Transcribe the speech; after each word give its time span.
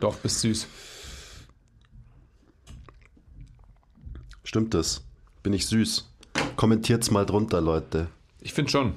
Doch, 0.00 0.16
bist 0.16 0.40
süß. 0.40 0.66
Stimmt 4.44 4.74
das? 4.74 5.02
Bin 5.42 5.52
ich 5.52 5.66
süß? 5.66 6.10
Kommentiert's 6.56 7.10
mal 7.10 7.24
drunter, 7.26 7.60
Leute. 7.60 8.08
Ich 8.40 8.52
finde 8.52 8.70
schon. 8.70 8.94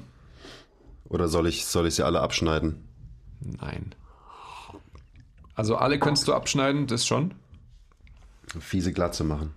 Oder 1.08 1.28
soll 1.28 1.46
ich, 1.46 1.66
soll 1.66 1.86
ich 1.86 1.94
sie 1.94 2.04
alle 2.04 2.20
abschneiden? 2.20 2.88
Nein. 3.40 3.94
Also 5.54 5.76
alle 5.76 5.98
könntest 5.98 6.26
du 6.26 6.34
abschneiden, 6.34 6.86
das 6.86 7.06
schon? 7.06 7.34
Fiese 8.58 8.92
Glatze 8.92 9.24
machen. 9.24 9.54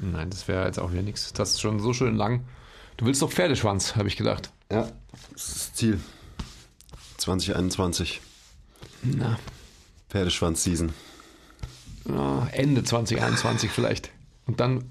Nein, 0.00 0.30
das 0.30 0.46
wäre 0.46 0.66
jetzt 0.66 0.78
auch 0.78 0.92
wieder 0.92 1.02
nichts. 1.02 1.32
Das 1.32 1.50
ist 1.50 1.60
schon 1.60 1.80
so 1.80 1.92
schön 1.92 2.16
lang. 2.16 2.44
Du 2.96 3.06
willst 3.06 3.22
doch 3.22 3.32
Pferdeschwanz, 3.32 3.96
habe 3.96 4.08
ich 4.08 4.16
gedacht. 4.16 4.52
Ja, 4.70 4.88
das 5.32 5.48
ist 5.48 5.56
das 5.56 5.72
Ziel. 5.74 6.00
2021. 7.16 8.20
Na, 9.02 9.38
Pferdeschwanz-Season. 10.08 10.92
ja, 12.08 12.46
Ende 12.52 12.82
2021 12.84 13.70
vielleicht. 13.70 14.10
Und 14.46 14.60
dann 14.60 14.84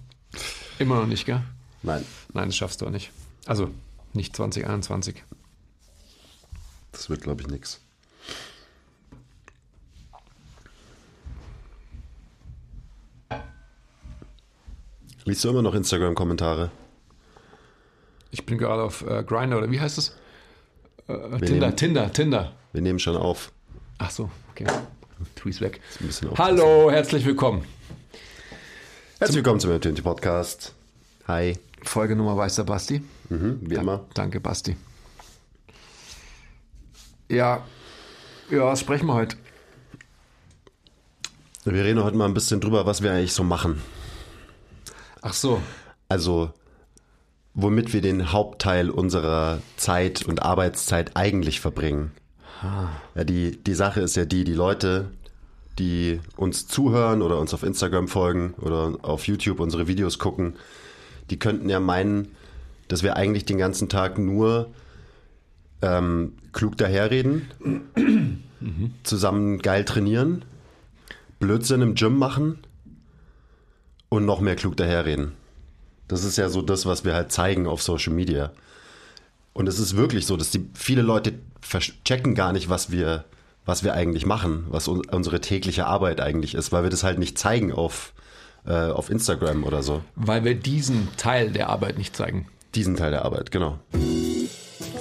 immer 0.79 0.95
noch 0.99 1.07
nicht, 1.07 1.25
gell? 1.25 1.41
Nein, 1.83 2.05
Nein, 2.33 2.49
das 2.49 2.55
schaffst 2.55 2.81
du 2.81 2.85
auch 2.87 2.91
nicht. 2.91 3.11
Also 3.45 3.69
nicht 4.13 4.35
2021. 4.35 5.23
das 6.91 7.09
wird, 7.09 7.21
glaube 7.21 7.41
ich, 7.41 7.47
nix. 7.47 7.79
Liest 15.25 15.43
du 15.43 15.49
immer 15.49 15.61
noch 15.61 15.73
Instagram-Kommentare? 15.73 16.71
Ich 18.31 18.45
bin 18.45 18.57
gerade 18.57 18.83
auf 18.83 19.01
äh, 19.05 19.23
Grinder 19.23 19.57
oder 19.57 19.71
wie 19.71 19.79
heißt 19.79 19.97
es? 19.97 20.15
Äh, 21.07 21.13
Tinder, 21.39 21.67
nehmen- 21.67 21.75
Tinder, 21.75 22.13
Tinder. 22.13 22.51
Wir 22.73 22.81
nehmen 22.81 22.99
schon 22.99 23.17
auf. 23.17 23.51
Ach 23.97 24.11
so, 24.11 24.29
okay. 24.51 24.65
Tweets 25.35 25.61
weg. 25.61 25.81
Hallo, 26.37 26.91
herzlich 26.91 27.25
willkommen. 27.25 27.63
Herzlich 29.19 29.37
willkommen 29.37 29.59
zum 29.59 29.71
MTNT 29.73 30.03
Podcast. 30.03 30.73
Hi. 31.27 31.57
Folgenummer 31.83 32.37
weiß 32.37 32.55
der 32.55 32.63
Basti. 32.63 33.01
Mhm, 33.29 33.59
wie 33.61 33.75
immer. 33.75 34.05
Danke, 34.13 34.39
Basti. 34.39 34.75
Ja, 37.29 37.63
ja, 38.49 38.63
was 38.65 38.79
sprechen 38.79 39.07
wir 39.07 39.13
heute? 39.15 39.37
Wir 41.65 41.83
reden 41.83 42.01
heute 42.03 42.15
mal 42.15 42.25
ein 42.25 42.33
bisschen 42.33 42.61
drüber, 42.61 42.85
was 42.85 43.01
wir 43.01 43.11
eigentlich 43.11 43.33
so 43.33 43.43
machen. 43.43 43.81
Ach 45.21 45.33
so, 45.33 45.61
Also, 46.07 46.53
womit 47.53 47.91
wir 47.91 48.01
den 48.01 48.31
Hauptteil 48.31 48.89
unserer 48.89 49.61
Zeit 49.75 50.23
und 50.25 50.43
Arbeitszeit 50.43 51.17
eigentlich 51.17 51.59
verbringen. 51.59 52.11
Ja, 52.63 53.23
die, 53.23 53.61
die 53.63 53.73
Sache 53.73 54.01
ist 54.01 54.15
ja 54.15 54.25
die, 54.25 54.43
die 54.43 54.53
Leute, 54.53 55.11
die 55.79 56.19
uns 56.35 56.67
zuhören 56.67 57.21
oder 57.21 57.39
uns 57.39 57.53
auf 57.53 57.63
Instagram 57.63 58.07
folgen 58.07 58.53
oder 58.59 58.97
auf 59.03 59.27
YouTube 59.27 59.59
unsere 59.59 59.87
Videos 59.87 60.17
gucken, 60.17 60.55
die 61.29 61.37
könnten 61.37 61.69
ja 61.69 61.79
meinen, 61.79 62.29
dass 62.87 63.03
wir 63.03 63.15
eigentlich 63.15 63.45
den 63.45 63.57
ganzen 63.57 63.89
Tag 63.89 64.17
nur 64.17 64.71
ähm, 65.81 66.33
klug 66.53 66.77
daherreden, 66.77 67.47
zusammen 69.03 69.59
geil 69.59 69.85
trainieren, 69.85 70.43
Blödsinn 71.39 71.81
im 71.81 71.95
Gym 71.95 72.17
machen 72.17 72.59
und 74.09 74.25
noch 74.25 74.39
mehr 74.39 74.55
klug 74.55 74.77
daherreden. 74.77 75.33
Das 76.07 76.23
ist 76.23 76.37
ja 76.37 76.49
so 76.49 76.61
das, 76.61 76.85
was 76.85 77.03
wir 77.03 77.13
halt 77.13 77.31
zeigen 77.31 77.67
auf 77.67 77.83
Social 77.83 78.13
Media. 78.13 78.51
Und 79.57 79.65
es 79.67 79.79
ist 79.79 79.97
wirklich 79.97 80.27
so, 80.27 80.37
dass 80.37 80.51
die 80.51 80.69
viele 80.75 81.01
Leute 81.01 81.33
checken 82.05 82.35
gar 82.35 82.53
nicht, 82.53 82.69
was 82.69 82.91
wir, 82.91 83.25
was 83.65 83.83
wir 83.83 83.95
eigentlich 83.95 84.23
machen, 84.23 84.65
was 84.69 84.87
un 84.87 85.01
unsere 85.11 85.41
tägliche 85.41 85.87
Arbeit 85.87 86.21
eigentlich 86.21 86.53
ist, 86.53 86.71
weil 86.71 86.83
wir 86.83 86.91
das 86.91 87.03
halt 87.03 87.17
nicht 87.17 87.39
zeigen 87.39 87.71
auf, 87.71 88.13
äh, 88.67 88.91
auf 88.91 89.09
Instagram 89.09 89.63
oder 89.63 89.81
so. 89.81 90.03
weil 90.15 90.43
wir 90.43 90.53
diesen 90.53 91.07
Teil 91.17 91.49
der 91.49 91.69
Arbeit 91.69 91.97
nicht 91.97 92.15
zeigen. 92.15 92.45
Diesen 92.75 92.95
Teil 92.97 93.09
der 93.09 93.25
Arbeit, 93.25 93.49
genau. 93.49 93.79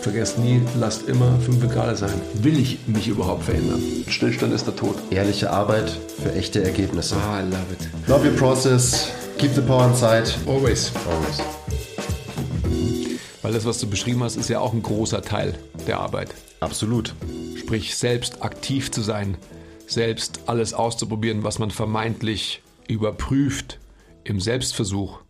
Vergesst 0.00 0.38
nie, 0.38 0.62
lasst 0.80 1.06
immer 1.06 1.38
5 1.40 1.68
Grad 1.70 1.98
sein. 1.98 2.18
Will 2.40 2.58
ich 2.58 2.78
mich 2.86 3.08
überhaupt 3.08 3.44
verändern? 3.44 3.82
Stillstand 4.08 4.54
ist 4.54 4.66
der 4.66 4.74
Tod. 4.74 4.96
Ehrliche 5.10 5.50
Arbeit 5.50 5.90
für 6.22 6.32
echte 6.32 6.64
Ergebnisse. 6.64 7.14
Ah, 7.16 7.40
I 7.40 7.42
love 7.42 7.72
it. 7.78 8.08
Love 8.08 8.26
your 8.26 8.36
process, 8.36 9.12
keep 9.36 9.52
the 9.54 9.60
power 9.60 9.86
inside. 9.86 10.32
Always. 10.46 10.92
Always. 11.10 11.42
Weil 13.46 13.52
das, 13.52 13.64
was 13.64 13.78
du 13.78 13.88
beschrieben 13.88 14.24
hast, 14.24 14.34
ist 14.34 14.48
ja 14.48 14.58
auch 14.58 14.72
ein 14.72 14.82
großer 14.82 15.22
Teil 15.22 15.56
der 15.86 16.00
Arbeit. 16.00 16.34
Absolut. 16.58 17.14
Sprich, 17.56 17.94
selbst 17.94 18.42
aktiv 18.42 18.90
zu 18.90 19.02
sein, 19.02 19.38
selbst 19.86 20.40
alles 20.48 20.74
auszuprobieren, 20.74 21.44
was 21.44 21.60
man 21.60 21.70
vermeintlich 21.70 22.60
überprüft 22.88 23.78
im 24.24 24.40
Selbstversuch, 24.40 25.20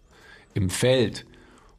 im 0.55 0.71
Feld, 0.71 1.27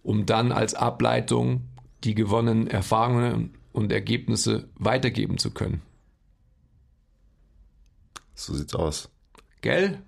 um 0.03 0.28
dann 0.28 0.52
als 0.52 0.75
Ableitung 0.75 1.64
die 2.03 2.14
gewonnenen 2.14 2.68
Erfahrungen 2.68 3.58
und 3.72 3.92
Ergebnisse 3.92 4.69
weitergeben 4.75 5.40
zu 5.40 5.50
können. 5.50 5.81
So 8.36 8.54
sieht's 8.54 8.75
aus. 8.75 9.09
Gell? 9.62 10.04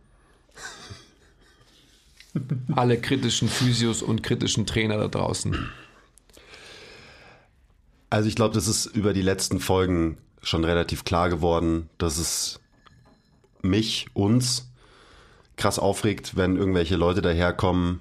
Alle 2.76 3.02
kritischen 3.02 3.50
Physios 3.50 4.04
und 4.04 4.22
kritischen 4.22 4.68
Trainer 4.68 4.98
da 4.98 5.08
draußen. 5.08 5.72
Also 8.09 8.28
ich 8.28 8.36
glaube, 8.36 8.56
das 8.56 8.68
ist 8.68 8.86
über 8.88 9.14
die 9.14 9.22
letzten 9.22 9.59
Folgen 9.59 10.18
schon 10.42 10.64
relativ 10.64 11.03
klar 11.03 11.30
geworden, 11.30 11.90
dass 11.97 12.18
es 12.18 12.59
mich, 13.62 14.08
uns 14.14 14.70
krass 15.58 15.78
aufregt, 15.78 16.38
wenn 16.38 16.56
irgendwelche 16.56 16.96
Leute 16.96 17.22
daherkommen, 17.22 18.00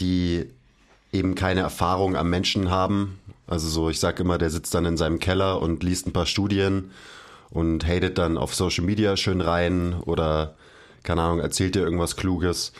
die 0.00 0.46
eben 1.12 1.34
keine 1.34 1.60
Erfahrung 1.60 2.16
am 2.16 2.30
Menschen 2.30 2.70
haben. 2.70 3.18
Also 3.46 3.68
so, 3.68 3.90
ich 3.90 3.98
sag 3.98 4.20
immer, 4.20 4.38
der 4.38 4.50
sitzt 4.50 4.74
dann 4.74 4.84
in 4.84 4.96
seinem 4.96 5.18
Keller 5.18 5.60
und 5.60 5.82
liest 5.82 6.06
ein 6.06 6.12
paar 6.12 6.26
Studien 6.26 6.90
und 7.50 7.86
hatet 7.86 8.18
dann 8.18 8.38
auf 8.38 8.54
Social 8.54 8.84
Media 8.84 9.16
schön 9.16 9.40
rein 9.40 9.94
oder, 9.94 10.54
keine 11.02 11.22
Ahnung, 11.22 11.40
erzählt 11.40 11.74
dir 11.74 11.82
irgendwas 11.82 12.16
Kluges, 12.16 12.72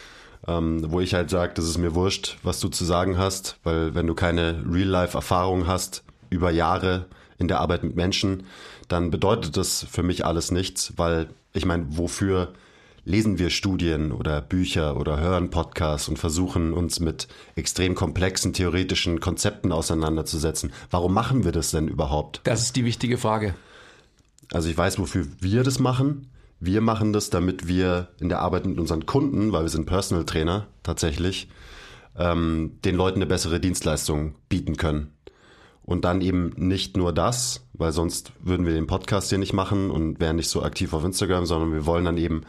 ähm, 0.46 0.90
wo 0.90 1.00
ich 1.00 1.14
halt 1.14 1.30
sage, 1.30 1.52
das 1.54 1.66
ist 1.66 1.78
mir 1.78 1.94
wurscht, 1.94 2.38
was 2.42 2.60
du 2.60 2.68
zu 2.68 2.84
sagen 2.84 3.18
hast, 3.18 3.58
weil 3.62 3.94
wenn 3.94 4.06
du 4.06 4.14
keine 4.14 4.64
Real-Life-Erfahrung 4.70 5.66
hast 5.66 6.04
über 6.30 6.50
Jahre 6.50 7.06
in 7.38 7.48
der 7.48 7.60
Arbeit 7.60 7.84
mit 7.84 7.96
Menschen, 7.96 8.44
dann 8.88 9.10
bedeutet 9.10 9.56
das 9.56 9.86
für 9.90 10.02
mich 10.02 10.24
alles 10.24 10.50
nichts, 10.50 10.94
weil 10.96 11.28
ich 11.52 11.64
meine, 11.64 11.86
wofür 11.88 12.52
lesen 13.04 13.38
wir 13.38 13.50
Studien 13.50 14.12
oder 14.12 14.40
Bücher 14.40 14.96
oder 14.96 15.18
hören 15.18 15.50
Podcasts 15.50 16.08
und 16.08 16.18
versuchen 16.18 16.72
uns 16.72 17.00
mit 17.00 17.28
extrem 17.56 17.94
komplexen 17.94 18.52
theoretischen 18.52 19.20
Konzepten 19.20 19.72
auseinanderzusetzen. 19.72 20.72
Warum 20.90 21.12
machen 21.12 21.44
wir 21.44 21.52
das 21.52 21.72
denn 21.72 21.88
überhaupt? 21.88 22.40
Das 22.44 22.62
ist 22.62 22.76
die 22.76 22.84
wichtige 22.84 23.18
Frage. 23.18 23.54
Also 24.52 24.68
ich 24.68 24.76
weiß, 24.76 24.98
wofür 24.98 25.26
wir 25.40 25.64
das 25.64 25.78
machen. 25.78 26.28
Wir 26.64 26.80
machen 26.80 27.12
das, 27.12 27.28
damit 27.28 27.66
wir 27.66 28.06
in 28.20 28.28
der 28.28 28.38
Arbeit 28.38 28.66
mit 28.66 28.78
unseren 28.78 29.04
Kunden, 29.04 29.50
weil 29.50 29.62
wir 29.62 29.68
sind 29.68 29.84
Personal 29.84 30.24
Trainer 30.24 30.68
tatsächlich, 30.84 31.48
ähm, 32.16 32.78
den 32.84 32.94
Leuten 32.94 33.16
eine 33.16 33.26
bessere 33.26 33.58
Dienstleistung 33.58 34.36
bieten 34.48 34.76
können. 34.76 35.12
Und 35.82 36.04
dann 36.04 36.20
eben 36.20 36.52
nicht 36.54 36.96
nur 36.96 37.12
das, 37.12 37.66
weil 37.72 37.90
sonst 37.90 38.30
würden 38.38 38.64
wir 38.64 38.74
den 38.74 38.86
Podcast 38.86 39.30
hier 39.30 39.38
nicht 39.38 39.52
machen 39.52 39.90
und 39.90 40.20
wären 40.20 40.36
nicht 40.36 40.50
so 40.50 40.62
aktiv 40.62 40.92
auf 40.92 41.04
Instagram, 41.04 41.46
sondern 41.46 41.72
wir 41.72 41.84
wollen 41.84 42.04
dann 42.04 42.16
eben 42.16 42.42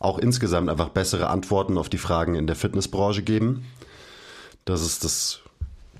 auch 0.00 0.18
insgesamt 0.18 0.68
einfach 0.68 0.88
bessere 0.88 1.28
Antworten 1.28 1.78
auf 1.78 1.88
die 1.88 1.98
Fragen 1.98 2.34
in 2.34 2.48
der 2.48 2.56
Fitnessbranche 2.56 3.22
geben. 3.22 3.64
Das 4.64 4.82
ist 4.84 5.04
das, 5.04 5.42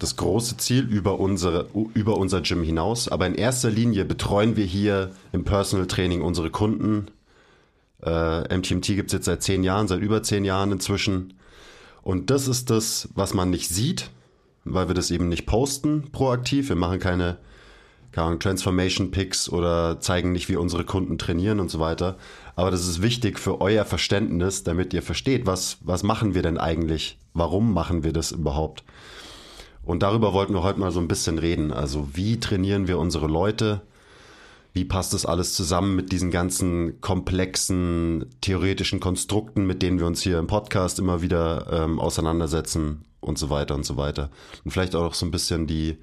das 0.00 0.16
große 0.16 0.56
Ziel 0.56 0.88
über, 0.88 1.20
unsere, 1.20 1.69
über 1.94 2.16
unser 2.16 2.41
Gym 2.41 2.64
hinaus. 2.64 3.06
Aber 3.06 3.28
in 3.28 3.37
erster 3.37 3.70
Linie 3.70 4.04
betreuen 4.04 4.56
wir 4.56 4.64
hier 4.64 5.12
im 5.31 5.44
Personal 5.44 5.87
Training 5.87 6.20
unsere 6.20 6.50
Kunden. 6.50 7.06
Äh, 8.04 8.56
MTMT 8.56 8.86
gibt 8.88 9.08
es 9.08 9.12
jetzt 9.12 9.24
seit 9.24 9.42
zehn 9.42 9.62
Jahren, 9.64 9.88
seit 9.88 10.00
über 10.00 10.22
zehn 10.22 10.44
Jahren 10.44 10.72
inzwischen. 10.72 11.34
Und 12.02 12.30
das 12.30 12.48
ist 12.48 12.70
das, 12.70 13.08
was 13.14 13.32
man 13.32 13.50
nicht 13.50 13.70
sieht, 13.70 14.10
weil 14.64 14.88
wir 14.88 14.94
das 14.94 15.10
eben 15.10 15.28
nicht 15.28 15.46
posten 15.46 16.10
proaktiv. 16.12 16.68
Wir 16.68 16.76
machen 16.76 16.98
keine, 16.98 17.38
keine 18.12 18.38
Transformation 18.38 19.10
Picks 19.10 19.48
oder 19.48 20.00
zeigen 20.00 20.32
nicht, 20.32 20.50
wie 20.50 20.56
unsere 20.56 20.84
Kunden 20.84 21.16
trainieren 21.16 21.60
und 21.60 21.70
so 21.70 21.80
weiter. 21.80 22.18
Aber 22.56 22.70
das 22.70 22.86
ist 22.86 23.00
wichtig 23.00 23.38
für 23.38 23.60
euer 23.62 23.86
Verständnis, 23.86 24.64
damit 24.64 24.92
ihr 24.92 25.02
versteht, 25.02 25.46
was, 25.46 25.78
was 25.80 26.02
machen 26.02 26.34
wir 26.34 26.42
denn 26.42 26.58
eigentlich? 26.58 27.18
Warum 27.32 27.72
machen 27.72 28.04
wir 28.04 28.12
das 28.12 28.32
überhaupt? 28.32 28.84
Und 29.82 30.02
darüber 30.02 30.32
wollten 30.32 30.54
wir 30.54 30.62
heute 30.62 30.80
mal 30.80 30.92
so 30.92 31.00
ein 31.00 31.08
bisschen 31.08 31.38
reden. 31.38 31.72
Also 31.72 32.08
wie 32.12 32.38
trainieren 32.38 32.86
wir 32.86 32.98
unsere 32.98 33.26
Leute? 33.26 33.82
Wie 34.75 34.85
passt 34.85 35.15
das 35.15 35.25
alles 35.25 35.55
zusammen 35.55 35.94
mit 35.94 36.11
diesen 36.11 36.32
ganzen 36.32 37.00
komplexen 37.00 38.26
theoretischen 38.41 38.99
Konstrukten, 38.99 39.67
mit 39.67 39.82
denen 39.82 40.00
wir 40.00 40.06
uns 40.06 40.21
hier 40.21 40.41
im 40.41 40.49
Podcast 40.49 40.99
immer 40.99 41.23
wieder 41.23 41.69
ähm, 41.71 42.00
auseinandersetzen 42.00 43.05
und 43.21 43.38
so 43.38 43.50
weiter 43.50 43.76
und 43.76 43.87
so 43.87 43.97
weiter. 43.97 44.31
Und 44.65 44.73
vielleicht 44.73 44.97
auch 44.97 45.15
so 45.15 45.25
ein 45.26 45.31
bisschen 45.31 45.69
die 45.69 45.97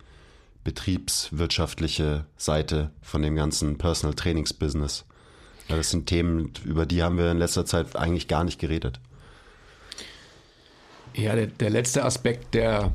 betriebswirtschaftliche 0.63 2.25
Seite 2.37 2.91
von 3.01 3.21
dem 3.21 3.35
ganzen 3.35 3.77
Personal 3.77 4.15
Trainings 4.15 4.53
Business. 4.53 5.03
Ja, 5.67 5.75
das 5.75 5.89
sind 5.89 6.05
Themen, 6.07 6.53
über 6.63 6.85
die 6.85 7.03
haben 7.03 7.17
wir 7.17 7.29
in 7.29 7.39
letzter 7.39 7.65
Zeit 7.65 7.97
eigentlich 7.97 8.29
gar 8.29 8.45
nicht 8.45 8.59
geredet. 8.59 9.01
Ja, 11.13 11.35
der, 11.35 11.47
der 11.47 11.69
letzte 11.69 12.05
Aspekt, 12.05 12.53
der, 12.53 12.93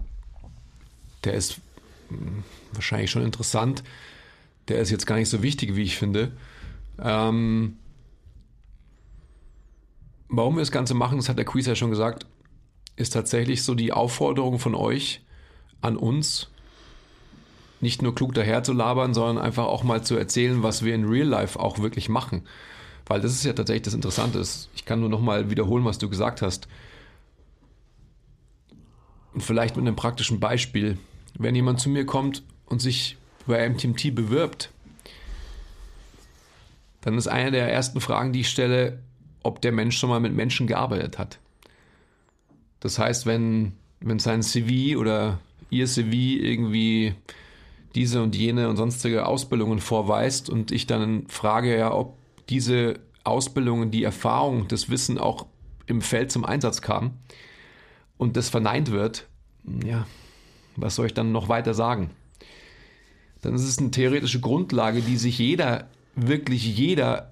der 1.25 1.35
ist 1.35 1.61
hm, 2.09 2.45
wahrscheinlich 2.73 3.11
schon 3.11 3.23
interessant. 3.23 3.83
Der 4.69 4.81
ist 4.81 4.91
jetzt 4.91 5.07
gar 5.07 5.17
nicht 5.17 5.29
so 5.29 5.43
wichtig, 5.43 5.77
wie 5.77 5.83
ich 5.83 5.97
finde. 5.97 6.33
Ähm, 6.99 7.77
warum 10.29 10.57
wir 10.57 10.63
das 10.63 10.73
Ganze 10.73 10.95
machen, 10.95 11.19
das 11.19 11.29
hat 11.29 11.39
der 11.39 11.45
Quiz 11.45 11.67
ja 11.67 11.75
schon 11.75 11.91
gesagt, 11.91 12.27
ist 12.97 13.13
tatsächlich 13.13 13.63
so 13.63 13.75
die 13.75 13.93
Aufforderung 13.93 14.59
von 14.59 14.75
euch 14.75 15.23
an 15.81 15.97
uns, 15.97 16.49
nicht 17.81 18.03
nur 18.03 18.15
klug 18.15 18.35
daher 18.35 18.63
zu 18.63 18.73
labern, 18.73 19.13
sondern 19.13 19.39
einfach 19.39 19.67
auch 19.67 19.85
mal 19.85 20.03
zu 20.03 20.17
erzählen, 20.17 20.63
was 20.63 20.85
wir 20.85 20.95
in 20.95 21.05
Real 21.05 21.27
Life 21.27 21.61
auch 21.61 21.79
wirklich 21.79 22.09
machen. 22.09 22.43
Weil 23.05 23.21
das 23.21 23.33
ist 23.33 23.45
ja 23.45 23.53
tatsächlich 23.53 23.83
das 23.83 23.95
Interessante. 23.95 24.43
Ich 24.75 24.85
kann 24.85 25.01
nur 25.01 25.09
noch 25.09 25.21
mal 25.21 25.51
wiederholen, 25.51 25.85
was 25.85 25.99
du 25.99 26.09
gesagt 26.09 26.43
hast. 26.43 26.67
Und 29.35 29.43
vielleicht 29.43 29.77
mit 29.77 29.87
einem 29.87 29.95
praktischen 29.95 30.41
Beispiel. 30.41 30.99
Wenn 31.39 31.55
jemand 31.55 31.81
zu 31.81 31.91
mir 31.91 32.07
kommt 32.07 32.43
und 32.65 32.81
sich 32.81 33.19
bei 33.47 33.69
MTMT 33.69 34.15
bewirbt, 34.15 34.71
dann 37.01 37.17
ist 37.17 37.29
eine 37.29 37.51
der 37.51 37.73
ersten 37.73 38.01
Fragen, 38.01 38.33
die 38.33 38.41
ich 38.41 38.49
stelle, 38.49 38.99
ob 39.43 39.63
der 39.63 39.73
Mensch 39.73 39.97
schon 39.97 40.11
mal 40.11 40.21
mit 40.21 40.35
Menschen 40.35 40.67
gearbeitet 40.67 41.19
hat. 41.19 41.39
Das 42.81 42.99
heißt, 42.99 43.27
wenn, 43.27 43.73
wenn 44.01 44.19
sein 44.19 44.43
CV 44.43 44.99
oder 44.99 45.39
ihr 45.71 45.87
CV 45.87 46.13
irgendwie 46.13 47.15
diese 47.95 48.23
und 48.23 48.37
jene 48.37 48.69
und 48.69 48.77
sonstige 48.77 49.27
Ausbildungen 49.27 49.79
vorweist 49.79 50.51
und 50.51 50.71
ich 50.71 50.87
dann 50.87 51.27
frage 51.29 51.77
ja, 51.77 51.93
ob 51.93 52.19
diese 52.49 53.01
Ausbildungen, 53.25 53.91
die 53.91 54.05
Erfahrung, 54.05 54.69
das 54.69 54.91
Wissen 54.91 55.19
auch 55.19 55.47
im 55.87 56.03
Feld 56.03 56.31
zum 56.31 56.45
Einsatz 56.45 56.83
kam 56.83 57.13
und 58.19 58.37
das 58.37 58.49
verneint 58.49 58.91
wird, 58.91 59.27
ja, 59.85 60.07
was 60.77 60.97
soll 60.97 61.07
ich 61.07 61.15
dann 61.15 61.33
noch 61.33 61.49
weiter 61.49 61.75
sagen? 61.75 62.11
Dann 63.47 63.55
ist 63.55 63.63
es 63.63 63.79
eine 63.79 63.93
theoretische 63.93 64.41
Grundlage, 64.41 65.03
die 65.03 65.17
sich 65.17 65.39
jeder, 65.39 65.89
wirklich 66.17 66.77
jeder 66.77 67.31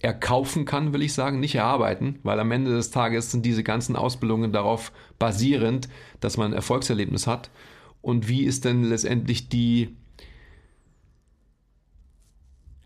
erkaufen 0.00 0.64
kann, 0.64 0.92
will 0.92 1.02
ich 1.02 1.12
sagen, 1.12 1.38
nicht 1.38 1.54
erarbeiten, 1.54 2.18
weil 2.24 2.40
am 2.40 2.50
Ende 2.50 2.72
des 2.72 2.90
Tages 2.90 3.30
sind 3.30 3.46
diese 3.46 3.62
ganzen 3.62 3.94
Ausbildungen 3.94 4.52
darauf 4.52 4.90
basierend, 5.20 5.88
dass 6.18 6.36
man 6.36 6.50
ein 6.50 6.56
Erfolgserlebnis 6.56 7.28
hat. 7.28 7.50
Und 8.00 8.28
wie 8.28 8.42
ist 8.42 8.64
denn 8.64 8.82
letztendlich 8.82 9.50
die 9.50 9.96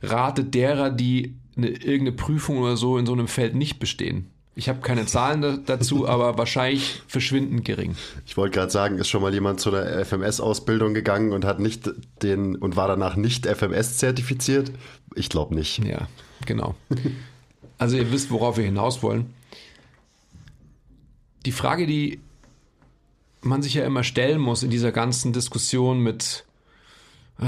Rate 0.02 0.44
derer, 0.44 0.90
die 0.90 1.38
eine, 1.56 1.69
irgendeine 1.69 2.12
Prüfung 2.12 2.58
oder 2.58 2.76
so 2.76 2.99
in 2.99 3.06
so 3.06 3.14
einem 3.14 3.29
Feld 3.29 3.55
nicht 3.55 3.79
bestehen? 3.79 4.31
Ich 4.58 4.70
habe 4.70 4.81
keine 4.81 5.05
Zahlen 5.05 5.64
dazu, 5.67 6.08
aber 6.08 6.38
wahrscheinlich 6.38 7.03
verschwindend 7.06 7.64
gering. 7.64 7.94
Ich 8.25 8.37
wollte 8.37 8.55
gerade 8.55 8.73
sagen, 8.73 8.99
ist 8.99 9.08
schon 9.08 9.23
mal 9.23 9.32
jemand 9.32 9.61
zu 9.61 9.73
einer 9.73 10.05
FMS-Ausbildung 10.05 10.94
gegangen 10.94 11.32
und 11.32 11.44
hat 11.44 11.61
nicht 11.61 11.91
den 12.23 12.56
und 12.56 12.75
war 12.75 12.88
danach 12.88 13.17
nicht 13.17 13.47
FMS 13.47 13.99
zertifiziert? 13.99 14.73
Ich 15.14 15.29
glaube 15.29 15.55
nicht. 15.55 15.85
Ja, 15.85 16.08
genau. 16.44 16.75
Also 17.79 17.99
ihr 17.99 18.11
wisst, 18.11 18.31
worauf 18.31 18.56
wir 18.56 18.64
hinaus 18.64 19.03
wollen. 19.03 19.35
Die 21.44 21.53
Frage, 21.53 21.87
die 21.87 22.20
man 23.43 23.61
sich 23.61 23.75
ja 23.75 23.85
immer 23.85 24.03
stellen 24.03 24.41
muss 24.41 24.62
in 24.62 24.70
dieser 24.70 24.93
ganzen 24.93 25.35
Diskussion 25.35 26.03
mit 26.03 26.47
äh, 27.38 27.44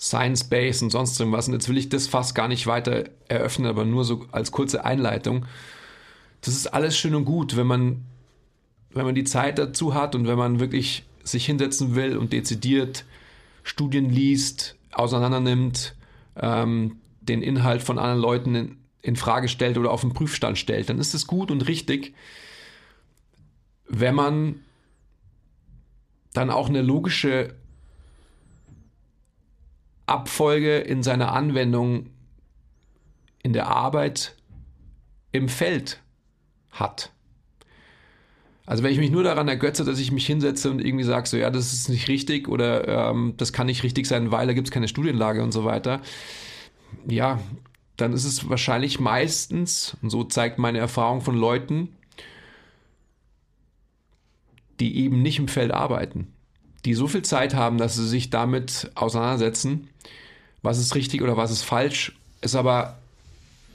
Science 0.00 0.44
Base 0.44 0.82
und 0.82 0.90
sonst 0.90 1.20
irgendwas, 1.20 1.46
und 1.46 1.54
jetzt 1.54 1.68
will 1.68 1.76
ich 1.76 1.90
das 1.90 2.06
fast 2.06 2.34
gar 2.34 2.48
nicht 2.48 2.66
weiter 2.66 3.04
eröffnen, 3.28 3.66
aber 3.66 3.84
nur 3.84 4.04
so 4.04 4.24
als 4.32 4.50
kurze 4.50 4.84
Einleitung. 4.84 5.44
Das 6.40 6.54
ist 6.54 6.68
alles 6.68 6.96
schön 6.96 7.14
und 7.14 7.26
gut, 7.26 7.56
wenn 7.56 7.66
man, 7.66 8.06
wenn 8.92 9.04
man 9.04 9.14
die 9.14 9.24
Zeit 9.24 9.58
dazu 9.58 9.92
hat 9.92 10.14
und 10.14 10.26
wenn 10.26 10.38
man 10.38 10.58
wirklich 10.58 11.04
sich 11.22 11.44
hinsetzen 11.44 11.94
will 11.94 12.16
und 12.16 12.32
dezidiert 12.32 13.04
Studien 13.62 14.08
liest, 14.08 14.76
auseinandernimmt, 14.92 15.94
ähm, 16.36 16.96
den 17.20 17.42
Inhalt 17.42 17.82
von 17.82 17.98
anderen 17.98 18.22
Leuten 18.22 18.54
in, 18.54 18.76
in 19.02 19.16
Frage 19.16 19.48
stellt 19.48 19.76
oder 19.76 19.90
auf 19.90 20.00
den 20.00 20.14
Prüfstand 20.14 20.56
stellt, 20.56 20.88
dann 20.88 20.98
ist 20.98 21.12
es 21.12 21.26
gut 21.26 21.50
und 21.50 21.68
richtig, 21.68 22.14
wenn 23.86 24.14
man 24.14 24.60
dann 26.32 26.48
auch 26.48 26.70
eine 26.70 26.80
logische 26.80 27.54
Abfolge 30.10 30.78
in 30.78 31.02
seiner 31.02 31.32
Anwendung 31.32 32.10
in 33.42 33.52
der 33.52 33.68
Arbeit 33.68 34.36
im 35.32 35.48
Feld 35.48 36.02
hat. 36.70 37.12
Also 38.66 38.84
wenn 38.84 38.92
ich 38.92 38.98
mich 38.98 39.10
nur 39.10 39.24
daran 39.24 39.48
ergötze, 39.48 39.84
dass 39.84 39.98
ich 39.98 40.12
mich 40.12 40.26
hinsetze 40.26 40.70
und 40.70 40.84
irgendwie 40.84 41.04
sage, 41.04 41.28
so 41.28 41.36
ja, 41.36 41.50
das 41.50 41.72
ist 41.72 41.88
nicht 41.88 42.08
richtig 42.08 42.48
oder 42.48 43.10
ähm, 43.10 43.34
das 43.36 43.52
kann 43.52 43.66
nicht 43.66 43.82
richtig 43.82 44.06
sein, 44.06 44.30
weil 44.30 44.46
da 44.46 44.52
gibt 44.52 44.68
es 44.68 44.72
keine 44.72 44.86
Studienlage 44.86 45.42
und 45.42 45.52
so 45.52 45.64
weiter, 45.64 46.00
ja, 47.08 47.40
dann 47.96 48.12
ist 48.12 48.24
es 48.24 48.48
wahrscheinlich 48.48 49.00
meistens, 49.00 49.96
und 50.02 50.10
so 50.10 50.24
zeigt 50.24 50.58
meine 50.58 50.78
Erfahrung 50.78 51.20
von 51.20 51.36
Leuten, 51.36 51.96
die 54.78 54.98
eben 54.98 55.20
nicht 55.20 55.38
im 55.38 55.48
Feld 55.48 55.72
arbeiten, 55.72 56.32
die 56.84 56.94
so 56.94 57.06
viel 57.06 57.22
Zeit 57.22 57.54
haben, 57.54 57.78
dass 57.78 57.96
sie 57.96 58.08
sich 58.08 58.30
damit 58.30 58.90
auseinandersetzen, 58.94 59.88
was 60.62 60.78
ist 60.78 60.94
richtig 60.94 61.22
oder 61.22 61.36
was 61.36 61.50
ist 61.50 61.62
falsch, 61.62 62.18
es 62.40 62.54
aber 62.54 62.98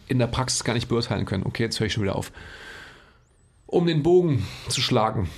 in 0.07 0.19
der 0.19 0.27
Praxis 0.27 0.63
gar 0.63 0.73
nicht 0.73 0.87
beurteilen 0.87 1.25
können. 1.25 1.45
Okay, 1.45 1.63
jetzt 1.63 1.79
höre 1.79 1.87
ich 1.87 1.93
schon 1.93 2.03
wieder 2.03 2.15
auf. 2.15 2.31
Um 3.65 3.87
den 3.87 4.03
Bogen 4.03 4.45
zu 4.69 4.81
schlagen. 4.81 5.29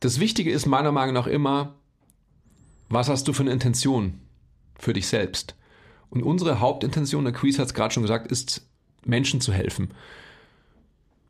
Das 0.00 0.18
Wichtige 0.18 0.50
ist 0.50 0.66
meiner 0.66 0.92
Meinung 0.92 1.14
nach 1.14 1.26
immer, 1.26 1.74
was 2.88 3.08
hast 3.08 3.28
du 3.28 3.32
für 3.32 3.42
eine 3.42 3.52
Intention 3.52 4.20
für 4.78 4.92
dich 4.92 5.06
selbst? 5.06 5.54
Und 6.10 6.22
unsere 6.22 6.60
Hauptintention, 6.60 7.24
der 7.24 7.32
Quiz 7.32 7.58
hat 7.58 7.66
es 7.66 7.74
gerade 7.74 7.94
schon 7.94 8.02
gesagt, 8.02 8.30
ist, 8.30 8.66
Menschen 9.04 9.40
zu 9.40 9.52
helfen. 9.52 9.92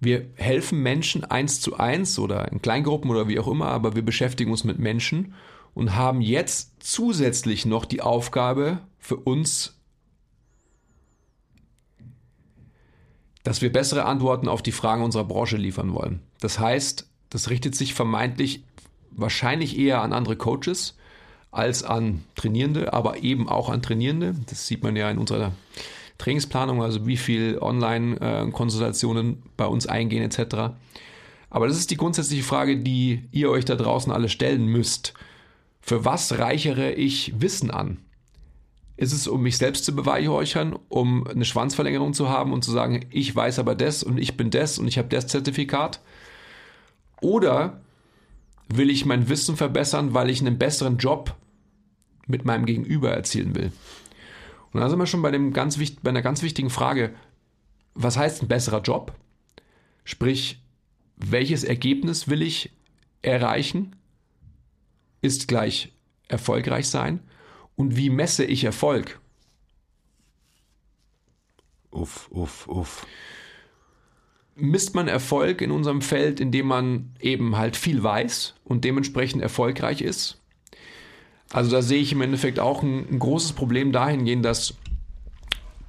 Wir 0.02 0.26
helfen 0.34 0.82
Menschen 0.82 1.22
eins 1.22 1.60
zu 1.60 1.76
eins 1.76 2.18
oder 2.18 2.50
in 2.50 2.60
Kleingruppen 2.60 3.08
oder 3.08 3.28
wie 3.28 3.38
auch 3.38 3.46
immer, 3.46 3.68
aber 3.68 3.94
wir 3.94 4.02
beschäftigen 4.02 4.50
uns 4.50 4.64
mit 4.64 4.80
Menschen 4.80 5.34
und 5.74 5.94
haben 5.94 6.20
jetzt 6.20 6.72
zusätzlich 6.80 7.66
noch 7.66 7.84
die 7.84 8.02
Aufgabe 8.02 8.80
für 8.98 9.14
uns, 9.14 9.78
dass 13.44 13.62
wir 13.62 13.70
bessere 13.70 14.04
Antworten 14.04 14.48
auf 14.48 14.60
die 14.60 14.72
Fragen 14.72 15.04
unserer 15.04 15.22
Branche 15.22 15.56
liefern 15.56 15.94
wollen. 15.94 16.18
Das 16.40 16.58
heißt, 16.58 17.08
das 17.30 17.48
richtet 17.48 17.76
sich 17.76 17.94
vermeintlich 17.94 18.64
wahrscheinlich 19.12 19.78
eher 19.78 20.02
an 20.02 20.12
andere 20.12 20.34
Coaches 20.34 20.96
als 21.52 21.84
an 21.84 22.24
Trainierende, 22.34 22.92
aber 22.92 23.22
eben 23.22 23.48
auch 23.48 23.68
an 23.68 23.82
Trainierende. 23.82 24.34
Das 24.46 24.66
sieht 24.66 24.82
man 24.82 24.96
ja 24.96 25.08
in 25.12 25.18
unserer 25.18 25.52
Trainingsplanung, 26.18 26.82
also 26.82 27.06
wie 27.06 27.16
viel 27.16 27.58
Online-Konsultationen 27.58 29.42
bei 29.56 29.66
uns 29.66 29.86
eingehen 29.86 30.22
etc. 30.22 30.74
Aber 31.50 31.68
das 31.68 31.76
ist 31.76 31.90
die 31.90 31.96
grundsätzliche 31.96 32.42
Frage, 32.42 32.78
die 32.78 33.24
ihr 33.30 33.50
euch 33.50 33.64
da 33.64 33.74
draußen 33.74 34.12
alle 34.12 34.28
stellen 34.28 34.66
müsst. 34.66 35.14
Für 35.80 36.04
was 36.04 36.38
reichere 36.38 36.92
ich 36.92 37.34
Wissen 37.40 37.70
an? 37.70 37.98
Ist 38.96 39.12
es, 39.12 39.26
um 39.26 39.42
mich 39.42 39.58
selbst 39.58 39.84
zu 39.84 39.96
beweihräuchern, 39.96 40.78
um 40.88 41.26
eine 41.26 41.44
Schwanzverlängerung 41.44 42.14
zu 42.14 42.28
haben 42.28 42.52
und 42.52 42.62
zu 42.62 42.70
sagen, 42.70 43.04
ich 43.10 43.34
weiß 43.34 43.58
aber 43.58 43.74
das 43.74 44.02
und 44.02 44.18
ich 44.18 44.36
bin 44.36 44.50
das 44.50 44.78
und 44.78 44.86
ich 44.86 44.96
habe 44.98 45.08
das 45.08 45.26
Zertifikat? 45.26 46.00
Oder 47.20 47.80
will 48.68 48.90
ich 48.90 49.04
mein 49.04 49.28
Wissen 49.28 49.56
verbessern, 49.56 50.14
weil 50.14 50.30
ich 50.30 50.40
einen 50.40 50.58
besseren 50.58 50.98
Job 50.98 51.34
mit 52.26 52.44
meinem 52.44 52.64
Gegenüber 52.64 53.10
erzielen 53.10 53.54
will? 53.54 53.72
Und 54.72 54.80
da 54.80 54.88
sind 54.88 54.98
wir 54.98 55.06
schon 55.06 55.22
bei, 55.22 55.30
dem 55.30 55.52
ganz, 55.52 55.78
bei 56.02 56.10
einer 56.10 56.22
ganz 56.22 56.42
wichtigen 56.42 56.70
Frage, 56.70 57.14
was 57.94 58.16
heißt 58.16 58.42
ein 58.42 58.48
besserer 58.48 58.80
Job? 58.80 59.14
Sprich, 60.04 60.62
welches 61.16 61.62
Ergebnis 61.62 62.28
will 62.28 62.42
ich 62.42 62.70
erreichen? 63.20 63.94
Ist 65.20 65.46
gleich 65.46 65.92
erfolgreich 66.28 66.88
sein. 66.88 67.20
Und 67.76 67.96
wie 67.96 68.10
messe 68.10 68.44
ich 68.44 68.64
Erfolg? 68.64 69.20
Uff, 71.90 72.28
uff, 72.30 72.66
uff. 72.68 73.06
Misst 74.54 74.94
man 74.94 75.08
Erfolg 75.08 75.60
in 75.60 75.70
unserem 75.70 76.02
Feld, 76.02 76.40
indem 76.40 76.66
man 76.66 77.14
eben 77.20 77.56
halt 77.56 77.76
viel 77.76 78.02
weiß 78.02 78.54
und 78.64 78.84
dementsprechend 78.84 79.42
erfolgreich 79.42 80.00
ist? 80.02 80.41
Also 81.52 81.70
da 81.70 81.82
sehe 81.82 82.00
ich 82.00 82.12
im 82.12 82.22
Endeffekt 82.22 82.58
auch 82.58 82.82
ein, 82.82 83.06
ein 83.10 83.18
großes 83.18 83.52
Problem 83.52 83.92
dahingehend, 83.92 84.44
dass 84.44 84.74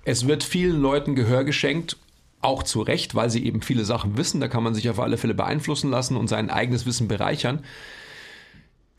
es 0.05 0.27
wird 0.27 0.43
vielen 0.43 0.81
Leuten 0.81 1.15
Gehör 1.15 1.45
geschenkt, 1.45 1.97
auch 2.41 2.63
zu 2.63 2.81
Recht, 2.81 3.15
weil 3.15 3.29
sie 3.29 3.45
eben 3.45 3.61
viele 3.61 3.85
Sachen 3.85 4.17
wissen. 4.17 4.41
Da 4.41 4.49
kann 4.49 4.63
man 4.63 4.75
sich 4.75 4.89
auf 4.89 4.99
alle 4.99 5.17
Fälle 5.17 5.33
beeinflussen 5.33 5.89
lassen 5.89 6.17
und 6.17 6.27
sein 6.27 6.49
eigenes 6.49 6.85
Wissen 6.85 7.07
bereichern, 7.07 7.63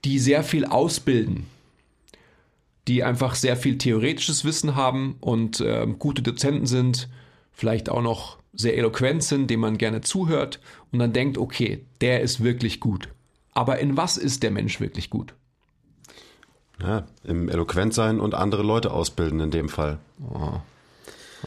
die 0.05 0.19
sehr 0.19 0.43
viel 0.43 0.65
ausbilden. 0.65 1.47
die 2.89 3.03
einfach 3.03 3.35
sehr 3.35 3.57
viel 3.57 3.79
theoretisches 3.79 4.45
Wissen 4.45 4.75
haben 4.75 5.17
und 5.21 5.61
äh, 5.61 5.87
gute 5.99 6.23
Dozenten 6.23 6.67
sind, 6.67 7.09
vielleicht 7.53 7.89
auch 7.89 8.03
noch 8.03 8.39
sehr 8.53 8.77
eloquent 8.77 9.23
sind, 9.23 9.49
dem 9.49 9.61
man 9.61 9.79
gerne 9.79 10.01
zuhört 10.03 10.61
und 10.93 10.99
dann 10.99 11.13
denkt, 11.13 11.39
okay, 11.39 11.85
der 12.01 12.21
ist 12.21 12.43
wirklich 12.43 12.81
gut. 12.81 13.09
Aber 13.53 13.79
in 13.79 13.97
was 13.97 14.17
ist 14.17 14.43
der 14.43 14.51
Mensch 14.51 14.81
wirklich 14.81 15.11
gut? 15.11 15.35
Ja, 16.87 17.05
im 17.25 17.49
eloquent 17.49 17.95
sein 17.95 18.21
und 18.21 18.35
andere 18.35 18.63
Leute 18.63 18.93
ausbilden 18.93 19.41
in 19.41 19.51
dem 19.51 19.69
Fall. 19.69 19.99
Oh. 20.21 20.61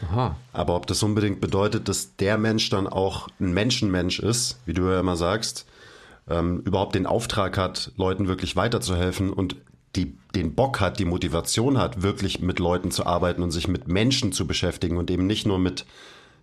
Aha. 0.02 0.36
Aber 0.52 0.76
ob 0.76 0.86
das 0.86 1.02
unbedingt 1.02 1.40
bedeutet, 1.40 1.88
dass 1.88 2.16
der 2.16 2.38
Mensch 2.38 2.70
dann 2.70 2.86
auch 2.86 3.28
ein 3.40 3.52
Menschenmensch 3.52 4.20
ist, 4.20 4.58
wie 4.64 4.74
du 4.74 4.90
ja 4.90 5.00
immer 5.00 5.16
sagst, 5.16 5.66
ähm, 6.28 6.60
überhaupt 6.60 6.94
den 6.94 7.06
Auftrag 7.06 7.56
hat, 7.56 7.92
Leuten 7.96 8.28
wirklich 8.28 8.56
weiterzuhelfen 8.56 9.32
und 9.32 9.56
die, 9.96 10.16
den 10.34 10.54
Bock 10.54 10.80
hat, 10.80 10.98
die 10.98 11.04
Motivation 11.04 11.78
hat, 11.78 12.02
wirklich 12.02 12.40
mit 12.40 12.58
Leuten 12.58 12.90
zu 12.90 13.06
arbeiten 13.06 13.42
und 13.42 13.50
sich 13.50 13.68
mit 13.68 13.88
Menschen 13.88 14.32
zu 14.32 14.46
beschäftigen 14.46 14.98
und 14.98 15.10
eben 15.10 15.26
nicht 15.26 15.46
nur 15.46 15.58
mit 15.58 15.86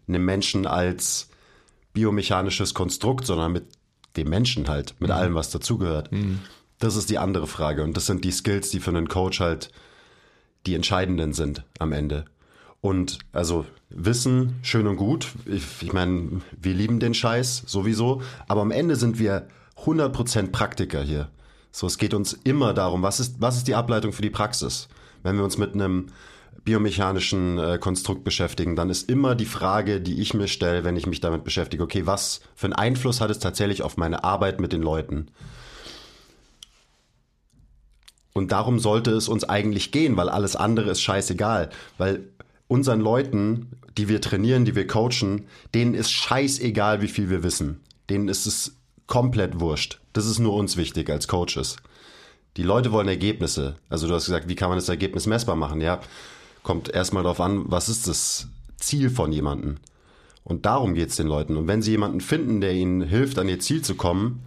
einem 0.07 0.25
Menschen 0.25 0.65
als 0.65 1.29
biomechanisches 1.93 2.73
Konstrukt, 2.73 3.25
sondern 3.25 3.51
mit 3.51 3.65
dem 4.17 4.29
Menschen 4.29 4.67
halt, 4.67 4.95
mit 4.99 5.09
mhm. 5.09 5.15
allem, 5.15 5.35
was 5.35 5.49
dazugehört. 5.51 6.11
Mhm. 6.11 6.39
Das 6.79 6.95
ist 6.95 7.09
die 7.09 7.17
andere 7.17 7.47
Frage. 7.47 7.83
Und 7.83 7.95
das 7.95 8.05
sind 8.05 8.23
die 8.23 8.31
Skills, 8.31 8.69
die 8.69 8.79
für 8.79 8.91
einen 8.91 9.07
Coach 9.07 9.39
halt 9.39 9.71
die 10.65 10.75
entscheidenden 10.75 11.33
sind 11.33 11.63
am 11.79 11.91
Ende. 11.91 12.25
Und 12.81 13.19
also 13.31 13.65
Wissen, 13.89 14.55
schön 14.61 14.87
und 14.87 14.97
gut. 14.97 15.27
Ich, 15.45 15.63
ich 15.81 15.93
meine, 15.93 16.41
wir 16.59 16.73
lieben 16.73 16.99
den 16.99 17.13
Scheiß 17.13 17.63
sowieso. 17.65 18.21
Aber 18.47 18.61
am 18.61 18.71
Ende 18.71 18.95
sind 18.95 19.19
wir 19.19 19.47
100% 19.83 20.51
Praktiker 20.51 21.01
hier. 21.01 21.29
So, 21.71 21.87
es 21.87 21.97
geht 21.97 22.13
uns 22.13 22.33
immer 22.43 22.73
darum, 22.73 23.03
was 23.03 23.19
ist, 23.19 23.35
was 23.39 23.57
ist 23.57 23.67
die 23.67 23.75
Ableitung 23.75 24.13
für 24.13 24.21
die 24.21 24.29
Praxis? 24.29 24.87
Wenn 25.23 25.37
wir 25.37 25.43
uns 25.43 25.57
mit 25.57 25.73
einem 25.73 26.07
biomechanischen 26.63 27.57
äh, 27.59 27.77
Konstrukt 27.79 28.23
beschäftigen, 28.23 28.75
dann 28.75 28.89
ist 28.89 29.09
immer 29.09 29.35
die 29.35 29.45
Frage, 29.45 30.01
die 30.01 30.19
ich 30.19 30.33
mir 30.33 30.47
stelle, 30.47 30.83
wenn 30.83 30.97
ich 30.97 31.05
mich 31.05 31.21
damit 31.21 31.43
beschäftige, 31.43 31.83
okay, 31.83 32.05
was 32.05 32.41
für 32.55 32.67
einen 32.67 32.73
Einfluss 32.73 33.21
hat 33.21 33.29
es 33.29 33.39
tatsächlich 33.39 33.83
auf 33.83 33.97
meine 33.97 34.23
Arbeit 34.23 34.59
mit 34.59 34.73
den 34.73 34.81
Leuten? 34.81 35.27
Und 38.37 38.51
darum 38.51 38.79
sollte 38.79 39.11
es 39.11 39.29
uns 39.29 39.45
eigentlich 39.45 39.91
gehen, 39.91 40.17
weil 40.17 40.27
alles 40.27 40.57
andere 40.57 40.91
ist 40.91 41.01
scheißegal. 41.01 41.69
Weil 41.97 42.27
unseren 42.67 42.99
Leuten, 42.99 43.71
die 43.97 44.09
wir 44.09 44.19
trainieren, 44.19 44.65
die 44.65 44.75
wir 44.75 44.87
coachen, 44.87 45.47
denen 45.73 45.93
ist 45.93 46.11
scheißegal, 46.11 47.01
wie 47.01 47.07
viel 47.07 47.29
wir 47.29 47.43
wissen. 47.43 47.79
Denen 48.09 48.27
ist 48.27 48.45
es 48.45 48.75
komplett 49.07 49.61
wurscht. 49.61 50.01
Das 50.11 50.25
ist 50.25 50.39
nur 50.39 50.53
uns 50.53 50.75
wichtig 50.75 51.09
als 51.09 51.29
Coaches. 51.29 51.77
Die 52.57 52.63
Leute 52.63 52.91
wollen 52.91 53.07
Ergebnisse. 53.07 53.75
Also 53.89 54.05
du 54.05 54.13
hast 54.13 54.25
gesagt, 54.25 54.49
wie 54.49 54.55
kann 54.55 54.69
man 54.69 54.79
das 54.79 54.89
Ergebnis 54.89 55.27
messbar 55.27 55.55
machen? 55.55 55.79
Ja, 55.79 56.01
kommt 56.61 56.89
erstmal 56.89 57.23
darauf 57.23 57.39
an, 57.39 57.63
was 57.67 57.87
ist 57.87 58.05
das 58.05 58.47
Ziel 58.77 59.09
von 59.09 59.31
jemandem? 59.31 59.77
Und 60.43 60.65
darum 60.65 60.93
geht 60.93 61.09
es 61.09 61.15
den 61.15 61.27
Leuten. 61.27 61.55
Und 61.55 61.67
wenn 61.67 61.81
sie 61.81 61.91
jemanden 61.91 62.19
finden, 62.19 62.59
der 62.59 62.73
ihnen 62.73 63.01
hilft, 63.01 63.39
an 63.39 63.47
ihr 63.47 63.61
Ziel 63.61 63.81
zu 63.81 63.95
kommen, 63.95 64.43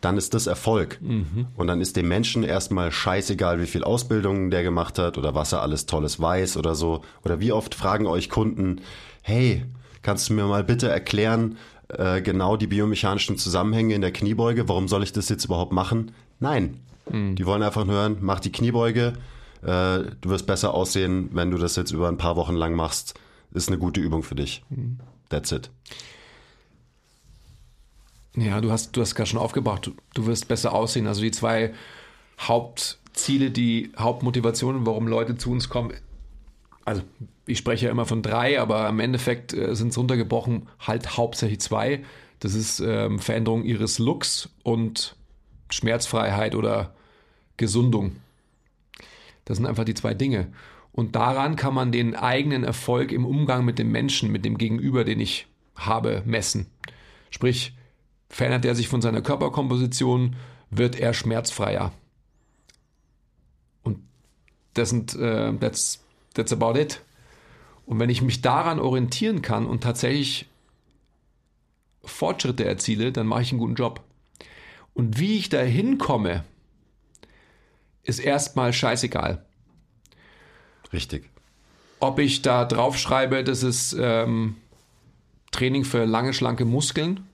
dann 0.00 0.16
ist 0.16 0.34
das 0.34 0.46
Erfolg. 0.46 0.98
Mhm. 1.00 1.46
Und 1.56 1.66
dann 1.66 1.80
ist 1.80 1.96
dem 1.96 2.08
Menschen 2.08 2.42
erstmal 2.42 2.90
scheißegal, 2.90 3.60
wie 3.60 3.66
viel 3.66 3.84
Ausbildung 3.84 4.50
der 4.50 4.62
gemacht 4.62 4.98
hat 4.98 5.18
oder 5.18 5.34
was 5.34 5.52
er 5.52 5.62
alles 5.62 5.86
Tolles 5.86 6.20
weiß 6.20 6.56
oder 6.56 6.74
so. 6.74 7.02
Oder 7.24 7.40
wie 7.40 7.52
oft 7.52 7.74
fragen 7.74 8.06
euch 8.06 8.30
Kunden, 8.30 8.80
hey, 9.22 9.64
kannst 10.02 10.28
du 10.28 10.34
mir 10.34 10.44
mal 10.44 10.64
bitte 10.64 10.88
erklären, 10.88 11.58
äh, 11.88 12.22
genau 12.22 12.56
die 12.56 12.66
biomechanischen 12.66 13.36
Zusammenhänge 13.36 13.94
in 13.94 14.00
der 14.00 14.12
Kniebeuge? 14.12 14.68
Warum 14.68 14.88
soll 14.88 15.02
ich 15.02 15.12
das 15.12 15.28
jetzt 15.28 15.44
überhaupt 15.44 15.72
machen? 15.72 16.12
Nein. 16.38 16.78
Mhm. 17.10 17.36
Die 17.36 17.46
wollen 17.46 17.62
einfach 17.62 17.86
hören, 17.86 18.18
mach 18.20 18.40
die 18.40 18.52
Kniebeuge, 18.52 19.14
äh, 19.62 20.04
du 20.20 20.30
wirst 20.30 20.46
besser 20.46 20.74
aussehen, 20.74 21.30
wenn 21.32 21.50
du 21.50 21.58
das 21.58 21.76
jetzt 21.76 21.92
über 21.92 22.08
ein 22.08 22.18
paar 22.18 22.36
Wochen 22.36 22.54
lang 22.54 22.74
machst. 22.74 23.14
Ist 23.52 23.68
eine 23.68 23.78
gute 23.78 24.00
Übung 24.00 24.22
für 24.22 24.36
dich. 24.36 24.62
Mhm. 24.70 24.98
That's 25.28 25.52
it. 25.52 25.70
Ja, 28.36 28.60
du 28.60 28.70
hast, 28.70 28.96
du 28.96 29.00
hast 29.00 29.14
gerade 29.14 29.28
schon 29.28 29.40
aufgebracht, 29.40 29.86
du, 29.86 29.92
du 30.14 30.26
wirst 30.26 30.48
besser 30.48 30.72
aussehen. 30.72 31.06
Also 31.06 31.20
die 31.20 31.32
zwei 31.32 31.72
Hauptziele, 32.38 33.50
die 33.50 33.92
Hauptmotivationen, 33.98 34.86
warum 34.86 35.08
Leute 35.08 35.36
zu 35.36 35.50
uns 35.50 35.68
kommen, 35.68 35.92
also 36.84 37.02
ich 37.46 37.58
spreche 37.58 37.86
ja 37.86 37.92
immer 37.92 38.06
von 38.06 38.22
drei, 38.22 38.60
aber 38.60 38.88
im 38.88 39.00
Endeffekt 39.00 39.52
äh, 39.52 39.74
sind 39.74 39.88
es 39.88 39.98
runtergebrochen 39.98 40.68
halt 40.78 41.16
hauptsächlich 41.16 41.60
zwei. 41.60 42.02
Das 42.38 42.54
ist 42.54 42.80
ähm, 42.80 43.18
Veränderung 43.18 43.64
ihres 43.64 43.98
Looks 43.98 44.48
und 44.62 45.16
Schmerzfreiheit 45.68 46.54
oder 46.54 46.94
Gesundung. 47.56 48.16
Das 49.44 49.58
sind 49.58 49.66
einfach 49.66 49.84
die 49.84 49.94
zwei 49.94 50.14
Dinge. 50.14 50.48
Und 50.92 51.14
daran 51.16 51.56
kann 51.56 51.74
man 51.74 51.92
den 51.92 52.16
eigenen 52.16 52.64
Erfolg 52.64 53.12
im 53.12 53.24
Umgang 53.24 53.64
mit 53.64 53.78
dem 53.78 53.90
Menschen, 53.90 54.32
mit 54.32 54.44
dem 54.44 54.58
Gegenüber, 54.58 55.04
den 55.04 55.20
ich 55.20 55.46
habe, 55.76 56.22
messen. 56.24 56.66
Sprich, 57.30 57.74
Verändert 58.30 58.64
er 58.64 58.76
sich 58.76 58.88
von 58.88 59.02
seiner 59.02 59.22
Körperkomposition, 59.22 60.36
wird 60.70 60.98
er 60.98 61.12
schmerzfreier. 61.12 61.92
Und 63.82 63.98
das 64.74 64.90
sind, 64.90 65.16
äh, 65.16 65.52
that's, 65.58 66.04
that's 66.34 66.52
about 66.52 66.78
it. 66.78 67.02
Und 67.86 67.98
wenn 67.98 68.08
ich 68.08 68.22
mich 68.22 68.40
daran 68.40 68.78
orientieren 68.78 69.42
kann 69.42 69.66
und 69.66 69.82
tatsächlich 69.82 70.48
Fortschritte 72.04 72.64
erziele, 72.64 73.10
dann 73.10 73.26
mache 73.26 73.42
ich 73.42 73.50
einen 73.50 73.58
guten 73.58 73.74
Job. 73.74 74.00
Und 74.94 75.18
wie 75.18 75.36
ich 75.36 75.48
da 75.48 75.60
hinkomme, 75.60 76.44
ist 78.04 78.20
erstmal 78.20 78.72
scheißegal. 78.72 79.44
Richtig. 80.92 81.28
Ob 81.98 82.20
ich 82.20 82.42
da 82.42 82.64
draufschreibe, 82.64 83.42
das 83.42 83.64
ist 83.64 83.96
ähm, 83.98 84.56
Training 85.50 85.84
für 85.84 86.04
lange, 86.04 86.32
schlanke 86.32 86.64
Muskeln 86.64 87.26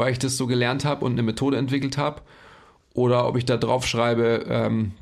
weil 0.00 0.12
ich 0.12 0.18
das 0.18 0.36
so 0.36 0.46
gelernt 0.46 0.84
habe 0.84 1.04
und 1.04 1.12
eine 1.12 1.22
Methode 1.22 1.58
entwickelt 1.58 1.98
habe, 1.98 2.22
oder 2.94 3.28
ob 3.28 3.36
ich 3.36 3.44
da 3.44 3.56
drauf 3.56 3.86
schreibe, 3.86 4.46
ähm, 4.48 4.92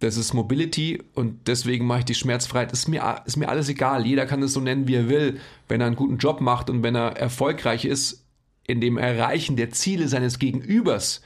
das 0.00 0.16
ist 0.16 0.32
Mobility 0.32 1.02
und 1.14 1.46
deswegen 1.48 1.86
mache 1.86 2.00
ich 2.00 2.04
die 2.06 2.14
Schmerzfreiheit. 2.14 2.72
Ist 2.72 2.88
mir, 2.88 3.22
ist 3.26 3.36
mir 3.36 3.48
alles 3.48 3.68
egal. 3.68 4.06
Jeder 4.06 4.26
kann 4.26 4.42
es 4.42 4.52
so 4.52 4.60
nennen, 4.60 4.88
wie 4.88 4.94
er 4.94 5.08
will. 5.08 5.40
Wenn 5.68 5.80
er 5.80 5.88
einen 5.88 5.96
guten 5.96 6.18
Job 6.18 6.40
macht 6.40 6.70
und 6.70 6.82
wenn 6.82 6.94
er 6.94 7.16
erfolgreich 7.16 7.84
ist 7.84 8.24
in 8.64 8.80
dem 8.80 8.96
Erreichen 8.96 9.56
der 9.56 9.70
Ziele 9.70 10.08
seines 10.08 10.38
Gegenübers, 10.38 11.20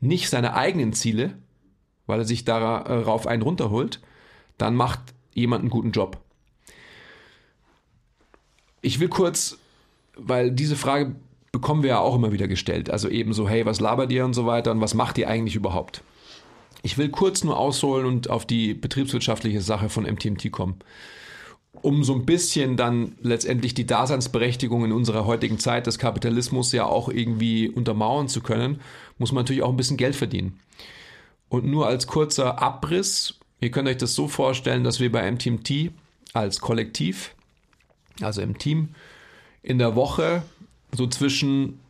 nicht 0.00 0.28
seine 0.28 0.54
eigenen 0.54 0.92
Ziele, 0.92 1.34
weil 2.06 2.20
er 2.20 2.24
sich 2.24 2.44
darauf 2.44 3.26
einen 3.26 3.42
runterholt, 3.42 4.00
dann 4.58 4.74
macht 4.74 5.00
jemand 5.32 5.62
einen 5.62 5.70
guten 5.70 5.92
Job. 5.92 6.20
Ich 8.82 8.98
will 8.98 9.08
kurz, 9.08 9.58
weil 10.16 10.50
diese 10.50 10.76
Frage 10.76 11.14
bekommen 11.52 11.82
wir 11.82 11.90
ja 11.90 11.98
auch 11.98 12.14
immer 12.14 12.32
wieder 12.32 12.48
gestellt. 12.48 12.90
Also 12.90 13.08
eben 13.08 13.32
so, 13.32 13.48
hey, 13.48 13.66
was 13.66 13.80
labert 13.80 14.12
ihr 14.12 14.24
und 14.24 14.34
so 14.34 14.46
weiter 14.46 14.70
und 14.70 14.80
was 14.80 14.94
macht 14.94 15.18
ihr 15.18 15.28
eigentlich 15.28 15.56
überhaupt? 15.56 16.02
Ich 16.82 16.96
will 16.96 17.10
kurz 17.10 17.44
nur 17.44 17.58
ausholen 17.58 18.06
und 18.06 18.30
auf 18.30 18.46
die 18.46 18.74
betriebswirtschaftliche 18.74 19.60
Sache 19.60 19.88
von 19.88 20.04
MTMT 20.04 20.50
kommen. 20.50 20.76
Um 21.82 22.04
so 22.04 22.14
ein 22.14 22.26
bisschen 22.26 22.76
dann 22.76 23.16
letztendlich 23.20 23.74
die 23.74 23.86
Daseinsberechtigung 23.86 24.84
in 24.84 24.92
unserer 24.92 25.24
heutigen 25.24 25.58
Zeit 25.58 25.86
des 25.86 25.98
Kapitalismus 25.98 26.72
ja 26.72 26.84
auch 26.84 27.08
irgendwie 27.08 27.68
untermauern 27.68 28.28
zu 28.28 28.40
können, 28.40 28.80
muss 29.18 29.32
man 29.32 29.44
natürlich 29.44 29.62
auch 29.62 29.70
ein 29.70 29.76
bisschen 29.76 29.96
Geld 29.96 30.16
verdienen. 30.16 30.58
Und 31.48 31.64
nur 31.64 31.86
als 31.86 32.06
kurzer 32.06 32.60
Abriss, 32.62 33.38
ihr 33.60 33.70
könnt 33.70 33.88
euch 33.88 33.98
das 33.98 34.14
so 34.14 34.28
vorstellen, 34.28 34.84
dass 34.84 35.00
wir 35.00 35.12
bei 35.12 35.30
MTMT 35.30 35.90
als 36.32 36.60
Kollektiv, 36.60 37.34
also 38.20 38.40
im 38.40 38.58
Team, 38.58 38.90
in 39.62 39.78
der 39.78 39.96
Woche 39.96 40.42
so 40.92 41.06
zwischen 41.06 41.80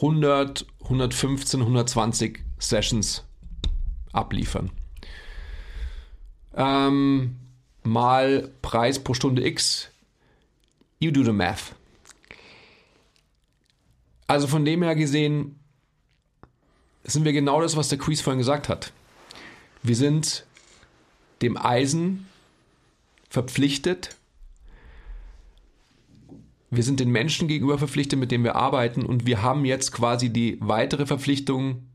100, 0.00 0.66
115, 0.82 1.60
120 1.60 2.40
Sessions 2.58 3.24
abliefern. 4.12 4.70
Ähm, 6.54 7.36
mal 7.82 8.50
Preis 8.62 8.98
pro 8.98 9.14
Stunde 9.14 9.46
X. 9.46 9.90
You 10.98 11.10
do 11.10 11.24
the 11.24 11.32
math. 11.32 11.74
Also 14.26 14.46
von 14.46 14.64
dem 14.64 14.82
her 14.82 14.94
gesehen 14.94 15.58
sind 17.04 17.24
wir 17.24 17.32
genau 17.32 17.60
das, 17.60 17.76
was 17.76 17.88
der 17.88 17.98
Quiz 17.98 18.20
vorhin 18.20 18.38
gesagt 18.38 18.68
hat. 18.68 18.92
Wir 19.82 19.96
sind 19.96 20.44
dem 21.42 21.56
Eisen 21.56 22.28
verpflichtet, 23.28 24.16
wir 26.70 26.82
sind 26.82 27.00
den 27.00 27.10
Menschen 27.10 27.48
gegenüber 27.48 27.78
verpflichtet, 27.78 28.18
mit 28.18 28.30
denen 28.30 28.44
wir 28.44 28.56
arbeiten 28.56 29.04
und 29.04 29.26
wir 29.26 29.42
haben 29.42 29.64
jetzt 29.64 29.92
quasi 29.92 30.30
die 30.30 30.58
weitere 30.60 31.06
Verpflichtung 31.06 31.88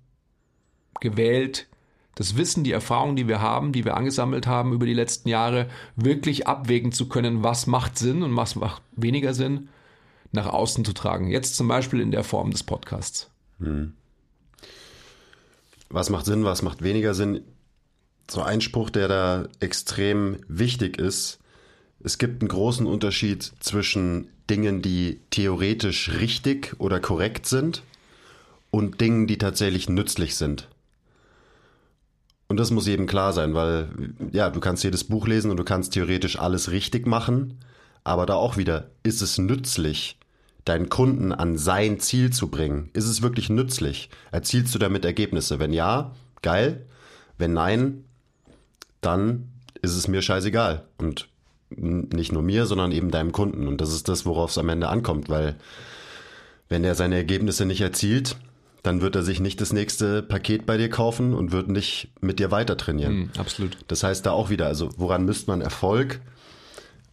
gewählt, 0.99 1.67
das 2.15 2.37
Wissen, 2.37 2.63
die 2.63 2.71
Erfahrung, 2.71 3.15
die 3.15 3.27
wir 3.27 3.41
haben, 3.41 3.73
die 3.73 3.83
wir 3.83 3.97
angesammelt 3.97 4.47
haben 4.47 4.73
über 4.73 4.85
die 4.85 4.93
letzten 4.93 5.27
Jahre, 5.29 5.69
wirklich 5.95 6.47
abwägen 6.47 6.91
zu 6.91 7.09
können, 7.09 7.43
was 7.43 7.67
macht 7.67 7.97
Sinn 7.97 8.23
und 8.23 8.35
was 8.35 8.55
macht 8.55 8.81
weniger 8.95 9.33
Sinn, 9.33 9.69
nach 10.31 10.47
außen 10.47 10.85
zu 10.85 10.93
tragen. 10.93 11.29
Jetzt 11.29 11.55
zum 11.55 11.67
Beispiel 11.67 11.99
in 11.99 12.11
der 12.11 12.23
Form 12.23 12.51
des 12.51 12.63
Podcasts. 12.63 13.29
Hm. 13.59 13.93
Was 15.89 16.09
macht 16.09 16.25
Sinn, 16.25 16.45
was 16.45 16.61
macht 16.61 16.81
weniger 16.81 17.13
Sinn? 17.13 17.41
so 18.29 18.41
ein 18.41 18.61
Spruch, 18.61 18.89
der 18.89 19.07
da 19.07 19.47
extrem 19.59 20.37
wichtig 20.47 20.97
ist. 20.97 21.39
Es 22.05 22.19
gibt 22.19 22.43
einen 22.43 22.49
großen 22.49 22.85
Unterschied 22.85 23.51
zwischen 23.59 24.27
Dingen, 24.47 24.83
die 24.83 25.21
theoretisch 25.31 26.11
richtig 26.19 26.75
oder 26.77 26.99
korrekt 26.99 27.47
sind 27.47 27.81
und 28.69 29.01
Dingen, 29.01 29.25
die 29.25 29.39
tatsächlich 29.39 29.89
nützlich 29.89 30.35
sind. 30.35 30.69
Und 32.47 32.57
das 32.57 32.69
muss 32.69 32.85
jedem 32.85 33.07
klar 33.07 33.33
sein, 33.33 33.55
weil 33.55 33.89
ja, 34.31 34.51
du 34.51 34.59
kannst 34.59 34.83
jedes 34.83 35.03
Buch 35.03 35.25
lesen 35.25 35.49
und 35.49 35.57
du 35.57 35.63
kannst 35.63 35.93
theoretisch 35.93 36.37
alles 36.37 36.69
richtig 36.69 37.07
machen, 37.07 37.57
aber 38.03 38.27
da 38.27 38.35
auch 38.35 38.55
wieder, 38.55 38.91
ist 39.01 39.23
es 39.23 39.39
nützlich, 39.39 40.19
deinen 40.63 40.89
Kunden 40.89 41.31
an 41.31 41.57
sein 41.57 41.99
Ziel 41.99 42.31
zu 42.31 42.49
bringen? 42.49 42.91
Ist 42.93 43.07
es 43.07 43.23
wirklich 43.23 43.49
nützlich? 43.49 44.11
Erzielst 44.31 44.75
du 44.75 44.77
damit 44.77 45.05
Ergebnisse? 45.05 45.57
Wenn 45.57 45.73
ja, 45.73 46.11
geil. 46.43 46.85
Wenn 47.39 47.53
nein, 47.53 48.03
dann 49.01 49.49
ist 49.81 49.95
es 49.95 50.07
mir 50.07 50.21
scheißegal. 50.21 50.85
Und 50.99 51.29
nicht 51.77 52.31
nur 52.31 52.41
mir, 52.41 52.65
sondern 52.65 52.91
eben 52.91 53.11
deinem 53.11 53.31
Kunden. 53.31 53.67
Und 53.67 53.81
das 53.81 53.93
ist 53.93 54.07
das, 54.07 54.25
worauf 54.25 54.51
es 54.51 54.57
am 54.57 54.69
Ende 54.69 54.89
ankommt, 54.89 55.29
weil 55.29 55.55
wenn 56.69 56.83
er 56.83 56.95
seine 56.95 57.15
Ergebnisse 57.15 57.65
nicht 57.65 57.81
erzielt, 57.81 58.37
dann 58.83 59.01
wird 59.01 59.15
er 59.15 59.23
sich 59.23 59.39
nicht 59.39 59.61
das 59.61 59.73
nächste 59.73 60.21
Paket 60.21 60.65
bei 60.65 60.77
dir 60.77 60.89
kaufen 60.89 61.33
und 61.33 61.51
wird 61.51 61.69
nicht 61.69 62.09
mit 62.21 62.39
dir 62.39 62.51
weiter 62.51 62.77
trainieren. 62.77 63.15
Mm, 63.15 63.29
absolut. 63.37 63.77
Das 63.87 64.03
heißt 64.03 64.25
da 64.25 64.31
auch 64.31 64.49
wieder, 64.49 64.67
also 64.67 64.89
woran 64.97 65.25
misst 65.25 65.47
man 65.47 65.61
Erfolg? 65.61 66.21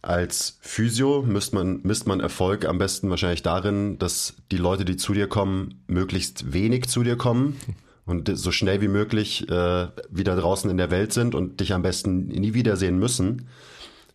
Als 0.01 0.57
Physio 0.61 1.23
misst 1.23 1.53
man, 1.53 1.79
misst 1.83 2.07
man 2.07 2.19
Erfolg 2.19 2.65
am 2.65 2.77
besten 2.77 3.09
wahrscheinlich 3.09 3.41
darin, 3.41 3.97
dass 3.97 4.35
die 4.51 4.57
Leute, 4.57 4.85
die 4.85 4.97
zu 4.97 5.13
dir 5.13 5.27
kommen, 5.27 5.83
möglichst 5.87 6.53
wenig 6.53 6.89
zu 6.89 7.03
dir 7.03 7.15
kommen 7.15 7.57
und 8.05 8.29
so 8.37 8.51
schnell 8.51 8.81
wie 8.81 8.89
möglich 8.89 9.49
äh, 9.49 9.87
wieder 10.09 10.35
draußen 10.35 10.69
in 10.69 10.77
der 10.77 10.91
Welt 10.91 11.13
sind 11.13 11.35
und 11.35 11.59
dich 11.59 11.73
am 11.73 11.81
besten 11.81 12.27
nie 12.27 12.53
wiedersehen 12.53 12.99
müssen, 12.99 13.47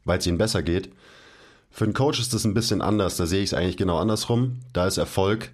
weil 0.09 0.19
es 0.19 0.27
ihnen 0.27 0.39
besser 0.39 0.63
geht. 0.63 0.91
Für 1.71 1.85
einen 1.85 1.95
Coach 1.95 2.19
ist 2.19 2.35
das 2.35 2.45
ein 2.45 2.55
bisschen 2.55 2.83
anders. 2.83 3.17
Da 3.17 3.27
sehe 3.27 3.43
ich 3.43 3.51
es 3.51 3.55
eigentlich 3.55 3.77
genau 3.77 3.99
andersrum. 3.99 4.61
Da 4.73 4.87
ist 4.87 4.99
Erfolg 4.99 5.51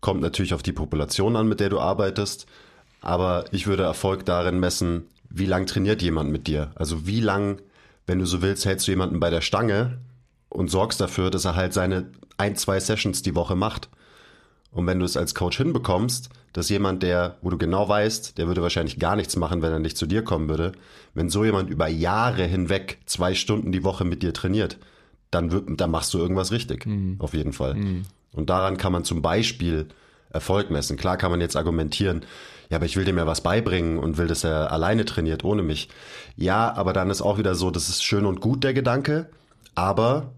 Kommt 0.00 0.20
natürlich 0.20 0.54
auf 0.54 0.62
die 0.62 0.72
Population 0.72 1.36
an, 1.36 1.48
mit 1.48 1.60
der 1.60 1.68
du 1.68 1.80
arbeitest. 1.80 2.46
Aber 3.00 3.44
ich 3.50 3.66
würde 3.66 3.84
Erfolg 3.84 4.24
darin 4.24 4.60
messen, 4.60 5.06
wie 5.30 5.46
lang 5.46 5.66
trainiert 5.66 6.02
jemand 6.02 6.30
mit 6.30 6.46
dir? 6.46 6.70
Also 6.74 7.06
wie 7.06 7.20
lang, 7.20 7.60
wenn 8.06 8.18
du 8.18 8.26
so 8.26 8.42
willst, 8.42 8.64
hältst 8.64 8.86
du 8.86 8.92
jemanden 8.92 9.20
bei 9.20 9.30
der 9.30 9.40
Stange 9.40 9.98
und 10.48 10.70
sorgst 10.70 11.00
dafür, 11.00 11.30
dass 11.30 11.44
er 11.44 11.56
halt 11.56 11.72
seine 11.72 12.06
ein, 12.36 12.56
zwei 12.56 12.78
Sessions 12.78 13.22
die 13.22 13.34
Woche 13.34 13.56
macht. 13.56 13.88
Und 14.76 14.86
wenn 14.86 14.98
du 14.98 15.06
es 15.06 15.16
als 15.16 15.34
Coach 15.34 15.56
hinbekommst, 15.56 16.28
dass 16.52 16.68
jemand, 16.68 17.02
der, 17.02 17.38
wo 17.40 17.48
du 17.48 17.56
genau 17.56 17.88
weißt, 17.88 18.36
der 18.36 18.46
würde 18.46 18.60
wahrscheinlich 18.60 18.98
gar 18.98 19.16
nichts 19.16 19.34
machen, 19.34 19.62
wenn 19.62 19.72
er 19.72 19.78
nicht 19.78 19.96
zu 19.96 20.04
dir 20.04 20.22
kommen 20.22 20.50
würde, 20.50 20.72
wenn 21.14 21.30
so 21.30 21.46
jemand 21.46 21.70
über 21.70 21.88
Jahre 21.88 22.44
hinweg 22.44 22.98
zwei 23.06 23.34
Stunden 23.34 23.72
die 23.72 23.84
Woche 23.84 24.04
mit 24.04 24.22
dir 24.22 24.34
trainiert, 24.34 24.76
dann, 25.30 25.50
wird, 25.50 25.64
dann 25.80 25.90
machst 25.90 26.12
du 26.12 26.18
irgendwas 26.18 26.52
richtig. 26.52 26.84
Mhm. 26.84 27.16
Auf 27.20 27.32
jeden 27.32 27.54
Fall. 27.54 27.72
Mhm. 27.72 28.02
Und 28.32 28.50
daran 28.50 28.76
kann 28.76 28.92
man 28.92 29.04
zum 29.04 29.22
Beispiel 29.22 29.86
Erfolg 30.28 30.70
messen. 30.70 30.98
Klar 30.98 31.16
kann 31.16 31.30
man 31.30 31.40
jetzt 31.40 31.56
argumentieren, 31.56 32.26
ja, 32.68 32.76
aber 32.76 32.84
ich 32.84 32.98
will 32.98 33.06
dem 33.06 33.16
ja 33.16 33.26
was 33.26 33.40
beibringen 33.40 33.98
und 33.98 34.18
will, 34.18 34.26
dass 34.26 34.44
er 34.44 34.72
alleine 34.72 35.06
trainiert 35.06 35.42
ohne 35.42 35.62
mich. 35.62 35.88
Ja, 36.36 36.74
aber 36.74 36.92
dann 36.92 37.08
ist 37.08 37.22
auch 37.22 37.38
wieder 37.38 37.54
so, 37.54 37.70
das 37.70 37.88
ist 37.88 38.04
schön 38.04 38.26
und 38.26 38.42
gut 38.42 38.62
der 38.62 38.74
Gedanke, 38.74 39.30
aber 39.74 40.34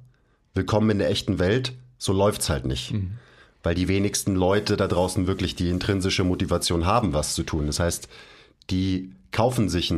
willkommen 0.55 0.91
in 0.91 0.99
der 0.99 1.11
echten 1.11 1.41
Welt, 1.41 1.73
so 1.97 2.13
läuft's 2.13 2.49
halt 2.49 2.67
nicht. 2.67 2.93
Mhm. 2.93 3.15
Weil 3.63 3.75
die 3.75 3.89
wenigsten 3.89 4.35
Leute 4.35 4.77
da 4.77 4.87
draußen 4.87 5.27
wirklich 5.27 5.57
die 5.57 5.69
intrinsische 5.69 6.25
Motivation 6.25 6.87
haben, 6.87 7.13
was 7.13 7.35
zu 7.35 7.43
tun. 7.43 7.67
Das 7.67 7.81
heißt, 7.81 8.09
die 8.71 9.13
kaufen 9.33 9.69
sich 9.69 9.93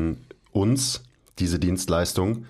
uns 0.52 1.02
diese 1.38 1.58
Dienstleistung, 1.58 2.46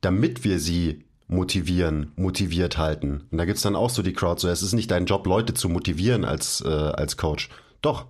damit 0.00 0.44
wir 0.44 0.58
sie 0.58 1.04
motivieren, 1.28 2.12
motiviert 2.16 2.78
halten. 2.78 3.26
Und 3.30 3.38
da 3.38 3.44
gibt's 3.44 3.62
dann 3.62 3.76
auch 3.76 3.90
so 3.90 4.02
die 4.02 4.12
Crowd, 4.12 4.40
so 4.40 4.48
es 4.48 4.62
ist 4.62 4.74
nicht 4.74 4.90
dein 4.90 5.06
Job, 5.06 5.26
Leute 5.26 5.54
zu 5.54 5.68
motivieren 5.68 6.24
als, 6.24 6.60
äh, 6.60 6.68
als 6.68 7.16
Coach. 7.16 7.48
Doch, 7.80 8.06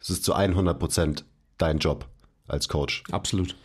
es 0.00 0.10
ist 0.10 0.24
zu 0.24 0.34
100 0.34 0.78
Prozent 0.78 1.24
dein 1.58 1.78
Job 1.78 2.06
als 2.46 2.68
Coach. 2.68 3.02
Absolut. 3.10 3.56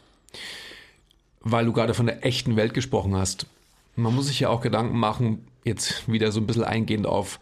Weil 1.41 1.65
du 1.65 1.73
gerade 1.73 1.93
von 1.93 2.05
der 2.05 2.25
echten 2.25 2.55
Welt 2.55 2.73
gesprochen 2.73 3.15
hast. 3.15 3.47
Man 3.95 4.15
muss 4.15 4.27
sich 4.27 4.39
ja 4.39 4.49
auch 4.49 4.61
Gedanken 4.61 4.97
machen, 4.97 5.47
jetzt 5.63 6.11
wieder 6.11 6.31
so 6.31 6.39
ein 6.39 6.47
bisschen 6.47 6.63
eingehend 6.63 7.05
auf, 7.05 7.39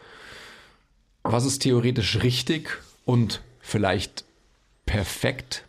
was 1.23 1.45
ist 1.45 1.59
theoretisch 1.59 2.21
richtig 2.21 2.79
und 3.05 3.41
vielleicht 3.59 4.25
perfekt 4.85 5.65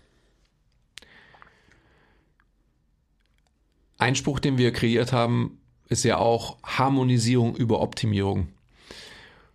Einspruch, 3.98 4.38
den 4.38 4.58
wir 4.58 4.72
kreiert 4.72 5.12
haben, 5.12 5.58
ist 5.88 6.04
ja 6.04 6.18
auch 6.18 6.58
Harmonisierung 6.62 7.56
über 7.56 7.80
Optimierung. 7.80 8.48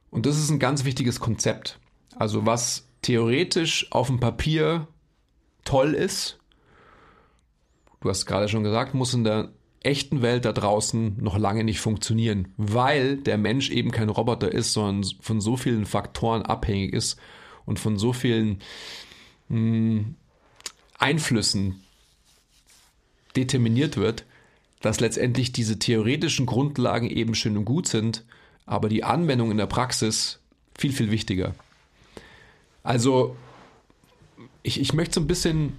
Und 0.10 0.26
das 0.26 0.40
ist 0.40 0.50
ein 0.50 0.60
ganz 0.60 0.86
wichtiges 0.86 1.20
Konzept. 1.20 1.80
Also 2.16 2.46
was 2.46 2.88
theoretisch 3.02 3.92
auf 3.92 4.08
dem 4.08 4.20
Papier 4.20 4.88
toll 5.66 5.94
ist, 5.94 6.40
du 8.02 8.10
hast 8.10 8.26
gerade 8.26 8.48
schon 8.48 8.64
gesagt, 8.64 8.94
muss 8.94 9.14
in 9.14 9.24
der 9.24 9.50
echten 9.90 10.22
Welt 10.22 10.46
da 10.46 10.54
draußen 10.54 11.18
noch 11.22 11.38
lange 11.38 11.64
nicht 11.64 11.80
funktionieren, 11.80 12.54
weil 12.58 13.18
der 13.18 13.38
Mensch 13.38 13.70
eben 13.72 13.92
kein 13.92 14.10
Roboter 14.10 14.52
ist, 14.52 14.74
sondern 14.74 15.12
von 15.20 15.42
so 15.42 15.58
vielen 15.58 15.86
Faktoren 15.86 16.44
abhängig 16.44 16.94
ist 16.94 17.18
und 17.66 17.80
von 17.80 17.98
so 17.98 18.14
vielen 18.14 18.60
mh, 19.50 19.58
hm, 19.58 20.16
Einflüssen 21.00 21.82
determiniert 23.36 23.98
wird, 23.98 24.26
dass 24.82 25.00
letztendlich 25.00 25.52
diese 25.52 25.80
theoretischen 25.80 26.46
Grundlagen 26.46 27.10
eben 27.10 27.36
schön 27.36 27.58
und 27.58 27.66
gut 27.66 27.88
sind, 27.88 28.24
aber 28.66 28.90
die 28.90 29.04
Anwendung 29.04 29.52
in 29.52 29.58
der 29.58 29.66
Praxis 29.66 30.40
viel, 30.78 30.94
viel 30.94 31.10
wichtiger. 31.10 31.56
Also 32.84 33.36
ich, 34.62 34.80
ich 34.80 34.94
möchte 34.94 35.16
so 35.16 35.22
ein 35.22 35.28
bisschen 35.28 35.74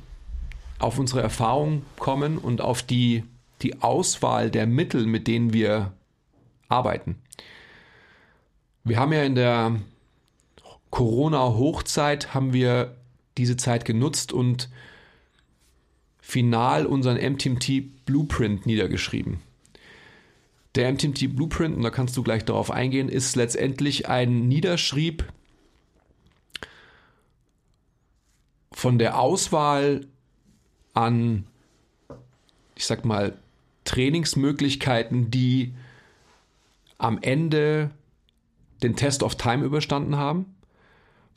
auf 0.79 0.99
unsere 0.99 1.21
Erfahrung 1.21 1.83
kommen 1.99 2.39
und 2.39 2.61
auf 2.61 2.83
die, 2.83 3.25
die 3.63 3.83
Auswahl 3.83 4.51
der 4.51 4.67
Mittel, 4.67 5.07
mit 5.07 5.27
denen 5.27 5.53
wir 5.53 5.93
arbeiten. 6.69 7.17
Wir 8.85 8.99
haben 8.99 9.13
ja 9.13 9.23
in 9.23 9.35
der 9.35 9.81
Corona-Hochzeit 10.91 12.35
haben 12.35 12.53
wir 12.53 12.97
diese 13.39 13.57
Zeit 13.57 13.85
genutzt 13.85 14.33
und 14.33 14.69
final 16.21 16.87
unseren 16.87 17.17
MTMT 17.17 18.05
Blueprint 18.07 18.67
niedergeschrieben. 18.67 19.41
Der 20.75 20.93
MTMT 20.93 21.35
Blueprint, 21.35 21.77
und 21.77 21.83
da 21.83 21.91
kannst 21.91 22.17
du 22.17 22.23
gleich 22.23 22.45
darauf 22.45 22.71
eingehen, 22.71 23.09
ist 23.09 23.35
letztendlich 23.35 24.09
ein 24.09 24.47
Niederschrieb 24.47 25.25
von 28.71 28.99
der 28.99 29.19
Auswahl 29.19 30.07
an, 30.95 31.45
ich 32.77 32.87
sag 32.87 33.05
mal, 33.05 33.37
Trainingsmöglichkeiten, 33.91 35.31
die 35.31 35.75
am 36.99 37.19
Ende 37.21 37.91
den 38.83 38.97
Test 38.97 39.23
of 39.23 39.35
Time 39.35 39.65
überstanden 39.65 40.17
haben 40.17 40.47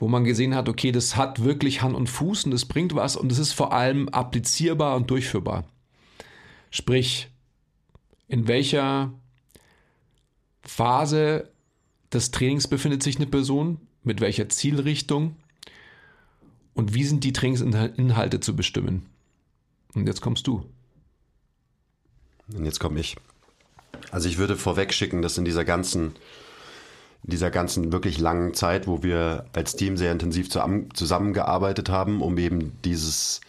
wo 0.04 0.10
man 0.10 0.26
gesehen 0.26 0.54
hat, 0.54 0.68
okay, 0.68 0.92
das 0.92 1.16
hat 1.16 1.44
wirklich 1.46 1.82
Hand 1.82 1.96
und 1.96 2.10
Fuß 2.10 2.46
und 2.46 2.52
es 2.52 2.66
bringt 2.66 2.94
was 2.94 3.16
und 3.16 3.32
es 3.32 3.40
ist 3.40 3.54
vor 3.54 3.72
allem 3.72 4.10
applizierbar 4.10 4.98
und 4.98 5.10
durchführbar. 5.10 5.64
Sprich, 6.72 7.30
in 8.28 8.50
welcher 8.50 9.14
Phase 10.62 11.52
des 12.12 12.32
Trainings 12.32 12.68
befindet 12.68 13.02
sich 13.02 13.16
eine 13.16 13.28
Person, 13.28 13.80
mit 14.04 14.20
welcher 14.20 14.50
Zielrichtung 14.50 15.38
und 16.74 16.94
wie 16.94 17.06
sind 17.06 17.24
die 17.24 17.32
Trainingsinhalte 17.32 18.42
zu 18.42 18.58
bestimmen. 18.58 19.06
Und 19.94 20.06
jetzt 20.06 20.22
kommst 20.22 20.48
du. 20.48 20.66
Und 22.52 22.66
jetzt 22.66 22.80
komme 22.80 23.00
ich. 23.00 23.16
Also 24.12 24.28
ich 24.28 24.38
würde 24.38 24.56
vorweg 24.58 24.94
schicken, 24.94 25.22
dass 25.22 25.38
in 25.38 25.46
dieser 25.46 25.66
ganzen 25.66 26.14
dieser 27.24 27.52
ganzen 27.52 27.94
wirklich 27.94 28.20
langen 28.20 28.54
Zeit, 28.54 28.86
wo 28.86 29.02
wir 29.02 29.46
als 29.54 29.76
Team 29.76 29.96
sehr 29.96 30.12
intensiv 30.12 30.50
zusammengearbeitet 30.50 31.90
haben, 31.90 32.22
um 32.22 32.38
eben 32.38 32.74
dieses 32.84 33.40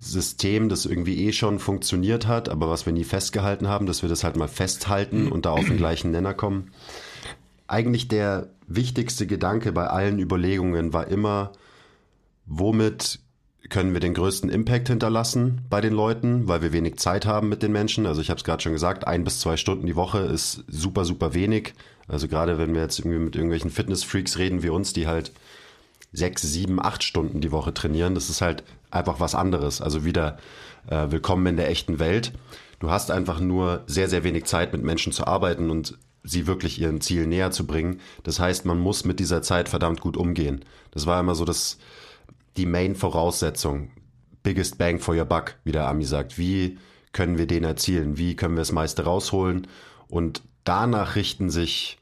System, 0.00 0.68
das 0.68 0.86
irgendwie 0.86 1.26
eh 1.26 1.32
schon 1.32 1.58
funktioniert 1.58 2.26
hat, 2.26 2.48
aber 2.48 2.70
was 2.70 2.86
wir 2.86 2.92
nie 2.92 3.04
festgehalten 3.04 3.68
haben, 3.68 3.86
dass 3.86 4.02
wir 4.02 4.08
das 4.08 4.24
halt 4.24 4.36
mal 4.36 4.48
festhalten 4.48 5.30
und 5.30 5.44
da 5.44 5.50
auf 5.50 5.64
den 5.64 5.76
gleichen 5.76 6.10
Nenner 6.10 6.34
kommen. 6.34 6.70
Eigentlich 7.66 8.08
der 8.08 8.48
wichtigste 8.66 9.26
Gedanke 9.26 9.72
bei 9.72 9.86
allen 9.86 10.18
Überlegungen 10.18 10.92
war 10.92 11.08
immer, 11.08 11.52
womit 12.46 13.20
können 13.70 13.94
wir 13.94 14.00
den 14.00 14.14
größten 14.14 14.50
Impact 14.50 14.88
hinterlassen 14.88 15.62
bei 15.70 15.80
den 15.80 15.94
Leuten, 15.94 16.48
weil 16.48 16.62
wir 16.62 16.72
wenig 16.72 16.98
Zeit 16.98 17.26
haben 17.26 17.48
mit 17.48 17.62
den 17.62 17.72
Menschen. 17.72 18.06
Also 18.06 18.20
ich 18.20 18.30
habe 18.30 18.38
es 18.38 18.44
gerade 18.44 18.62
schon 18.62 18.72
gesagt, 18.72 19.06
ein 19.06 19.24
bis 19.24 19.40
zwei 19.40 19.56
Stunden 19.56 19.86
die 19.86 19.96
Woche 19.96 20.18
ist 20.18 20.64
super, 20.68 21.04
super 21.04 21.34
wenig. 21.34 21.74
Also 22.06 22.28
gerade 22.28 22.58
wenn 22.58 22.74
wir 22.74 22.82
jetzt 22.82 22.98
irgendwie 22.98 23.18
mit 23.18 23.34
irgendwelchen 23.34 23.70
Fitnessfreaks 23.70 24.38
reden 24.38 24.62
wie 24.62 24.68
uns, 24.68 24.92
die 24.92 25.06
halt 25.06 25.32
sechs, 26.12 26.42
sieben, 26.42 26.80
acht 26.80 27.02
Stunden 27.02 27.40
die 27.40 27.52
Woche 27.52 27.74
trainieren. 27.74 28.14
Das 28.14 28.30
ist 28.30 28.40
halt 28.40 28.62
einfach 28.90 29.20
was 29.20 29.34
anderes. 29.34 29.80
Also 29.80 30.04
wieder 30.04 30.38
äh, 30.88 31.10
willkommen 31.10 31.46
in 31.46 31.56
der 31.56 31.68
echten 31.68 31.98
Welt. 31.98 32.32
Du 32.78 32.90
hast 32.90 33.10
einfach 33.10 33.40
nur 33.40 33.82
sehr, 33.86 34.08
sehr 34.08 34.24
wenig 34.24 34.44
Zeit, 34.44 34.72
mit 34.72 34.82
Menschen 34.82 35.12
zu 35.12 35.26
arbeiten 35.26 35.70
und 35.70 35.98
sie 36.22 36.46
wirklich 36.46 36.80
ihren 36.80 37.00
Ziel 37.00 37.26
näher 37.26 37.50
zu 37.50 37.66
bringen. 37.66 38.00
Das 38.22 38.38
heißt, 38.38 38.64
man 38.64 38.78
muss 38.78 39.04
mit 39.04 39.20
dieser 39.20 39.42
Zeit 39.42 39.68
verdammt 39.68 40.00
gut 40.00 40.16
umgehen. 40.16 40.64
Das 40.90 41.06
war 41.06 41.20
immer 41.20 41.34
so 41.34 41.44
das, 41.44 41.78
die 42.56 42.66
Main-Voraussetzung. 42.66 43.90
Biggest 44.42 44.78
bang 44.78 44.98
for 44.98 45.14
your 45.14 45.24
buck, 45.24 45.56
wie 45.64 45.72
der 45.72 45.88
Ami 45.88 46.04
sagt. 46.04 46.38
Wie 46.38 46.78
können 47.12 47.38
wir 47.38 47.46
den 47.46 47.64
erzielen? 47.64 48.18
Wie 48.18 48.36
können 48.36 48.54
wir 48.54 48.60
das 48.60 48.72
meiste 48.72 49.04
rausholen? 49.04 49.66
Und 50.08 50.42
danach 50.64 51.16
richten 51.16 51.50
sich, 51.50 51.98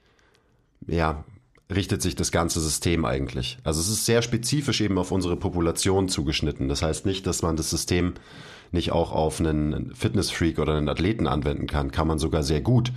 ja, 0.86 1.24
richtet 1.72 2.02
sich 2.02 2.14
das 2.14 2.32
ganze 2.32 2.60
System 2.60 3.04
eigentlich. 3.04 3.58
Also 3.64 3.80
es 3.80 3.88
ist 3.88 4.04
sehr 4.04 4.22
spezifisch 4.22 4.80
eben 4.80 4.98
auf 4.98 5.10
unsere 5.12 5.36
Population 5.36 6.08
zugeschnitten. 6.08 6.68
Das 6.68 6.82
heißt 6.82 7.06
nicht, 7.06 7.26
dass 7.26 7.42
man 7.42 7.56
das 7.56 7.70
System 7.70 8.14
nicht 8.72 8.92
auch 8.92 9.12
auf 9.12 9.40
einen 9.40 9.94
Fitnessfreak 9.94 10.58
oder 10.58 10.74
einen 10.76 10.88
Athleten 10.88 11.26
anwenden 11.26 11.66
kann. 11.66 11.90
Kann 11.90 12.08
man 12.08 12.18
sogar 12.18 12.42
sehr 12.42 12.60
gut, 12.60 12.92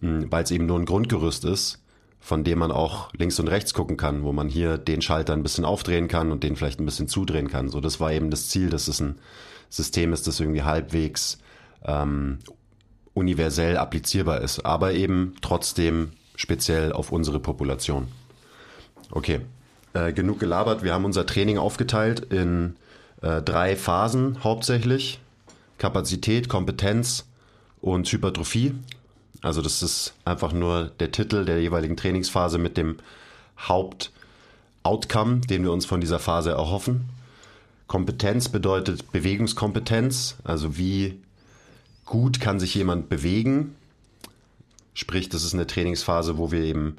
hm, 0.00 0.30
weil 0.30 0.44
es 0.44 0.50
eben 0.50 0.66
nur 0.66 0.78
ein 0.78 0.86
Grundgerüst 0.86 1.44
ist, 1.44 1.82
von 2.26 2.42
dem 2.42 2.58
man 2.58 2.72
auch 2.72 3.12
links 3.16 3.38
und 3.38 3.46
rechts 3.46 3.72
gucken 3.72 3.96
kann, 3.96 4.24
wo 4.24 4.32
man 4.32 4.48
hier 4.48 4.78
den 4.78 5.00
Schalter 5.00 5.32
ein 5.32 5.44
bisschen 5.44 5.64
aufdrehen 5.64 6.08
kann 6.08 6.32
und 6.32 6.42
den 6.42 6.56
vielleicht 6.56 6.80
ein 6.80 6.84
bisschen 6.84 7.06
zudrehen 7.06 7.46
kann. 7.46 7.68
So, 7.68 7.80
das 7.80 8.00
war 8.00 8.10
eben 8.10 8.32
das 8.32 8.48
Ziel, 8.48 8.68
dass 8.68 8.88
es 8.88 9.00
ein 9.00 9.14
System 9.70 10.12
ist, 10.12 10.26
das 10.26 10.40
irgendwie 10.40 10.64
halbwegs 10.64 11.38
ähm, 11.84 12.38
universell 13.14 13.76
applizierbar 13.76 14.40
ist, 14.40 14.66
aber 14.66 14.94
eben 14.94 15.36
trotzdem 15.40 16.10
speziell 16.34 16.92
auf 16.92 17.12
unsere 17.12 17.38
Population. 17.38 18.08
Okay, 19.12 19.42
äh, 19.92 20.12
genug 20.12 20.40
gelabert. 20.40 20.82
Wir 20.82 20.94
haben 20.94 21.04
unser 21.04 21.26
Training 21.26 21.58
aufgeteilt 21.58 22.32
in 22.32 22.74
äh, 23.22 23.40
drei 23.40 23.76
Phasen 23.76 24.42
hauptsächlich. 24.42 25.20
Kapazität, 25.78 26.48
Kompetenz 26.48 27.24
und 27.80 28.10
Hypertrophie. 28.10 28.74
Also 29.46 29.62
das 29.62 29.82
ist 29.82 30.14
einfach 30.24 30.52
nur 30.52 30.90
der 31.00 31.12
Titel 31.12 31.44
der 31.44 31.60
jeweiligen 31.60 31.96
Trainingsphase 31.96 32.58
mit 32.58 32.76
dem 32.76 32.96
Hauptoutcome, 33.58 35.40
den 35.40 35.62
wir 35.62 35.72
uns 35.72 35.86
von 35.86 36.00
dieser 36.00 36.18
Phase 36.18 36.50
erhoffen. 36.50 37.08
Kompetenz 37.86 38.48
bedeutet 38.48 39.12
Bewegungskompetenz, 39.12 40.36
also 40.44 40.76
wie 40.76 41.20
gut 42.04 42.40
kann 42.40 42.58
sich 42.58 42.74
jemand 42.74 43.08
bewegen, 43.08 43.76
Sprich, 44.96 45.28
das 45.28 45.44
ist 45.44 45.52
eine 45.52 45.66
Trainingsphase, 45.66 46.38
wo 46.38 46.52
wir 46.52 46.62
eben 46.62 46.96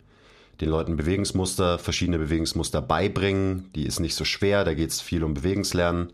den 0.62 0.70
Leuten 0.70 0.98
Bewegungsmuster, 0.98 1.80
verschiedene 1.80 2.20
Bewegungsmuster 2.20 2.80
beibringen. 2.80 3.72
Die 3.74 3.88
ist 3.88 4.00
nicht 4.00 4.14
so 4.14 4.24
schwer, 4.24 4.64
da 4.64 4.76
geht 4.76 4.92
es 4.92 5.02
viel 5.02 5.24
um 5.24 5.34
Bewegungslernen. 5.34 6.14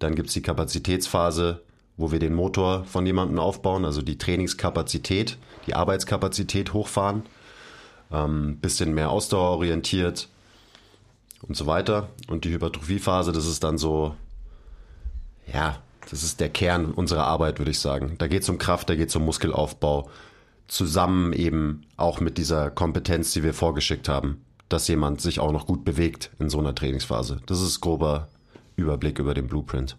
Dann 0.00 0.16
gibt 0.16 0.28
es 0.28 0.34
die 0.34 0.42
Kapazitätsphase, 0.42 1.62
wo 1.96 2.10
wir 2.10 2.18
den 2.18 2.34
Motor 2.34 2.84
von 2.84 3.06
jemandem 3.06 3.38
aufbauen, 3.38 3.84
also 3.84 4.02
die 4.02 4.18
Trainingskapazität, 4.18 5.38
die 5.66 5.74
Arbeitskapazität 5.74 6.72
hochfahren. 6.72 7.22
Ähm, 8.10 8.58
bisschen 8.58 8.92
mehr 8.92 9.10
ausdauerorientiert 9.10 10.28
und 11.42 11.56
so 11.56 11.66
weiter. 11.66 12.08
Und 12.28 12.44
die 12.44 12.50
Hypertrophiephase, 12.50 13.32
das 13.32 13.46
ist 13.46 13.64
dann 13.64 13.78
so, 13.78 14.16
ja, 15.52 15.78
das 16.10 16.22
ist 16.22 16.40
der 16.40 16.50
Kern 16.50 16.92
unserer 16.92 17.24
Arbeit, 17.24 17.58
würde 17.58 17.70
ich 17.70 17.80
sagen. 17.80 18.16
Da 18.18 18.26
geht 18.26 18.42
es 18.42 18.48
um 18.48 18.58
Kraft, 18.58 18.90
da 18.90 18.94
geht 18.94 19.08
es 19.08 19.16
um 19.16 19.24
Muskelaufbau, 19.24 20.10
zusammen 20.68 21.32
eben 21.32 21.82
auch 21.96 22.20
mit 22.20 22.38
dieser 22.38 22.70
Kompetenz, 22.70 23.32
die 23.32 23.42
wir 23.42 23.54
vorgeschickt 23.54 24.08
haben, 24.08 24.44
dass 24.68 24.88
jemand 24.88 25.20
sich 25.20 25.40
auch 25.40 25.52
noch 25.52 25.66
gut 25.66 25.84
bewegt 25.84 26.30
in 26.38 26.50
so 26.50 26.58
einer 26.58 26.74
Trainingsphase. 26.74 27.40
Das 27.46 27.60
ist 27.60 27.80
grober 27.80 28.28
Überblick 28.76 29.18
über 29.18 29.34
den 29.34 29.46
Blueprint. 29.46 29.96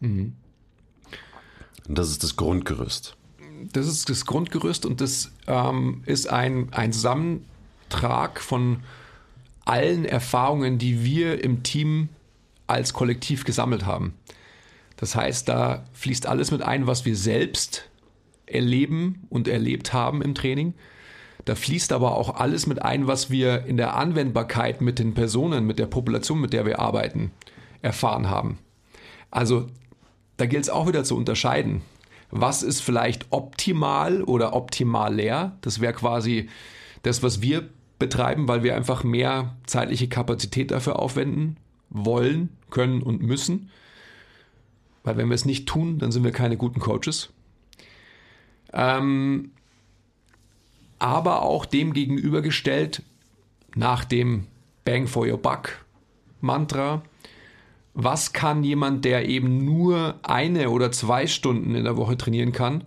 Mhm. 0.00 0.34
Und 1.88 1.98
das 1.98 2.10
ist 2.10 2.22
das 2.22 2.36
Grundgerüst. 2.36 3.16
Das 3.72 3.86
ist 3.86 4.08
das 4.08 4.24
Grundgerüst 4.24 4.86
und 4.86 5.00
das 5.00 5.32
ähm, 5.46 6.02
ist 6.06 6.30
ein, 6.30 6.72
ein 6.72 6.92
Zusammentrag 6.92 8.40
von 8.40 8.80
allen 9.64 10.04
Erfahrungen, 10.04 10.78
die 10.78 11.04
wir 11.04 11.44
im 11.44 11.62
Team 11.62 12.08
als 12.66 12.92
Kollektiv 12.92 13.44
gesammelt 13.44 13.84
haben. 13.84 14.14
Das 14.96 15.14
heißt, 15.14 15.48
da 15.48 15.84
fließt 15.92 16.26
alles 16.26 16.50
mit 16.50 16.62
ein, 16.62 16.86
was 16.86 17.04
wir 17.04 17.16
selbst 17.16 17.88
erleben 18.46 19.26
und 19.28 19.48
erlebt 19.48 19.92
haben 19.92 20.22
im 20.22 20.34
Training. 20.34 20.74
Da 21.44 21.54
fließt 21.54 21.92
aber 21.92 22.16
auch 22.16 22.36
alles 22.36 22.66
mit 22.66 22.82
ein, 22.82 23.06
was 23.06 23.30
wir 23.30 23.64
in 23.64 23.76
der 23.76 23.96
Anwendbarkeit 23.96 24.80
mit 24.80 24.98
den 24.98 25.14
Personen, 25.14 25.66
mit 25.66 25.78
der 25.78 25.86
Population, 25.86 26.40
mit 26.40 26.52
der 26.52 26.66
wir 26.66 26.78
arbeiten, 26.78 27.32
erfahren 27.82 28.28
haben. 28.28 28.58
Also 29.30 29.68
da 30.40 30.46
gilt 30.46 30.64
es 30.64 30.70
auch 30.70 30.88
wieder 30.88 31.04
zu 31.04 31.16
unterscheiden. 31.16 31.82
Was 32.30 32.62
ist 32.62 32.80
vielleicht 32.80 33.26
optimal 33.30 34.22
oder 34.22 34.54
optimal 34.54 35.14
leer? 35.14 35.56
Das 35.60 35.80
wäre 35.80 35.92
quasi 35.92 36.48
das, 37.02 37.22
was 37.22 37.42
wir 37.42 37.68
betreiben, 37.98 38.48
weil 38.48 38.62
wir 38.62 38.76
einfach 38.76 39.04
mehr 39.04 39.56
zeitliche 39.66 40.08
Kapazität 40.08 40.70
dafür 40.70 40.98
aufwenden 40.98 41.56
wollen, 41.90 42.48
können 42.70 43.02
und 43.02 43.20
müssen. 43.22 43.70
Weil 45.02 45.16
wenn 45.16 45.28
wir 45.28 45.34
es 45.34 45.44
nicht 45.44 45.68
tun, 45.68 45.98
dann 45.98 46.12
sind 46.12 46.24
wir 46.24 46.32
keine 46.32 46.56
guten 46.56 46.80
Coaches. 46.80 47.30
Ähm, 48.72 49.50
aber 50.98 51.42
auch 51.42 51.66
dem 51.66 51.92
gegenübergestellt 51.92 53.02
nach 53.74 54.04
dem 54.04 54.46
Bang 54.84 55.06
for 55.06 55.26
your 55.26 55.38
Buck 55.38 55.84
Mantra. 56.40 57.02
Was 57.94 58.32
kann 58.32 58.62
jemand, 58.62 59.04
der 59.04 59.28
eben 59.28 59.64
nur 59.64 60.18
eine 60.22 60.70
oder 60.70 60.92
zwei 60.92 61.26
Stunden 61.26 61.74
in 61.74 61.84
der 61.84 61.96
Woche 61.96 62.16
trainieren 62.16 62.52
kann, 62.52 62.84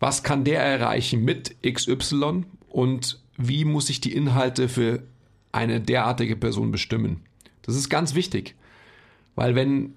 was 0.00 0.22
kann 0.22 0.44
der 0.44 0.60
erreichen 0.60 1.24
mit 1.24 1.56
XY 1.62 2.44
und 2.68 3.20
wie 3.36 3.64
muss 3.64 3.90
ich 3.90 4.00
die 4.00 4.12
Inhalte 4.12 4.68
für 4.68 5.02
eine 5.52 5.80
derartige 5.80 6.36
Person 6.36 6.72
bestimmen? 6.72 7.20
Das 7.62 7.76
ist 7.76 7.88
ganz 7.88 8.14
wichtig, 8.14 8.56
weil 9.34 9.54
wenn 9.54 9.94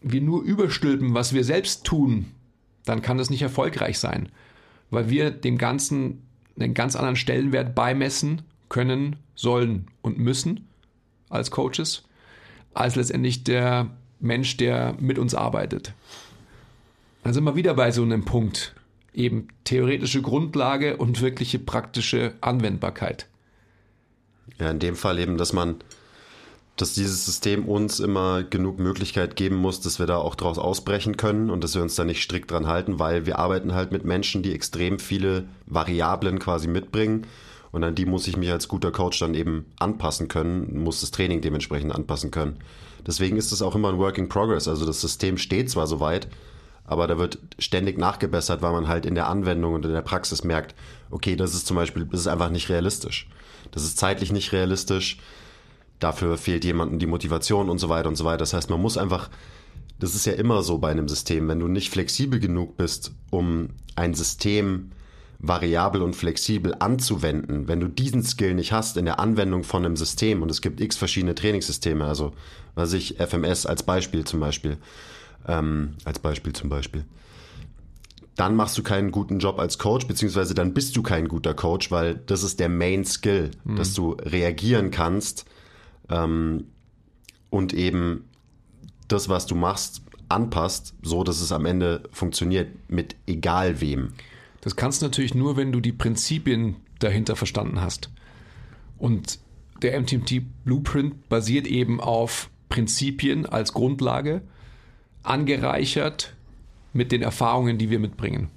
wir 0.00 0.20
nur 0.20 0.42
überstülpen, 0.42 1.14
was 1.14 1.34
wir 1.34 1.44
selbst 1.44 1.84
tun, 1.84 2.26
dann 2.84 3.02
kann 3.02 3.18
das 3.18 3.30
nicht 3.30 3.42
erfolgreich 3.42 3.98
sein, 3.98 4.30
weil 4.90 5.10
wir 5.10 5.30
dem 5.30 5.58
Ganzen 5.58 6.22
einen 6.58 6.74
ganz 6.74 6.96
anderen 6.96 7.16
Stellenwert 7.16 7.74
beimessen 7.74 8.42
können, 8.68 9.16
sollen 9.34 9.86
und 10.02 10.18
müssen 10.18 10.66
als 11.28 11.50
Coaches, 11.50 12.07
als 12.78 12.96
letztendlich 12.96 13.44
der 13.44 13.90
Mensch, 14.20 14.56
der 14.56 14.94
mit 14.98 15.18
uns 15.18 15.34
arbeitet. 15.34 15.92
Sind 17.24 17.44
wir 17.44 17.56
wieder 17.56 17.74
bei 17.74 17.90
so 17.90 18.02
einem 18.02 18.24
Punkt, 18.24 18.74
eben 19.12 19.48
theoretische 19.64 20.22
Grundlage 20.22 20.96
und 20.96 21.20
wirkliche 21.20 21.58
praktische 21.58 22.32
Anwendbarkeit. 22.40 23.26
Ja, 24.58 24.70
in 24.70 24.78
dem 24.78 24.96
Fall 24.96 25.18
eben, 25.18 25.36
dass 25.36 25.52
man 25.52 25.76
dass 26.76 26.94
dieses 26.94 27.26
System 27.26 27.64
uns 27.64 27.98
immer 27.98 28.44
genug 28.44 28.78
Möglichkeit 28.78 29.34
geben 29.34 29.56
muss, 29.56 29.80
dass 29.80 29.98
wir 29.98 30.06
da 30.06 30.18
auch 30.18 30.36
draus 30.36 30.58
ausbrechen 30.58 31.16
können 31.16 31.50
und 31.50 31.64
dass 31.64 31.74
wir 31.74 31.82
uns 31.82 31.96
da 31.96 32.04
nicht 32.04 32.22
strikt 32.22 32.52
dran 32.52 32.68
halten, 32.68 33.00
weil 33.00 33.26
wir 33.26 33.40
arbeiten 33.40 33.74
halt 33.74 33.90
mit 33.90 34.04
Menschen, 34.04 34.44
die 34.44 34.54
extrem 34.54 35.00
viele 35.00 35.48
Variablen 35.66 36.38
quasi 36.38 36.68
mitbringen 36.68 37.26
und 37.72 37.84
an 37.84 37.94
die 37.94 38.06
muss 38.06 38.26
ich 38.28 38.36
mich 38.36 38.50
als 38.50 38.68
guter 38.68 38.92
Coach 38.92 39.18
dann 39.18 39.34
eben 39.34 39.66
anpassen 39.78 40.28
können, 40.28 40.82
muss 40.82 41.00
das 41.00 41.10
Training 41.10 41.40
dementsprechend 41.40 41.92
anpassen 41.92 42.30
können. 42.30 42.58
Deswegen 43.06 43.36
ist 43.36 43.52
es 43.52 43.62
auch 43.62 43.74
immer 43.74 43.90
ein 43.90 43.98
Work 43.98 44.18
in 44.18 44.28
Progress, 44.28 44.68
also 44.68 44.86
das 44.86 45.00
System 45.00 45.38
steht 45.38 45.70
zwar 45.70 45.86
soweit, 45.86 46.28
aber 46.84 47.06
da 47.06 47.18
wird 47.18 47.38
ständig 47.58 47.98
nachgebessert, 47.98 48.62
weil 48.62 48.72
man 48.72 48.88
halt 48.88 49.06
in 49.06 49.14
der 49.14 49.28
Anwendung 49.28 49.74
und 49.74 49.84
in 49.84 49.92
der 49.92 50.02
Praxis 50.02 50.44
merkt, 50.44 50.74
okay, 51.10 51.36
das 51.36 51.54
ist 51.54 51.66
zum 51.66 51.76
Beispiel, 51.76 52.06
das 52.06 52.20
ist 52.20 52.26
einfach 52.26 52.50
nicht 52.50 52.70
realistisch. 52.70 53.28
Das 53.70 53.84
ist 53.84 53.98
zeitlich 53.98 54.32
nicht 54.32 54.52
realistisch 54.52 55.18
dafür 55.98 56.38
fehlt 56.38 56.64
jemandem 56.64 56.98
die 56.98 57.06
Motivation 57.06 57.68
und 57.68 57.78
so 57.78 57.88
weiter 57.88 58.08
und 58.08 58.16
so 58.16 58.24
weiter. 58.24 58.38
Das 58.38 58.54
heißt, 58.54 58.70
man 58.70 58.80
muss 58.80 58.96
einfach, 58.96 59.30
das 59.98 60.14
ist 60.14 60.26
ja 60.26 60.32
immer 60.32 60.62
so 60.62 60.78
bei 60.78 60.90
einem 60.90 61.08
System, 61.08 61.48
wenn 61.48 61.60
du 61.60 61.68
nicht 61.68 61.90
flexibel 61.90 62.38
genug 62.38 62.76
bist, 62.76 63.12
um 63.30 63.70
ein 63.96 64.14
System 64.14 64.92
variabel 65.40 66.02
und 66.02 66.16
flexibel 66.16 66.74
anzuwenden, 66.78 67.68
wenn 67.68 67.80
du 67.80 67.88
diesen 67.88 68.24
Skill 68.24 68.54
nicht 68.54 68.72
hast 68.72 68.96
in 68.96 69.04
der 69.04 69.20
Anwendung 69.20 69.62
von 69.62 69.84
einem 69.84 69.96
System 69.96 70.42
und 70.42 70.50
es 70.50 70.60
gibt 70.60 70.80
x 70.80 70.96
verschiedene 70.96 71.34
Trainingssysteme, 71.34 72.04
also 72.04 72.32
was 72.74 72.92
ich 72.92 73.16
FMS 73.18 73.64
als 73.64 73.84
Beispiel 73.84 74.24
zum 74.24 74.40
Beispiel, 74.40 74.78
ähm, 75.46 75.94
als 76.04 76.18
Beispiel 76.18 76.52
zum 76.54 76.68
Beispiel, 76.68 77.04
dann 78.34 78.56
machst 78.56 78.76
du 78.78 78.82
keinen 78.82 79.12
guten 79.12 79.38
Job 79.38 79.58
als 79.60 79.78
Coach, 79.78 80.06
beziehungsweise 80.06 80.54
dann 80.54 80.74
bist 80.74 80.96
du 80.96 81.02
kein 81.02 81.28
guter 81.28 81.54
Coach, 81.54 81.90
weil 81.90 82.16
das 82.26 82.42
ist 82.42 82.58
der 82.58 82.68
Main 82.68 83.04
Skill, 83.04 83.52
mhm. 83.64 83.76
dass 83.76 83.94
du 83.94 84.12
reagieren 84.12 84.90
kannst 84.90 85.44
ähm, 86.08 86.64
und 87.50 87.74
eben 87.74 88.24
das, 89.06 89.28
was 89.28 89.46
du 89.46 89.54
machst, 89.54 90.02
anpasst, 90.28 90.94
so 91.02 91.24
dass 91.24 91.40
es 91.40 91.52
am 91.52 91.64
Ende 91.64 92.02
funktioniert 92.12 92.68
mit 92.88 93.16
egal 93.26 93.80
wem. 93.80 94.12
Das 94.68 94.76
kannst 94.76 95.00
du 95.00 95.06
natürlich 95.06 95.34
nur, 95.34 95.56
wenn 95.56 95.72
du 95.72 95.80
die 95.80 95.92
Prinzipien 95.92 96.76
dahinter 96.98 97.36
verstanden 97.36 97.80
hast. 97.80 98.10
Und 98.98 99.38
der 99.80 99.98
MTMT 99.98 100.42
Blueprint 100.66 101.26
basiert 101.30 101.66
eben 101.66 102.02
auf 102.02 102.50
Prinzipien 102.68 103.46
als 103.46 103.72
Grundlage, 103.72 104.42
angereichert 105.22 106.34
mit 106.92 107.12
den 107.12 107.22
Erfahrungen, 107.22 107.78
die 107.78 107.88
wir 107.88 107.98
mitbringen. 107.98 108.50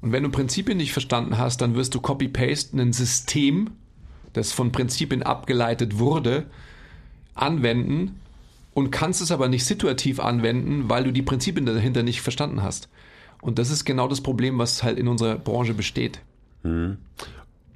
Und 0.00 0.12
wenn 0.12 0.22
du 0.22 0.28
Prinzipien 0.28 0.78
nicht 0.78 0.92
verstanden 0.92 1.38
hast, 1.38 1.60
dann 1.60 1.74
wirst 1.74 1.96
du 1.96 2.00
copy-paste 2.00 2.80
ein 2.80 2.92
System, 2.92 3.72
das 4.32 4.52
von 4.52 4.70
Prinzipien 4.70 5.24
abgeleitet 5.24 5.98
wurde, 5.98 6.46
anwenden 7.34 8.20
und 8.74 8.92
kannst 8.92 9.20
es 9.20 9.32
aber 9.32 9.48
nicht 9.48 9.64
situativ 9.64 10.20
anwenden, 10.20 10.88
weil 10.88 11.02
du 11.02 11.12
die 11.12 11.22
Prinzipien 11.22 11.66
dahinter 11.66 12.04
nicht 12.04 12.20
verstanden 12.20 12.62
hast. 12.62 12.88
Und 13.44 13.58
das 13.58 13.70
ist 13.70 13.84
genau 13.84 14.08
das 14.08 14.22
Problem, 14.22 14.58
was 14.58 14.82
halt 14.82 14.98
in 14.98 15.06
unserer 15.06 15.36
Branche 15.36 15.74
besteht. 15.74 16.20
Mhm. 16.62 16.96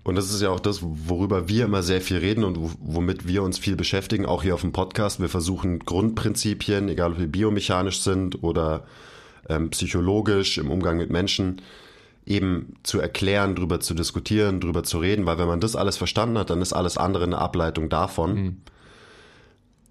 Und 0.02 0.14
das 0.14 0.33
ist 0.33 0.40
ja 0.40 0.48
auch 0.48 0.61
das, 0.61 0.81
worüber 0.83 1.50
wir 1.50 1.66
immer 1.66 1.83
sehr 1.83 2.00
viel 2.00 2.16
reden 2.16 2.42
und 2.42 2.59
womit 2.81 3.28
wir 3.28 3.42
uns 3.42 3.59
viel 3.59 3.76
beschäftigen, 3.76 4.24
auch 4.24 4.42
hier 4.42 4.54
auf 4.54 4.62
dem 4.62 4.72
Podcast. 4.72 5.20
Wir 5.20 5.28
versuchen 5.28 5.81
Grundprinzipien, 5.81 6.88
egal 6.88 7.12
ob 7.12 7.18
wir 7.18 7.26
biomechanisch 7.26 8.00
sind 8.00 8.42
oder 8.42 8.85
ähm, 9.50 9.68
psychologisch 9.68 10.57
im 10.57 10.70
Umgang 10.70 10.96
mit 10.96 11.11
Menschen, 11.11 11.61
eben 12.24 12.72
zu 12.83 12.98
erklären, 12.98 13.54
drüber 13.54 13.81
zu 13.81 13.92
diskutieren, 13.92 14.61
drüber 14.61 14.85
zu 14.85 14.98
reden, 15.00 15.26
weil 15.26 15.37
wenn 15.37 15.48
man 15.48 15.61
das 15.61 15.76
alles 15.76 15.98
verstanden 15.98 16.38
hat, 16.38 16.48
dann 16.48 16.62
ist 16.62 16.72
alles 16.72 16.96
andere 16.96 17.24
eine 17.24 17.37
Ableitung 17.37 17.90
davon. 17.90 18.35
Mhm. 18.35 18.57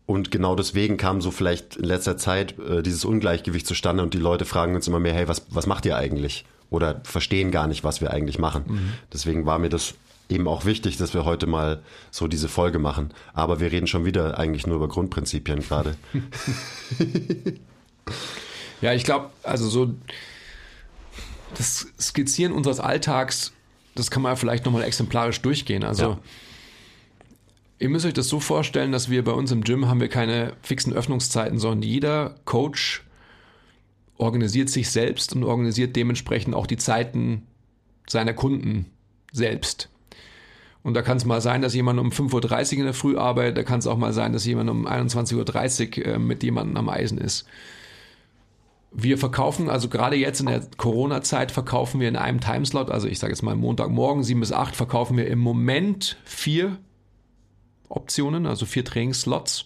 Und 0.08 0.32
genau 0.32 0.56
deswegen 0.56 0.96
kam 0.96 1.20
so 1.20 1.32
vielleicht 1.32 1.76
in 1.76 1.84
letzter 1.84 2.18
Zeit 2.18 2.58
äh, 2.58 2.82
dieses 2.82 3.04
Ungleichgewicht 3.04 3.68
zustande 3.68 4.02
und 4.02 4.14
die 4.14 4.20
Leute 4.20 4.46
fragen 4.46 4.74
uns 4.74 4.88
immer 4.88 5.02
mehr, 5.02 5.14
hey, 5.14 5.28
was, 5.28 5.46
was 5.50 5.68
macht 5.68 5.86
ihr 5.86 5.98
eigentlich? 5.98 6.46
Oder 6.70 7.02
verstehen 7.04 7.52
gar 7.52 7.68
nicht, 7.68 7.84
was 7.84 8.00
wir 8.00 8.12
eigentlich 8.12 8.40
machen. 8.40 8.64
Mhm. 8.68 8.94
Deswegen 9.12 9.46
war 9.46 9.60
mir 9.60 9.68
das 9.68 9.96
eben 10.30 10.48
auch 10.48 10.64
wichtig, 10.64 10.96
dass 10.96 11.14
wir 11.14 11.26
heute 11.26 11.46
mal 11.46 11.84
so 12.10 12.30
diese 12.30 12.48
Folge 12.48 12.80
machen. 12.80 13.14
Aber 13.34 13.60
wir 13.60 13.70
reden 13.70 13.86
schon 13.86 14.06
wieder 14.06 14.40
eigentlich 14.40 14.66
nur 14.66 14.78
über 14.78 14.88
Grundprinzipien 14.88 15.60
gerade. 15.60 15.98
ja, 18.82 18.94
ich 18.94 19.04
glaube, 19.04 19.30
also 19.44 19.68
so 19.68 19.94
das 21.56 21.86
Skizzieren 22.00 22.54
unseres 22.54 22.80
Alltags, 22.80 23.52
das 23.94 24.10
kann 24.10 24.22
man 24.22 24.38
vielleicht 24.38 24.66
nochmal 24.66 24.84
exemplarisch 24.84 25.42
durchgehen. 25.42 25.84
Also 25.84 26.04
ja. 26.04 26.20
Ihr 27.80 27.90
müsst 27.90 28.06
euch 28.06 28.14
das 28.14 28.28
so 28.28 28.40
vorstellen, 28.40 28.92
dass 28.92 29.10
wir 29.10 29.24
bei 29.24 29.32
uns 29.32 29.52
im 29.52 29.64
Gym 29.64 29.88
haben 29.88 30.02
wir 30.02 30.10
keine 30.10 30.54
fixen 30.62 30.94
Öffnungszeiten, 30.94 31.60
sondern 31.60 31.84
jeder 31.84 32.36
Coach 32.46 33.04
organisiert 34.18 34.70
sich 34.70 34.90
selbst 34.90 35.36
und 35.36 35.44
organisiert 35.44 35.96
dementsprechend 35.96 36.56
auch 36.56 36.68
die 36.68 36.78
Zeiten 36.78 37.44
seiner 38.08 38.34
Kunden 38.34 38.88
selbst. 39.32 39.90
Und 40.84 40.94
da 40.94 41.02
kann 41.02 41.18
es 41.18 41.26
mal 41.26 41.42
sein, 41.42 41.62
dass 41.62 41.76
jemand 41.76 42.00
um 42.00 42.10
5.30 42.10 42.74
Uhr 42.74 42.80
in 42.80 42.86
der 42.86 42.94
Früh 42.94 43.18
arbeitet, 43.18 43.58
da 43.58 43.64
kann 43.64 43.80
es 43.80 43.88
auch 43.88 43.98
mal 43.98 44.14
sein, 44.14 44.34
dass 44.34 44.46
jemand 44.46 44.70
um 44.70 44.88
21.30 44.88 46.00
Uhr 46.00 46.06
äh, 46.06 46.20
mit 46.20 46.44
jemandem 46.44 46.78
am 46.78 46.90
Eisen 46.90 47.18
ist. 47.18 47.46
Wir 48.94 49.18
verkaufen, 49.18 49.70
also 49.70 49.90
gerade 49.90 50.16
jetzt 50.16 50.40
in 50.40 50.46
der 50.46 50.62
Corona-Zeit 50.78 51.52
verkaufen 51.52 52.00
wir 52.00 52.08
in 52.08 52.16
einem 52.16 52.40
Timeslot, 52.40 52.90
also 52.90 53.08
ich 53.08 53.20
sage 53.20 53.34
jetzt 53.34 53.44
mal 53.44 53.56
Montagmorgen 53.56 54.24
7 54.24 54.40
bis 54.40 54.54
8, 54.54 54.76
verkaufen 54.76 55.18
wir 55.18 55.28
im 55.28 55.40
Moment 55.40 56.18
vier 56.24 56.78
Optionen, 57.90 58.46
also 58.46 58.66
vier 58.66 58.86
Trainingsslots. 58.86 59.66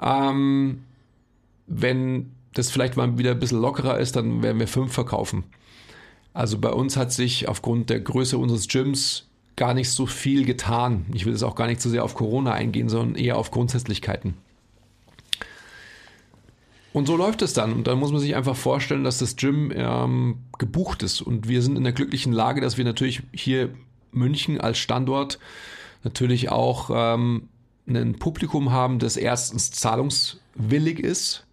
Ähm, 0.00 0.84
wenn 1.66 2.32
das 2.54 2.70
vielleicht 2.70 2.96
mal 2.96 3.18
wieder 3.18 3.32
ein 3.32 3.40
bisschen 3.40 3.60
lockerer 3.60 3.98
ist, 3.98 4.16
dann 4.16 4.42
werden 4.42 4.60
wir 4.60 4.68
fünf 4.68 4.92
verkaufen. 4.92 5.44
Also 6.34 6.58
bei 6.58 6.70
uns 6.70 6.96
hat 6.96 7.12
sich 7.12 7.48
aufgrund 7.48 7.90
der 7.90 8.00
Größe 8.00 8.38
unseres 8.38 8.68
Gyms 8.68 9.28
gar 9.56 9.74
nicht 9.74 9.90
so 9.90 10.06
viel 10.06 10.44
getan. 10.44 11.06
Ich 11.12 11.26
will 11.26 11.32
jetzt 11.32 11.42
auch 11.42 11.54
gar 11.54 11.66
nicht 11.66 11.80
so 11.80 11.90
sehr 11.90 12.04
auf 12.04 12.14
Corona 12.14 12.52
eingehen, 12.52 12.88
sondern 12.88 13.16
eher 13.16 13.36
auf 13.36 13.50
Grundsätzlichkeiten. 13.50 14.34
Und 16.92 17.06
so 17.06 17.16
läuft 17.16 17.42
es 17.42 17.54
dann. 17.54 17.72
Und 17.72 17.86
dann 17.86 17.98
muss 17.98 18.12
man 18.12 18.20
sich 18.20 18.34
einfach 18.34 18.56
vorstellen, 18.56 19.04
dass 19.04 19.18
das 19.18 19.36
Gym 19.36 19.72
ähm, 19.74 20.38
gebucht 20.58 21.02
ist. 21.02 21.22
Und 21.22 21.48
wir 21.48 21.62
sind 21.62 21.76
in 21.76 21.84
der 21.84 21.92
glücklichen 21.92 22.32
Lage, 22.32 22.60
dass 22.60 22.76
wir 22.76 22.84
natürlich 22.84 23.22
hier 23.32 23.70
München 24.10 24.60
als 24.60 24.78
Standort 24.78 25.38
natürlich 26.04 26.50
auch 26.50 26.90
ähm, 26.92 27.48
ein 27.86 28.18
Publikum 28.18 28.72
haben, 28.72 28.98
das 28.98 29.16
erstens 29.16 29.70
zahlungswillig 29.70 30.98
ist. 30.98 31.46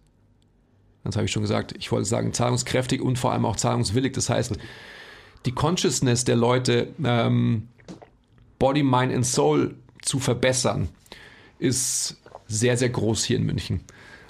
Das 1.04 1.16
habe 1.16 1.24
ich 1.26 1.32
schon 1.32 1.42
gesagt. 1.42 1.74
Ich 1.78 1.90
wollte 1.92 2.06
sagen 2.06 2.32
zahlungskräftig 2.32 3.00
und 3.00 3.18
vor 3.18 3.32
allem 3.32 3.46
auch 3.46 3.56
zahlungswillig. 3.56 4.12
Das 4.12 4.28
heißt, 4.28 4.56
die 5.46 5.52
Consciousness 5.52 6.24
der 6.24 6.36
Leute 6.36 6.88
ähm, 7.02 7.68
Body, 8.58 8.82
Mind 8.82 9.12
and 9.14 9.26
Soul 9.26 9.74
zu 10.02 10.18
verbessern, 10.18 10.88
ist 11.58 12.20
sehr, 12.46 12.76
sehr 12.76 12.90
groß 12.90 13.24
hier 13.24 13.36
in 13.36 13.44
München. 13.44 13.80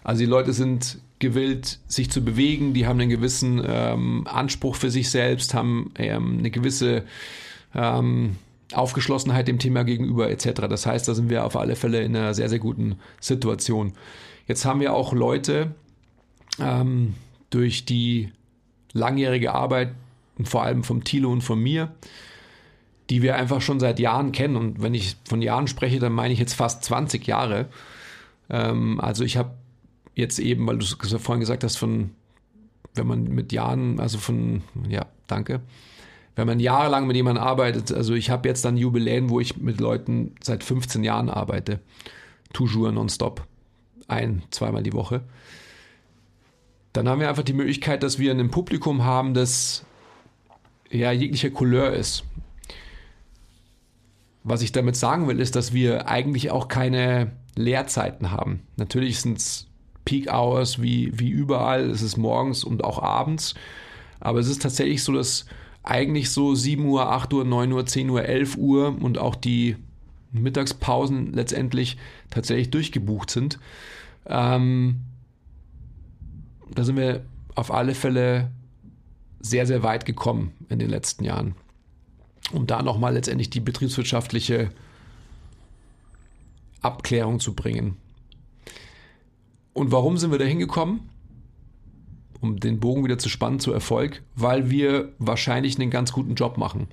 Also 0.04 0.20
die 0.20 0.26
Leute 0.26 0.52
sind 0.52 0.98
gewillt, 1.18 1.80
sich 1.86 2.10
zu 2.10 2.24
bewegen, 2.24 2.72
die 2.72 2.86
haben 2.86 3.00
einen 3.00 3.10
gewissen 3.10 3.62
ähm, 3.66 4.26
Anspruch 4.26 4.76
für 4.76 4.90
sich 4.90 5.10
selbst, 5.10 5.52
haben 5.54 5.92
ähm, 5.96 6.38
eine 6.38 6.50
gewisse 6.50 7.04
ähm, 7.74 8.36
Aufgeschlossenheit 8.72 9.48
dem 9.48 9.58
Thema 9.58 9.84
gegenüber 9.84 10.30
etc. 10.30 10.62
Das 10.68 10.86
heißt, 10.86 11.08
da 11.08 11.14
sind 11.14 11.30
wir 11.30 11.44
auf 11.44 11.56
alle 11.56 11.76
Fälle 11.76 12.02
in 12.02 12.16
einer 12.16 12.34
sehr, 12.34 12.48
sehr 12.48 12.58
guten 12.58 12.96
Situation. 13.20 13.92
Jetzt 14.46 14.64
haben 14.64 14.80
wir 14.80 14.92
auch 14.94 15.12
Leute 15.12 15.74
ähm, 16.58 17.14
durch 17.50 17.84
die 17.84 18.32
langjährige 18.92 19.52
Arbeit, 19.52 19.92
vor 20.44 20.62
allem 20.62 20.84
vom 20.84 21.04
Thilo 21.04 21.30
und 21.30 21.42
von 21.42 21.60
mir, 21.60 21.92
die 23.10 23.22
wir 23.22 23.36
einfach 23.36 23.60
schon 23.60 23.80
seit 23.80 23.98
Jahren 23.98 24.32
kennen. 24.32 24.56
Und 24.56 24.82
wenn 24.82 24.94
ich 24.94 25.16
von 25.28 25.42
Jahren 25.42 25.66
spreche, 25.66 25.98
dann 25.98 26.12
meine 26.12 26.32
ich 26.32 26.38
jetzt 26.38 26.54
fast 26.54 26.84
20 26.84 27.26
Jahre. 27.26 27.68
Ähm, 28.48 29.00
also 29.00 29.24
ich 29.24 29.36
habe 29.36 29.52
jetzt 30.14 30.38
eben, 30.38 30.66
weil 30.66 30.78
du 30.78 30.84
es 30.84 30.96
vorhin 31.18 31.40
gesagt 31.40 31.64
hast, 31.64 31.76
von, 31.76 32.10
wenn 32.94 33.06
man 33.06 33.24
mit 33.24 33.52
Jahren, 33.52 34.00
also 34.00 34.18
von, 34.18 34.62
ja, 34.88 35.06
danke. 35.26 35.60
Wenn 36.40 36.46
man 36.46 36.58
jahrelang 36.58 37.06
mit 37.06 37.16
jemandem 37.16 37.44
arbeitet, 37.44 37.92
also 37.92 38.14
ich 38.14 38.30
habe 38.30 38.48
jetzt 38.48 38.64
dann 38.64 38.78
Jubiläen, 38.78 39.28
wo 39.28 39.40
ich 39.40 39.58
mit 39.58 39.78
Leuten 39.78 40.36
seit 40.42 40.64
15 40.64 41.04
Jahren 41.04 41.28
arbeite. 41.28 41.80
Toujours 42.54 42.90
nonstop. 42.90 43.46
Ein, 44.08 44.40
zweimal 44.50 44.82
die 44.82 44.94
Woche. 44.94 45.20
Dann 46.94 47.10
haben 47.10 47.20
wir 47.20 47.28
einfach 47.28 47.42
die 47.42 47.52
Möglichkeit, 47.52 48.02
dass 48.02 48.18
wir 48.18 48.32
ein 48.32 48.50
Publikum 48.50 49.04
haben, 49.04 49.34
das 49.34 49.84
ja 50.90 51.12
jeglicher 51.12 51.50
Couleur 51.50 51.92
ist. 51.92 52.24
Was 54.42 54.62
ich 54.62 54.72
damit 54.72 54.96
sagen 54.96 55.28
will, 55.28 55.40
ist, 55.40 55.56
dass 55.56 55.74
wir 55.74 56.08
eigentlich 56.08 56.50
auch 56.50 56.68
keine 56.68 57.32
Leerzeiten 57.54 58.30
haben. 58.30 58.62
Natürlich 58.78 59.20
sind 59.20 59.36
es 59.36 59.66
Peak 60.06 60.32
Hours 60.32 60.80
wie, 60.80 61.12
wie 61.18 61.28
überall, 61.28 61.90
es 61.90 62.00
ist 62.00 62.16
morgens 62.16 62.64
und 62.64 62.82
auch 62.82 63.02
abends. 63.02 63.54
Aber 64.20 64.38
es 64.38 64.48
ist 64.48 64.62
tatsächlich 64.62 65.04
so, 65.04 65.12
dass 65.12 65.44
eigentlich 65.82 66.30
so 66.30 66.54
7 66.54 66.84
Uhr, 66.84 67.10
8 67.10 67.32
Uhr, 67.32 67.44
9 67.44 67.72
Uhr, 67.72 67.86
10 67.86 68.10
Uhr, 68.10 68.22
11 68.24 68.56
Uhr 68.56 68.96
und 69.00 69.18
auch 69.18 69.34
die 69.34 69.76
Mittagspausen 70.32 71.32
letztendlich 71.32 71.96
tatsächlich 72.30 72.70
durchgebucht 72.70 73.30
sind. 73.30 73.58
Ähm, 74.26 75.00
da 76.72 76.84
sind 76.84 76.96
wir 76.96 77.24
auf 77.54 77.72
alle 77.72 77.94
Fälle 77.94 78.50
sehr, 79.40 79.66
sehr 79.66 79.82
weit 79.82 80.04
gekommen 80.04 80.52
in 80.68 80.78
den 80.78 80.90
letzten 80.90 81.24
Jahren 81.24 81.54
um 82.52 82.66
da 82.66 82.82
nochmal 82.82 83.14
letztendlich 83.14 83.50
die 83.50 83.60
betriebswirtschaftliche 83.60 84.70
Abklärung 86.82 87.40
zu 87.40 87.54
bringen. 87.54 87.96
Und 89.72 89.92
warum 89.92 90.16
sind 90.16 90.30
wir 90.30 90.38
da 90.38 90.44
hingekommen? 90.44 91.08
Um 92.40 92.58
den 92.58 92.80
Bogen 92.80 93.04
wieder 93.04 93.18
zu 93.18 93.28
spannen 93.28 93.60
zu 93.60 93.72
Erfolg, 93.72 94.22
weil 94.34 94.70
wir 94.70 95.12
wahrscheinlich 95.18 95.78
einen 95.78 95.90
ganz 95.90 96.12
guten 96.12 96.34
Job 96.34 96.56
machen. 96.56 96.88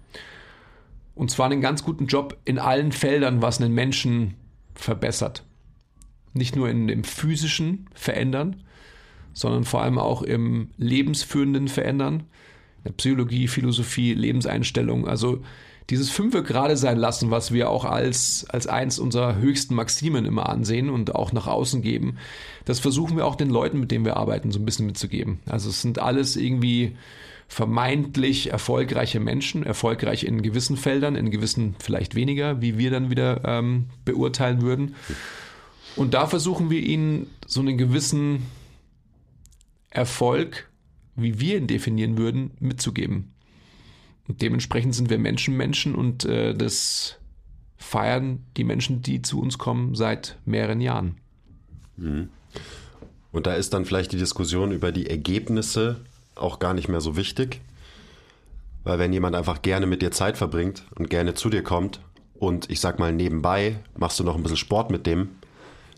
Und 1.16 1.32
zwar 1.32 1.48
einen 1.48 1.62
ganz 1.62 1.84
guten 1.84 2.08
Job 2.08 2.38
in 2.46 2.60
allen 2.60 2.92
Feldern, 2.92 3.42
was 3.42 3.62
einen 3.62 3.74
Menschen 3.74 4.36
verbessert. 4.76 5.44
Nicht 6.34 6.56
nur 6.56 6.70
in 6.70 6.88
dem 6.88 7.04
physischen 7.04 7.90
Verändern, 7.94 8.64
sondern 9.34 9.64
vor 9.64 9.82
allem 9.82 9.98
auch 9.98 10.22
im 10.22 10.70
lebensführenden 10.78 11.68
Verändern, 11.68 12.24
Psychologie, 12.98 13.48
Philosophie, 13.48 14.14
Lebenseinstellung. 14.14 15.08
Also 15.08 15.42
dieses 15.90 16.10
Fünfe 16.10 16.44
gerade 16.44 16.76
sein 16.76 16.98
lassen, 16.98 17.32
was 17.32 17.52
wir 17.52 17.70
auch 17.70 17.86
als, 17.86 18.46
als 18.50 18.68
eins 18.68 19.00
unserer 19.00 19.38
höchsten 19.38 19.76
Maximen 19.76 20.26
immer 20.26 20.50
ansehen 20.50 20.90
und 20.90 21.16
auch 21.16 21.32
nach 21.32 21.48
außen 21.48 21.82
geben, 21.82 22.18
das 22.66 22.80
versuchen 22.80 23.16
wir 23.16 23.26
auch 23.26 23.36
den 23.36 23.50
Leuten, 23.50 23.80
mit 23.80 23.92
denen 23.92 24.06
wir 24.06 24.18
arbeiten, 24.18 24.52
so 24.52 24.60
ein 24.60 24.66
bisschen 24.66 24.86
mitzugeben. 24.86 25.40
Also 25.46 25.70
es 25.70 25.82
sind 25.82 26.00
alles 26.00 26.36
irgendwie 26.36 26.98
vermeintlich 27.48 28.52
erfolgreiche 28.52 29.22
Menschen, 29.22 29.64
erfolgreich 29.64 30.26
in 30.26 30.42
gewissen 30.42 30.76
Feldern, 30.76 31.16
in 31.16 31.32
gewissen 31.32 31.76
vielleicht 31.80 32.16
weniger, 32.16 32.62
wie 32.62 32.78
wir 32.78 32.92
dann 32.92 33.10
wieder 33.10 33.42
ähm, 33.46 33.86
beurteilen 34.04 34.62
würden. 34.62 34.96
Und 35.96 36.14
da 36.14 36.28
versuchen 36.28 36.70
wir 36.70 36.82
ihnen 36.82 37.28
so 37.46 37.62
einen 37.62 37.78
gewissen 37.78 38.44
Erfolg 39.90 40.68
wie 41.18 41.40
wir 41.40 41.58
ihn 41.58 41.68
definieren 41.68 42.18
würden, 42.18 42.52
mitzugeben. 42.60 43.34
Und 44.28 44.42
dementsprechend 44.42 44.94
sind 44.94 45.10
wir 45.10 45.18
Menschen 45.18 45.56
Menschen 45.56 45.96
und 45.96 46.26
äh, 46.26 46.54
das 46.54 47.18
feiern 47.78 48.44
die 48.58 48.64
Menschen, 48.64 49.02
die 49.02 49.22
zu 49.22 49.40
uns 49.40 49.58
kommen, 49.58 49.96
seit 49.96 50.38
mehreren 50.46 50.82
Jahren. 50.82 51.18
Und 53.32 53.48
da 53.48 53.54
ist 53.54 53.74
dann 53.74 53.86
vielleicht 53.86 54.12
die 54.12 54.18
Diskussion 54.18 54.72
über 54.72 54.92
die 54.92 55.10
Ergebnisse 55.10 55.98
auch 56.36 56.60
gar 56.60 56.74
nicht 56.74 56.88
mehr 56.88 57.02
so 57.02 57.16
wichtig. 57.16 57.62
Weil 58.84 59.00
wenn 59.00 59.14
jemand 59.14 59.36
einfach 59.36 59.62
gerne 59.62 59.86
mit 59.86 60.02
dir 60.02 60.12
Zeit 60.12 60.38
verbringt 60.38 60.84
und 60.96 61.10
gerne 61.10 61.34
zu 61.34 61.50
dir 61.50 61.64
kommt 61.64 62.00
und 62.36 62.70
ich 62.70 62.80
sag 62.80 63.00
mal 63.00 63.12
nebenbei 63.12 63.80
machst 63.96 64.20
du 64.20 64.24
noch 64.24 64.36
ein 64.36 64.44
bisschen 64.44 64.58
Sport 64.58 64.92
mit 64.92 65.06
dem, 65.06 65.30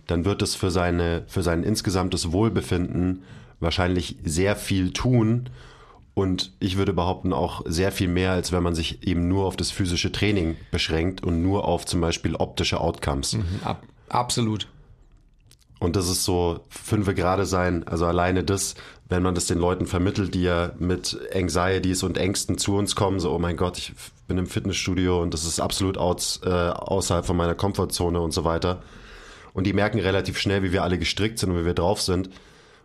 dann 0.08 0.26
wird 0.26 0.42
es 0.42 0.56
für, 0.56 0.72
seine, 0.72 1.24
für 1.28 1.44
sein 1.44 1.63
insgesamtes 1.63 2.32
Wohlbefinden 2.32 3.24
wahrscheinlich 3.60 4.18
sehr 4.24 4.56
viel 4.56 4.92
tun. 4.92 5.50
Und 6.20 6.52
ich 6.60 6.76
würde 6.76 6.92
behaupten, 6.92 7.32
auch 7.32 7.62
sehr 7.66 7.94
viel 7.94 8.10
mehr, 8.10 8.34
als 8.34 8.52
wenn 8.52 8.62
man 8.62 8.76
sich 8.76 9.08
eben 9.08 9.30
nur 9.30 9.46
auf 9.46 9.56
das 9.56 9.72
physische 9.72 10.12
Training 10.12 10.58
beschränkt 10.70 11.24
und 11.24 11.42
nur 11.42 11.64
auf 11.64 11.86
zum 11.86 12.02
Beispiel 12.02 12.36
optische 12.36 12.82
Outcomes. 12.82 13.36
Mhm, 13.36 13.46
ab, 13.64 13.84
absolut. 14.10 14.68
Und 15.80 15.96
das 15.96 16.10
ist 16.10 16.26
so 16.26 16.60
fünfe 16.68 17.16
gerade 17.16 17.46
sein, 17.46 17.88
also 17.88 18.06
alleine 18.06 18.44
das, 18.44 18.76
wenn 19.08 19.24
man 19.24 19.34
das 19.34 19.46
den 19.46 19.60
Leuten 19.60 19.86
vermittelt, 19.86 20.36
die 20.36 20.42
ja 20.42 20.74
mit 20.78 21.18
Anxieties 21.34 22.04
und 22.04 22.18
Ängsten 22.18 22.58
zu 22.58 22.76
uns 22.76 22.98
kommen, 22.98 23.22
so, 23.22 23.32
oh 23.32 23.40
mein 23.40 23.56
Gott, 23.56 23.78
ich 23.78 23.94
bin 24.28 24.38
im 24.38 24.46
Fitnessstudio 24.46 25.22
und 25.22 25.34
das 25.34 25.46
ist 25.46 25.62
absolut 25.62 25.98
aus, 25.98 26.42
äh, 26.44 26.50
außerhalb 26.50 27.26
von 27.26 27.38
meiner 27.38 27.56
Komfortzone 27.56 28.20
und 28.20 28.34
so 28.34 28.44
weiter. 28.44 28.84
Und 29.54 29.64
die 29.68 29.74
merken 29.74 30.02
relativ 30.02 30.38
schnell, 30.38 30.64
wie 30.64 30.74
wir 30.74 30.84
alle 30.84 31.00
gestrickt 31.00 31.40
sind 31.40 31.52
und 31.52 31.62
wie 31.62 31.66
wir 31.66 31.74
drauf 31.74 32.02
sind. 32.02 32.30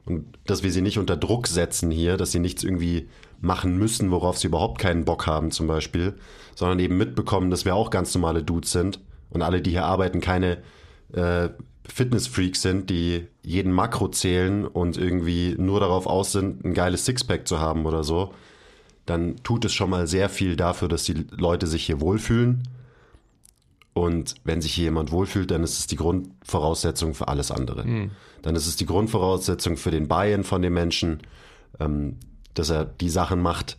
Und 0.06 0.38
dass 0.46 0.62
wir 0.62 0.70
sie 0.70 0.82
nicht 0.82 0.98
unter 0.98 1.16
Druck 1.16 1.48
setzen 1.48 1.90
hier, 1.90 2.16
dass 2.16 2.30
sie 2.30 2.38
nichts 2.38 2.62
irgendwie 2.62 3.08
machen 3.44 3.78
müssen, 3.78 4.10
worauf 4.10 4.38
sie 4.38 4.48
überhaupt 4.48 4.80
keinen 4.80 5.04
Bock 5.04 5.26
haben 5.26 5.50
zum 5.50 5.66
Beispiel, 5.66 6.14
sondern 6.54 6.78
eben 6.78 6.96
mitbekommen, 6.96 7.50
dass 7.50 7.64
wir 7.64 7.74
auch 7.74 7.90
ganz 7.90 8.14
normale 8.14 8.42
Dudes 8.42 8.72
sind 8.72 9.00
und 9.30 9.42
alle, 9.42 9.60
die 9.60 9.70
hier 9.70 9.84
arbeiten, 9.84 10.20
keine 10.20 10.58
äh, 11.12 11.50
Fitnessfreaks 11.86 12.62
sind, 12.62 12.88
die 12.88 13.26
jeden 13.42 13.72
Makro 13.72 14.08
zählen 14.08 14.66
und 14.66 14.96
irgendwie 14.96 15.54
nur 15.58 15.80
darauf 15.80 16.06
aus 16.06 16.32
sind, 16.32 16.64
ein 16.64 16.74
geiles 16.74 17.04
Sixpack 17.04 17.46
zu 17.46 17.60
haben 17.60 17.84
oder 17.84 18.02
so, 18.02 18.32
dann 19.06 19.36
tut 19.42 19.66
es 19.66 19.74
schon 19.74 19.90
mal 19.90 20.06
sehr 20.06 20.30
viel 20.30 20.56
dafür, 20.56 20.88
dass 20.88 21.04
die 21.04 21.26
Leute 21.30 21.66
sich 21.66 21.84
hier 21.84 22.00
wohlfühlen. 22.00 22.66
Und 23.92 24.34
wenn 24.44 24.60
sich 24.60 24.72
hier 24.74 24.84
jemand 24.84 25.12
wohlfühlt, 25.12 25.50
dann 25.50 25.62
ist 25.62 25.78
es 25.78 25.86
die 25.86 25.96
Grundvoraussetzung 25.96 27.14
für 27.14 27.28
alles 27.28 27.50
andere. 27.50 27.84
Mhm. 27.84 28.10
Dann 28.42 28.56
ist 28.56 28.66
es 28.66 28.76
die 28.76 28.86
Grundvoraussetzung 28.86 29.76
für 29.76 29.90
den 29.90 30.08
Buy-in 30.08 30.42
von 30.42 30.62
dem 30.62 30.74
Menschen, 30.74 31.20
ähm, 31.78 32.16
dass 32.54 32.70
er 32.70 32.84
die 32.84 33.10
Sachen 33.10 33.42
macht, 33.42 33.78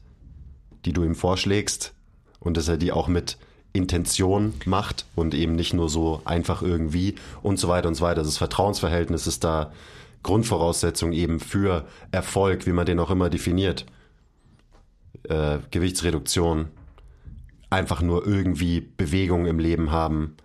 die 0.86 0.94
du 0.94 1.04
ihm 1.04 1.16
vorschlägst 1.16 1.94
und 2.40 2.58
dass 2.58 2.68
er 2.68 2.78
die 2.78 2.92
auch 2.92 3.08
mit 3.08 3.38
Intention 3.74 4.54
macht 4.66 5.06
und 5.16 5.34
eben 5.34 5.56
nicht 5.56 5.74
nur 5.74 5.90
so 5.90 6.22
einfach 6.24 6.62
irgendwie 6.62 7.16
und 7.42 7.60
so 7.60 7.68
weiter 7.68 7.90
und 7.90 7.96
so 7.96 8.06
weiter. 8.06 8.24
Das 8.24 8.38
Vertrauensverhältnis 8.38 9.28
ist 9.28 9.44
da 9.44 9.72
Grundvoraussetzung 10.24 11.12
eben 11.12 11.40
für 11.40 11.86
Erfolg, 12.12 12.66
wie 12.66 12.72
man 12.72 12.86
den 12.86 13.00
auch 13.00 13.12
immer 13.12 13.30
definiert. 13.30 13.86
Äh, 15.24 15.60
Gewichtsreduktion, 15.72 16.70
einfach 17.70 18.02
nur 18.02 18.26
irgendwie 18.26 18.82
Bewegung 18.82 19.46
im 19.46 19.60
Leben 19.60 19.92
haben, 19.92 20.36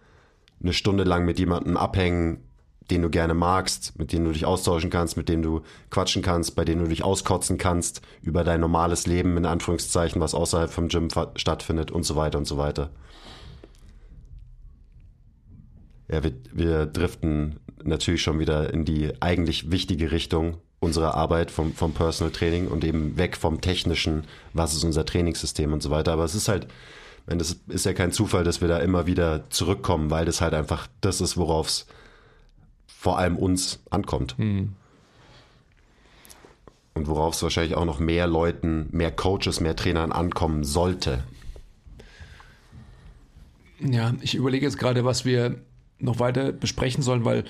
eine 0.62 0.72
Stunde 0.72 1.04
lang 1.04 1.24
mit 1.24 1.38
jemandem 1.38 1.76
abhängen, 1.76 2.42
den 2.90 3.03
du 3.03 3.11
gerne 3.11 3.35
magst, 3.35 3.98
mit 3.98 4.12
dem 4.12 4.24
du 4.24 4.33
dich 4.33 4.44
austauschen 4.44 4.90
kannst, 4.90 5.16
mit 5.16 5.29
dem 5.29 5.42
du 5.42 5.62
quatschen 5.90 6.22
kannst, 6.22 6.57
bei 6.57 6.64
dem 6.64 6.81
du 6.81 6.88
dich 6.88 7.05
auskotzen 7.05 7.59
kannst 7.59 8.03
über 8.22 8.44
dein 8.44 8.61
normales 8.61 9.07
Leben, 9.07 9.37
in 9.37 9.46
Anführungszeichen, 9.46 10.20
was 10.20 10.35
außerhalb 10.35 10.70
vom 10.70 10.88
Gym 10.88 11.09
stattfindet 11.37 11.90
und 11.90 12.05
so 12.05 12.16
weiter 12.16 12.38
und 12.38 12.46
so 12.46 12.57
weiter. 12.57 12.90
Ja, 16.09 16.24
wir, 16.24 16.33
wir 16.53 16.87
driften 16.87 17.61
natürlich 17.85 18.22
schon 18.22 18.38
wieder 18.40 18.72
in 18.72 18.85
die 18.85 19.12
eigentlich 19.20 19.70
wichtige 19.70 20.11
Richtung 20.11 20.57
unserer 20.81 21.14
Arbeit 21.14 21.50
vom, 21.50 21.74
vom 21.74 21.92
Personal 21.92 22.33
Training 22.33 22.66
und 22.66 22.85
eben 22.85 23.16
weg 23.16 23.37
vom 23.37 23.61
technischen, 23.61 24.24
was 24.55 24.74
ist 24.74 24.83
unser 24.83 25.05
Trainingssystem 25.05 25.72
und 25.72 25.83
so 25.83 25.90
weiter. 25.90 26.12
Aber 26.12 26.24
es 26.24 26.35
ist 26.35 26.48
halt, 26.48 26.66
das 27.26 27.59
ist 27.68 27.85
ja 27.85 27.92
kein 27.92 28.12
Zufall, 28.12 28.44
dass 28.44 28.61
wir 28.61 28.68
da 28.68 28.79
immer 28.79 29.07
wieder 29.07 29.48
zurückkommen, 29.50 30.11
weil 30.11 30.24
das 30.24 30.40
halt 30.40 30.55
einfach 30.55 30.88
das 31.00 31.20
ist, 31.20 31.37
worauf 31.37 31.68
es 31.68 31.87
vor 33.00 33.18
allem 33.18 33.38
uns 33.38 33.80
ankommt. 33.88 34.38
Mhm. 34.38 34.74
Und 36.92 37.08
worauf 37.08 37.32
es 37.32 37.42
wahrscheinlich 37.42 37.74
auch 37.74 37.86
noch 37.86 37.98
mehr 37.98 38.26
Leuten, 38.26 38.88
mehr 38.90 39.10
Coaches, 39.10 39.60
mehr 39.60 39.74
Trainern 39.74 40.12
ankommen 40.12 40.64
sollte. 40.64 41.24
Ja, 43.78 44.12
ich 44.20 44.34
überlege 44.34 44.66
jetzt 44.66 44.76
gerade, 44.76 45.06
was 45.06 45.24
wir 45.24 45.62
noch 45.98 46.18
weiter 46.18 46.52
besprechen 46.52 47.02
sollen, 47.02 47.24
weil 47.24 47.44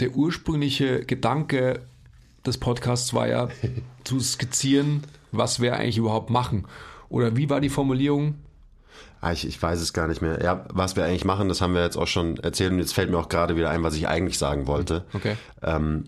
der 0.00 0.16
ursprüngliche 0.16 1.04
Gedanke 1.04 1.86
des 2.44 2.58
Podcasts 2.58 3.14
war 3.14 3.28
ja 3.28 3.48
zu 4.02 4.18
skizzieren, 4.18 5.04
was 5.30 5.60
wir 5.60 5.76
eigentlich 5.76 5.98
überhaupt 5.98 6.28
machen. 6.28 6.66
Oder 7.08 7.36
wie 7.36 7.48
war 7.50 7.60
die 7.60 7.68
Formulierung? 7.68 8.34
Ah, 9.20 9.32
ich, 9.32 9.46
ich 9.46 9.60
weiß 9.60 9.80
es 9.80 9.92
gar 9.92 10.06
nicht 10.06 10.22
mehr. 10.22 10.42
Ja, 10.42 10.64
was 10.70 10.94
wir 10.94 11.04
eigentlich 11.04 11.24
machen, 11.24 11.48
das 11.48 11.60
haben 11.60 11.74
wir 11.74 11.82
jetzt 11.82 11.96
auch 11.96 12.06
schon 12.06 12.36
erzählt 12.38 12.72
und 12.72 12.78
jetzt 12.78 12.94
fällt 12.94 13.10
mir 13.10 13.18
auch 13.18 13.28
gerade 13.28 13.56
wieder 13.56 13.70
ein, 13.70 13.82
was 13.82 13.94
ich 13.94 14.06
eigentlich 14.06 14.38
sagen 14.38 14.66
wollte. 14.66 15.04
Okay. 15.12 15.36
Ähm, 15.62 16.04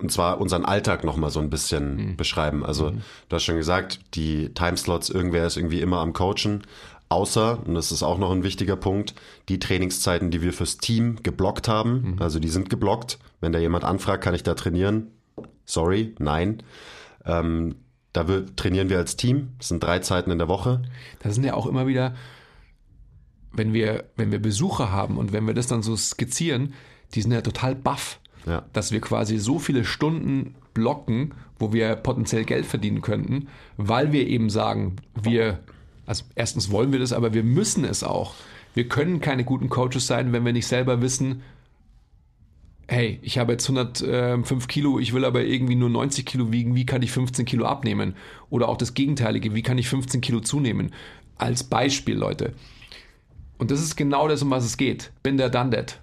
und 0.00 0.12
zwar 0.12 0.40
unseren 0.40 0.64
Alltag 0.64 1.04
nochmal 1.04 1.30
so 1.30 1.40
ein 1.40 1.50
bisschen 1.50 1.96
mhm. 1.96 2.16
beschreiben. 2.16 2.64
Also 2.64 2.90
mhm. 2.90 3.02
du 3.28 3.36
hast 3.36 3.44
schon 3.44 3.56
gesagt, 3.56 4.00
die 4.14 4.52
Timeslots, 4.54 5.10
irgendwer 5.10 5.46
ist 5.46 5.56
irgendwie 5.56 5.80
immer 5.80 6.00
am 6.00 6.12
Coachen. 6.12 6.62
Außer, 7.08 7.60
und 7.64 7.74
das 7.74 7.92
ist 7.92 8.02
auch 8.02 8.18
noch 8.18 8.32
ein 8.32 8.42
wichtiger 8.42 8.74
Punkt, 8.74 9.14
die 9.48 9.60
Trainingszeiten, 9.60 10.30
die 10.30 10.42
wir 10.42 10.52
fürs 10.52 10.78
Team 10.78 11.22
geblockt 11.22 11.68
haben. 11.68 12.14
Mhm. 12.14 12.22
Also 12.22 12.40
die 12.40 12.48
sind 12.48 12.68
geblockt. 12.68 13.18
Wenn 13.40 13.52
da 13.52 13.58
jemand 13.58 13.84
anfragt, 13.84 14.24
kann 14.24 14.34
ich 14.34 14.42
da 14.42 14.54
trainieren? 14.54 15.08
Sorry, 15.66 16.14
nein. 16.18 16.62
Ähm, 17.24 17.76
da 18.12 18.28
wir, 18.28 18.46
trainieren 18.56 18.88
wir 18.88 18.98
als 18.98 19.16
Team. 19.16 19.50
Das 19.58 19.68
sind 19.68 19.82
drei 19.82 20.00
Zeiten 20.00 20.30
in 20.30 20.38
der 20.38 20.48
Woche. 20.48 20.82
Das 21.20 21.34
sind 21.34 21.44
ja 21.44 21.54
auch 21.54 21.66
immer 21.66 21.86
wieder 21.86 22.14
wenn 23.56 23.72
wir, 23.72 24.04
wenn 24.16 24.30
wir 24.30 24.38
Besucher 24.38 24.92
haben 24.92 25.16
und 25.18 25.32
wenn 25.32 25.46
wir 25.46 25.54
das 25.54 25.66
dann 25.66 25.82
so 25.82 25.96
skizzieren, 25.96 26.74
die 27.14 27.22
sind 27.22 27.32
ja 27.32 27.40
total 27.40 27.74
baff, 27.74 28.20
ja. 28.46 28.64
dass 28.72 28.92
wir 28.92 29.00
quasi 29.00 29.38
so 29.38 29.58
viele 29.58 29.84
Stunden 29.84 30.54
blocken, 30.74 31.32
wo 31.58 31.72
wir 31.72 31.96
potenziell 31.96 32.44
Geld 32.44 32.66
verdienen 32.66 33.00
könnten, 33.00 33.48
weil 33.76 34.12
wir 34.12 34.26
eben 34.26 34.50
sagen, 34.50 34.96
wir, 35.20 35.60
also 36.04 36.24
erstens 36.34 36.70
wollen 36.70 36.92
wir 36.92 36.98
das, 36.98 37.12
aber 37.12 37.32
wir 37.34 37.42
müssen 37.42 37.84
es 37.84 38.04
auch. 38.04 38.34
Wir 38.74 38.88
können 38.88 39.20
keine 39.20 39.44
guten 39.44 39.68
Coaches 39.68 40.06
sein, 40.06 40.32
wenn 40.32 40.44
wir 40.44 40.52
nicht 40.52 40.66
selber 40.66 41.00
wissen, 41.00 41.42
hey, 42.88 43.18
ich 43.22 43.38
habe 43.38 43.52
jetzt 43.52 43.68
105 43.68 44.68
Kilo, 44.68 44.98
ich 44.98 45.12
will 45.12 45.24
aber 45.24 45.44
irgendwie 45.44 45.74
nur 45.74 45.90
90 45.90 46.24
Kilo 46.24 46.52
wiegen, 46.52 46.74
wie 46.74 46.86
kann 46.86 47.02
ich 47.02 47.10
15 47.10 47.44
Kilo 47.44 47.66
abnehmen? 47.66 48.14
Oder 48.50 48.68
auch 48.68 48.76
das 48.76 48.94
Gegenteilige, 48.94 49.54
wie 49.54 49.62
kann 49.62 49.78
ich 49.78 49.88
15 49.88 50.20
Kilo 50.20 50.40
zunehmen? 50.40 50.92
Als 51.36 51.64
Beispiel, 51.64 52.16
Leute. 52.16 52.52
Und 53.58 53.70
das 53.70 53.80
ist 53.80 53.96
genau 53.96 54.28
das, 54.28 54.42
um 54.42 54.50
was 54.50 54.64
es 54.64 54.76
geht. 54.76 55.12
Bin 55.22 55.36
der 55.36 55.48
done 55.48 55.70
that. 55.70 56.00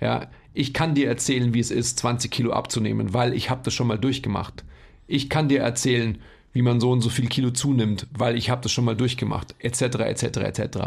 Ja, 0.00 0.28
ich 0.52 0.72
kann 0.72 0.94
dir 0.94 1.08
erzählen, 1.08 1.52
wie 1.52 1.60
es 1.60 1.70
ist, 1.70 1.98
20 1.98 2.30
Kilo 2.30 2.52
abzunehmen, 2.52 3.12
weil 3.12 3.34
ich 3.34 3.50
habe 3.50 3.62
das 3.64 3.74
schon 3.74 3.88
mal 3.88 3.98
durchgemacht. 3.98 4.64
Ich 5.06 5.28
kann 5.28 5.48
dir 5.48 5.60
erzählen, 5.60 6.18
wie 6.52 6.62
man 6.62 6.80
so 6.80 6.92
und 6.92 7.00
so 7.00 7.10
viel 7.10 7.28
Kilo 7.28 7.50
zunimmt, 7.50 8.06
weil 8.16 8.36
ich 8.36 8.48
habe 8.48 8.62
das 8.62 8.72
schon 8.72 8.84
mal 8.84 8.96
durchgemacht, 8.96 9.54
etc., 9.58 9.82
etc., 9.82 10.22
etc. 10.38 10.78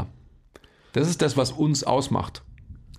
Das 0.93 1.10
ist 1.10 1.21
das, 1.21 1.36
was 1.38 1.51
uns 1.51 1.84
ausmacht. 1.84 2.41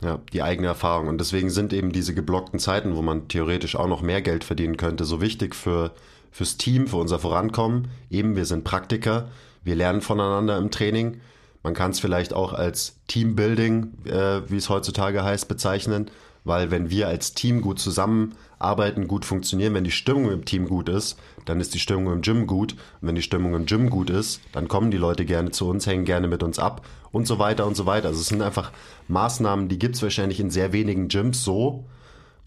Ja, 0.03 0.21
die 0.33 0.43
eigene 0.43 0.69
Erfahrung. 0.69 1.09
Und 1.09 1.19
deswegen 1.19 1.51
sind 1.51 1.73
eben 1.73 1.91
diese 1.91 2.15
geblockten 2.15 2.61
Zeiten, 2.61 2.95
wo 2.95 3.03
man 3.03 3.27
theoretisch 3.27 3.75
auch 3.75 3.89
noch 3.89 4.03
mehr 4.03 4.23
Geld 4.23 4.45
verdienen 4.45 4.77
könnte, 4.77 5.05
so 5.05 5.21
wichtig 5.21 5.57
für, 5.57 5.93
fürs 6.31 6.57
Team, 6.57 6.87
für 6.87 6.99
unser 6.99 7.19
Vorankommen. 7.19 7.89
Eben, 8.11 8.37
wir 8.37 8.45
sind 8.45 8.63
Praktiker, 8.63 9.31
wir 9.65 9.75
lernen 9.75 10.03
voneinander 10.03 10.59
im 10.59 10.71
Training 10.71 11.21
man 11.69 11.75
kann 11.75 11.91
es 11.91 12.01
vielleicht 12.01 12.33
auch 12.33 12.55
als 12.55 12.97
Teambuilding, 13.09 13.93
äh, 14.07 14.41
wie 14.51 14.57
es 14.57 14.71
heutzutage 14.71 15.23
heißt, 15.23 15.49
bezeichnen, 15.49 16.11
weil 16.43 16.71
wenn 16.71 16.89
wir 16.89 17.09
als 17.09 17.35
Team 17.35 17.61
gut 17.61 17.79
zusammenarbeiten, 17.79 19.07
gut 19.07 19.27
funktionieren, 19.27 19.75
wenn 19.75 19.85
die 19.85 19.91
Stimmung 19.91 20.33
im 20.33 20.47
Team 20.47 20.67
gut 20.67 20.89
ist, 20.89 21.19
dann 21.45 21.61
ist 21.61 21.75
die 21.75 21.79
Stimmung 21.79 22.11
im 22.11 22.23
Gym 22.23 22.47
gut. 22.47 22.73
Und 22.73 23.09
wenn 23.09 23.17
die 23.17 23.23
Stimmung 23.23 23.55
im 23.55 23.67
Gym 23.67 23.91
gut 23.91 24.09
ist, 24.09 24.41
dann 24.53 24.67
kommen 24.67 24.91
die 24.91 24.97
Leute 24.97 25.27
gerne 25.27 25.51
zu 25.51 25.69
uns, 25.69 25.87
hängen 25.87 26.07
gerne 26.07 26.27
mit 26.27 26.43
uns 26.43 26.59
ab 26.59 26.87
und 27.13 27.27
so 27.27 27.39
weiter 27.39 27.67
und 27.67 27.77
so 27.77 27.85
weiter. 27.85 28.09
Also 28.09 28.23
es 28.23 28.29
sind 28.29 28.41
einfach 28.41 28.73
Maßnahmen, 29.09 29.69
die 29.69 29.79
gibt 29.79 29.97
es 29.97 30.03
wahrscheinlich 30.03 30.41
in 30.41 30.49
sehr 30.49 30.73
wenigen 30.73 31.09
Gyms 31.09 31.45
so, 31.45 31.85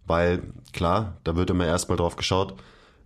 weil 0.08 0.42
klar, 0.74 1.18
da 1.24 1.36
wird 1.36 1.52
immer 1.52 1.68
erstmal 1.68 1.98
drauf 1.98 2.16
geschaut, 2.16 2.56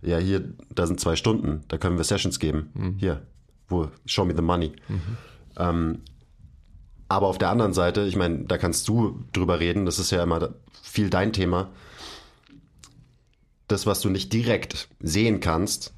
ja 0.00 0.16
hier, 0.16 0.44
da 0.74 0.86
sind 0.86 0.98
zwei 0.98 1.14
Stunden, 1.14 1.60
da 1.68 1.76
können 1.76 1.98
wir 1.98 2.04
Sessions 2.04 2.38
geben. 2.38 2.70
Mhm. 2.72 2.94
Hier, 2.96 3.20
wo, 3.68 3.88
show 4.06 4.24
me 4.24 4.34
the 4.34 4.40
money. 4.40 4.72
Mhm. 4.88 5.18
Ähm, 5.58 6.02
aber 7.08 7.28
auf 7.28 7.38
der 7.38 7.50
anderen 7.50 7.72
Seite, 7.72 8.02
ich 8.02 8.16
meine, 8.16 8.44
da 8.44 8.58
kannst 8.58 8.88
du 8.88 9.24
drüber 9.32 9.60
reden, 9.60 9.86
das 9.86 9.98
ist 9.98 10.10
ja 10.10 10.22
immer 10.22 10.50
viel 10.82 11.10
dein 11.10 11.32
Thema. 11.32 11.70
Das, 13.68 13.86
was 13.86 14.00
du 14.00 14.10
nicht 14.10 14.32
direkt 14.32 14.88
sehen 15.00 15.40
kannst, 15.40 15.96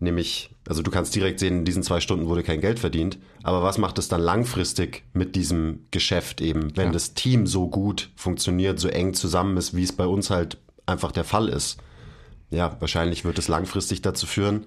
Nämlich, 0.00 0.50
also 0.68 0.82
du 0.82 0.92
kannst 0.92 1.14
direkt 1.16 1.40
sehen, 1.40 1.58
in 1.58 1.64
diesen 1.64 1.82
zwei 1.82 2.00
Stunden 2.00 2.28
wurde 2.28 2.44
kein 2.44 2.60
Geld 2.60 2.78
verdient. 2.78 3.18
Aber 3.42 3.64
was 3.64 3.78
macht 3.78 3.98
es 3.98 4.08
dann 4.08 4.20
langfristig 4.20 5.02
mit 5.12 5.34
diesem 5.34 5.86
Geschäft 5.90 6.40
eben, 6.40 6.76
wenn 6.76 6.86
ja. 6.86 6.92
das 6.92 7.14
Team 7.14 7.46
so 7.46 7.68
gut 7.68 8.10
funktioniert, 8.14 8.78
so 8.78 8.88
eng 8.88 9.14
zusammen 9.14 9.56
ist, 9.56 9.74
wie 9.74 9.82
es 9.82 9.92
bei 9.92 10.06
uns 10.06 10.30
halt 10.30 10.58
einfach 10.86 11.10
der 11.10 11.24
Fall 11.24 11.48
ist? 11.48 11.78
Ja, 12.50 12.76
wahrscheinlich 12.78 13.24
wird 13.24 13.38
es 13.38 13.48
langfristig 13.48 14.00
dazu 14.00 14.26
führen, 14.26 14.66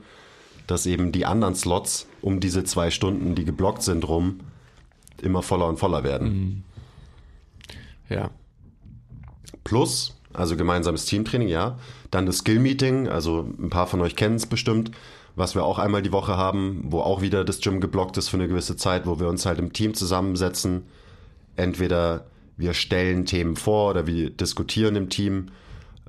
dass 0.71 0.85
eben 0.85 1.11
die 1.11 1.25
anderen 1.25 1.55
Slots 1.55 2.07
um 2.21 2.39
diese 2.39 2.63
zwei 2.63 2.91
Stunden, 2.91 3.35
die 3.35 3.45
geblockt 3.45 3.83
sind, 3.83 4.07
rum, 4.07 4.39
immer 5.21 5.43
voller 5.43 5.67
und 5.67 5.77
voller 5.77 6.03
werden. 6.03 6.27
Mhm. 6.33 6.63
Ja. 8.09 8.29
Plus, 9.63 10.17
also 10.33 10.55
gemeinsames 10.55 11.05
Teamtraining, 11.05 11.47
ja. 11.47 11.77
Dann 12.09 12.25
das 12.25 12.39
Skill-Meeting, 12.39 13.07
also 13.07 13.47
ein 13.59 13.69
paar 13.69 13.87
von 13.87 14.01
euch 14.01 14.15
kennen 14.15 14.35
es 14.35 14.47
bestimmt 14.47 14.91
was 15.35 15.55
wir 15.55 15.63
auch 15.63 15.79
einmal 15.79 16.01
die 16.01 16.11
Woche 16.11 16.37
haben, 16.37 16.83
wo 16.87 16.99
auch 16.99 17.21
wieder 17.21 17.43
das 17.43 17.61
Gym 17.61 17.79
geblockt 17.79 18.17
ist 18.17 18.29
für 18.29 18.37
eine 18.37 18.47
gewisse 18.47 18.75
Zeit, 18.75 19.05
wo 19.05 19.19
wir 19.19 19.27
uns 19.27 19.45
halt 19.45 19.59
im 19.59 19.73
Team 19.73 19.93
zusammensetzen. 19.93 20.83
Entweder 21.55 22.25
wir 22.57 22.73
stellen 22.73 23.25
Themen 23.25 23.55
vor 23.55 23.91
oder 23.91 24.07
wir 24.07 24.29
diskutieren 24.29 24.95
im 24.95 25.09
Team. 25.09 25.47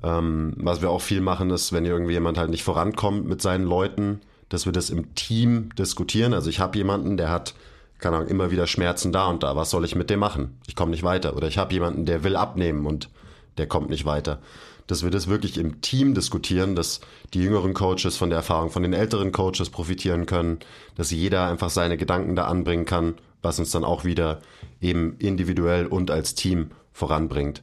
Ähm, 0.03 0.53
was 0.57 0.81
wir 0.81 0.89
auch 0.89 1.01
viel 1.01 1.21
machen, 1.21 1.49
ist, 1.49 1.71
wenn 1.71 1.85
irgendwie 1.85 2.13
jemand 2.13 2.37
halt 2.37 2.49
nicht 2.49 2.63
vorankommt 2.63 3.25
mit 3.25 3.41
seinen 3.41 3.65
Leuten, 3.65 4.19
dass 4.49 4.65
wir 4.65 4.73
das 4.73 4.89
im 4.89 5.15
Team 5.15 5.69
diskutieren. 5.75 6.33
Also 6.33 6.49
ich 6.49 6.59
habe 6.59 6.77
jemanden, 6.77 7.17
der 7.17 7.29
hat, 7.29 7.53
keine 7.99 8.17
Ahnung, 8.17 8.29
immer 8.29 8.51
wieder 8.51 8.67
Schmerzen 8.67 9.11
da 9.11 9.27
und 9.27 9.43
da. 9.43 9.55
Was 9.55 9.69
soll 9.69 9.85
ich 9.85 9.95
mit 9.95 10.09
dem 10.09 10.19
machen? 10.19 10.59
Ich 10.67 10.75
komme 10.75 10.91
nicht 10.91 11.03
weiter. 11.03 11.35
Oder 11.35 11.47
ich 11.47 11.57
habe 11.57 11.73
jemanden, 11.73 12.05
der 12.05 12.23
will 12.23 12.35
abnehmen 12.35 12.85
und 12.85 13.09
der 13.57 13.67
kommt 13.67 13.89
nicht 13.89 14.05
weiter 14.05 14.39
dass 14.87 15.03
wir 15.03 15.11
das 15.11 15.27
wirklich 15.27 15.57
im 15.57 15.81
Team 15.81 16.13
diskutieren, 16.13 16.75
dass 16.75 16.99
die 17.33 17.41
jüngeren 17.41 17.73
Coaches 17.73 18.17
von 18.17 18.29
der 18.29 18.37
Erfahrung 18.37 18.69
von 18.69 18.83
den 18.83 18.93
älteren 18.93 19.31
Coaches 19.31 19.69
profitieren 19.69 20.25
können, 20.25 20.59
dass 20.95 21.11
jeder 21.11 21.47
einfach 21.47 21.69
seine 21.69 21.97
Gedanken 21.97 22.35
da 22.35 22.45
anbringen 22.45 22.85
kann, 22.85 23.15
was 23.41 23.59
uns 23.59 23.71
dann 23.71 23.83
auch 23.83 24.03
wieder 24.03 24.41
eben 24.81 25.15
individuell 25.19 25.87
und 25.87 26.11
als 26.11 26.35
Team 26.35 26.71
voranbringt. 26.91 27.61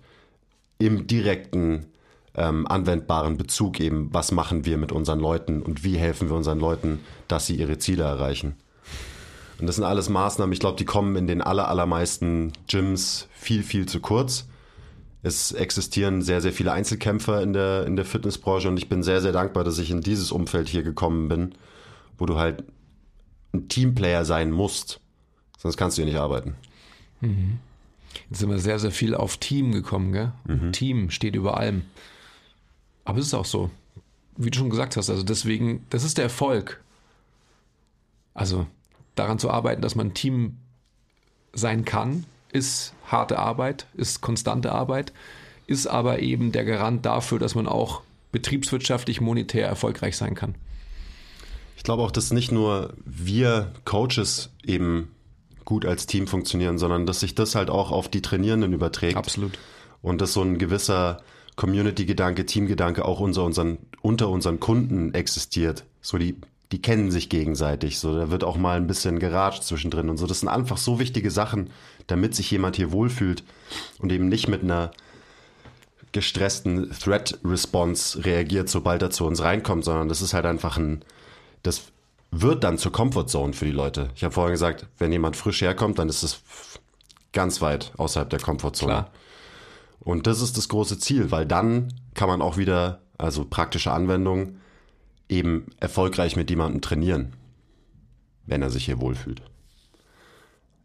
Im 0.78 1.06
direkten 1.06 1.86
ähm, 2.34 2.66
anwendbaren 2.66 3.36
Bezug 3.36 3.80
eben, 3.80 4.08
was 4.12 4.32
machen 4.32 4.64
wir 4.64 4.78
mit 4.78 4.92
unseren 4.92 5.20
Leuten 5.20 5.62
und 5.62 5.84
wie 5.84 5.96
helfen 5.96 6.28
wir 6.28 6.36
unseren 6.36 6.60
Leuten, 6.60 7.00
dass 7.28 7.46
sie 7.46 7.56
ihre 7.56 7.78
Ziele 7.78 8.04
erreichen. 8.04 8.56
Und 9.58 9.66
das 9.66 9.76
sind 9.76 9.84
alles 9.84 10.08
Maßnahmen, 10.08 10.52
ich 10.52 10.60
glaube, 10.60 10.78
die 10.78 10.84
kommen 10.84 11.16
in 11.16 11.26
den 11.26 11.42
aller, 11.42 11.68
allermeisten 11.68 12.52
Gyms 12.68 13.28
viel, 13.32 13.62
viel 13.62 13.86
zu 13.86 14.00
kurz. 14.00 14.46
Es 15.22 15.52
existieren 15.52 16.22
sehr, 16.22 16.40
sehr 16.40 16.52
viele 16.52 16.72
Einzelkämpfer 16.72 17.42
in 17.42 17.52
der, 17.52 17.84
in 17.86 17.96
der 17.96 18.06
Fitnessbranche 18.06 18.68
und 18.68 18.78
ich 18.78 18.88
bin 18.88 19.02
sehr, 19.02 19.20
sehr 19.20 19.32
dankbar, 19.32 19.64
dass 19.64 19.78
ich 19.78 19.90
in 19.90 20.00
dieses 20.00 20.32
Umfeld 20.32 20.68
hier 20.68 20.82
gekommen 20.82 21.28
bin, 21.28 21.54
wo 22.16 22.24
du 22.24 22.38
halt 22.38 22.64
ein 23.52 23.68
Teamplayer 23.68 24.24
sein 24.24 24.50
musst. 24.50 25.00
Sonst 25.58 25.76
kannst 25.76 25.98
du 25.98 26.02
hier 26.02 26.10
nicht 26.10 26.20
arbeiten. 26.20 26.54
Mhm. 27.20 27.58
Jetzt 28.30 28.38
sind 28.38 28.48
wir 28.48 28.58
sehr, 28.58 28.78
sehr 28.78 28.92
viel 28.92 29.14
auf 29.14 29.36
Team 29.36 29.72
gekommen, 29.72 30.12
gell? 30.12 30.32
Mhm. 30.46 30.72
Team 30.72 31.10
steht 31.10 31.36
über 31.36 31.58
allem. 31.58 31.82
Aber 33.04 33.18
es 33.18 33.26
ist 33.26 33.34
auch 33.34 33.44
so. 33.44 33.70
Wie 34.36 34.50
du 34.50 34.58
schon 34.58 34.70
gesagt 34.70 34.96
hast, 34.96 35.10
also 35.10 35.22
deswegen, 35.22 35.84
das 35.90 36.04
ist 36.04 36.16
der 36.18 36.24
Erfolg. 36.24 36.80
Also 38.32 38.66
daran 39.14 39.38
zu 39.38 39.50
arbeiten, 39.50 39.82
dass 39.82 39.96
man 39.96 40.08
ein 40.08 40.14
Team 40.14 40.56
sein 41.52 41.84
kann, 41.84 42.24
ist 42.52 42.94
harte 43.06 43.38
Arbeit, 43.38 43.86
ist 43.94 44.20
konstante 44.20 44.72
Arbeit, 44.72 45.12
ist 45.66 45.86
aber 45.86 46.20
eben 46.20 46.52
der 46.52 46.64
Garant 46.64 47.04
dafür, 47.04 47.38
dass 47.38 47.54
man 47.54 47.66
auch 47.66 48.02
betriebswirtschaftlich 48.32 49.20
monetär 49.20 49.66
erfolgreich 49.66 50.16
sein 50.16 50.34
kann. 50.34 50.54
Ich 51.76 51.82
glaube 51.82 52.02
auch, 52.02 52.10
dass 52.10 52.32
nicht 52.32 52.52
nur 52.52 52.94
wir 53.04 53.72
Coaches 53.84 54.50
eben 54.64 55.10
gut 55.64 55.86
als 55.86 56.06
Team 56.06 56.26
funktionieren, 56.26 56.78
sondern 56.78 57.06
dass 57.06 57.20
sich 57.20 57.34
das 57.34 57.54
halt 57.54 57.70
auch 57.70 57.90
auf 57.90 58.08
die 58.08 58.22
Trainierenden 58.22 58.72
überträgt. 58.72 59.16
Absolut. 59.16 59.58
Und 60.02 60.20
dass 60.20 60.32
so 60.32 60.42
ein 60.42 60.58
gewisser 60.58 61.22
Community-Gedanke, 61.60 62.46
Team-Gedanke 62.46 63.04
auch 63.04 63.20
unser, 63.20 63.44
unseren, 63.44 63.76
unter 64.00 64.30
unseren 64.30 64.60
Kunden 64.60 65.12
existiert. 65.12 65.84
So 66.00 66.16
die 66.16 66.36
die 66.72 66.80
kennen 66.80 67.10
sich 67.10 67.28
gegenseitig. 67.28 67.98
So, 67.98 68.14
da 68.14 68.30
wird 68.30 68.44
auch 68.44 68.56
mal 68.56 68.76
ein 68.76 68.86
bisschen 68.86 69.18
geratscht 69.18 69.64
zwischendrin 69.64 70.08
und 70.08 70.18
so. 70.18 70.26
Das 70.26 70.40
sind 70.40 70.48
einfach 70.48 70.76
so 70.76 71.00
wichtige 71.00 71.30
Sachen, 71.30 71.70
damit 72.06 72.34
sich 72.34 72.50
jemand 72.50 72.76
hier 72.76 72.92
wohlfühlt 72.92 73.42
und 73.98 74.12
eben 74.12 74.28
nicht 74.28 74.48
mit 74.48 74.62
einer 74.62 74.92
gestressten 76.12 76.90
Threat-Response 76.90 78.24
reagiert, 78.24 78.68
sobald 78.68 79.02
er 79.02 79.10
zu 79.10 79.26
uns 79.26 79.42
reinkommt, 79.42 79.84
sondern 79.84 80.08
das 80.08 80.22
ist 80.22 80.32
halt 80.32 80.46
einfach 80.46 80.76
ein, 80.76 81.04
das 81.62 81.92
wird 82.30 82.62
dann 82.62 82.78
zur 82.78 82.92
Comfortzone 82.92 83.52
für 83.52 83.64
die 83.64 83.72
Leute. 83.72 84.10
Ich 84.14 84.22
habe 84.22 84.32
vorhin 84.32 84.52
gesagt, 84.52 84.86
wenn 84.98 85.10
jemand 85.10 85.36
frisch 85.36 85.62
herkommt, 85.62 85.98
dann 85.98 86.08
ist 86.08 86.22
es 86.22 86.42
ganz 87.32 87.60
weit 87.60 87.92
außerhalb 87.96 88.30
der 88.30 88.40
Comfortzone. 88.40 88.92
Klar. 88.92 89.10
Und 90.00 90.26
das 90.26 90.40
ist 90.40 90.56
das 90.56 90.68
große 90.68 90.98
Ziel, 90.98 91.30
weil 91.30 91.46
dann 91.46 91.92
kann 92.14 92.28
man 92.28 92.42
auch 92.42 92.56
wieder, 92.56 93.02
also 93.18 93.44
praktische 93.44 93.92
Anwendung, 93.92 94.56
eben 95.28 95.66
erfolgreich 95.78 96.36
mit 96.36 96.50
jemandem 96.50 96.80
trainieren, 96.80 97.36
wenn 98.46 98.62
er 98.62 98.70
sich 98.70 98.86
hier 98.86 99.00
wohlfühlt. 99.00 99.42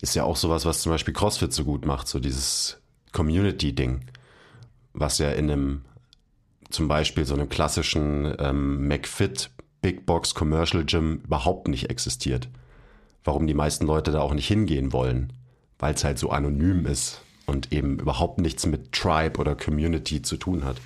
Ist 0.01 0.15
ja 0.15 0.23
auch 0.23 0.35
sowas, 0.35 0.65
was 0.65 0.81
zum 0.81 0.91
Beispiel 0.91 1.13
CrossFit 1.13 1.53
so 1.53 1.63
gut 1.63 1.85
macht, 1.85 2.07
so 2.07 2.19
dieses 2.19 2.77
Community-Ding, 3.13 4.01
was 4.93 5.17
ja 5.17 5.31
in 5.31 5.49
einem 5.49 5.81
zum 6.69 6.87
Beispiel 6.87 7.25
so 7.25 7.33
einem 7.33 7.49
klassischen 7.49 8.35
ähm, 8.39 8.87
McFit 8.87 9.49
Big 9.81 10.05
Box 10.05 10.35
Commercial 10.35 10.83
Gym 10.83 11.21
überhaupt 11.23 11.67
nicht 11.67 11.89
existiert. 11.89 12.49
Warum 13.23 13.47
die 13.47 13.53
meisten 13.53 13.85
Leute 13.85 14.11
da 14.11 14.19
auch 14.19 14.33
nicht 14.33 14.47
hingehen 14.47 14.91
wollen, 14.91 15.33
weil 15.79 15.93
es 15.93 16.03
halt 16.03 16.19
so 16.19 16.29
anonym 16.29 16.85
ist 16.85 17.21
und 17.45 17.71
eben 17.71 17.99
überhaupt 17.99 18.39
nichts 18.39 18.65
mit 18.65 18.91
Tribe 18.91 19.39
oder 19.39 19.55
Community 19.55 20.21
zu 20.21 20.37
tun 20.37 20.63
hat 20.63 20.77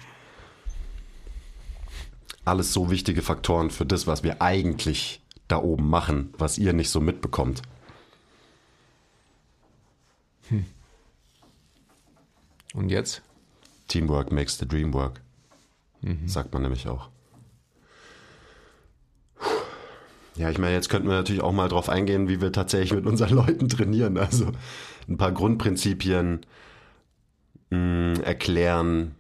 alles 2.50 2.74
so 2.74 2.90
wichtige 2.90 3.22
Faktoren 3.22 3.70
für 3.70 3.86
das, 3.86 4.08
was 4.08 4.24
wir 4.24 4.42
eigentlich 4.42 5.22
da 5.48 5.58
oben 5.58 5.90
machen, 5.90 6.34
was 6.38 6.58
ihr 6.58 6.74
nicht 6.74 6.90
so 6.90 7.00
mitbekommt. 7.00 7.62
Hm. 10.50 10.66
Und 12.74 12.90
jetzt? 12.90 13.22
Teamwork 13.88 14.32
makes 14.32 14.58
the 14.58 14.68
dream 14.68 14.94
work. 14.94 15.22
Mhm. 16.02 16.28
Sagt 16.28 16.54
man 16.54 16.62
nämlich 16.62 16.88
auch. 16.88 17.10
Ja, 20.36 20.50
ich 20.50 20.58
meine, 20.58 20.74
jetzt 20.74 20.90
könnten 20.90 21.10
wir 21.10 21.16
natürlich 21.16 21.42
auch 21.42 21.52
mal 21.52 21.68
drauf 21.68 21.90
eingehen, 21.90 22.30
wie 22.30 22.40
wir 22.40 22.52
tatsächlich 22.52 22.94
mit 22.94 23.06
unseren 23.06 23.36
Leuten 23.36 23.68
trainieren. 23.68 24.18
Also 24.18 24.52
ein 25.10 25.18
paar 25.18 25.32
Grundprinzipien 25.32 26.46
mh, 27.70 28.16
hm, 28.16 28.24
erklären, 28.24 29.16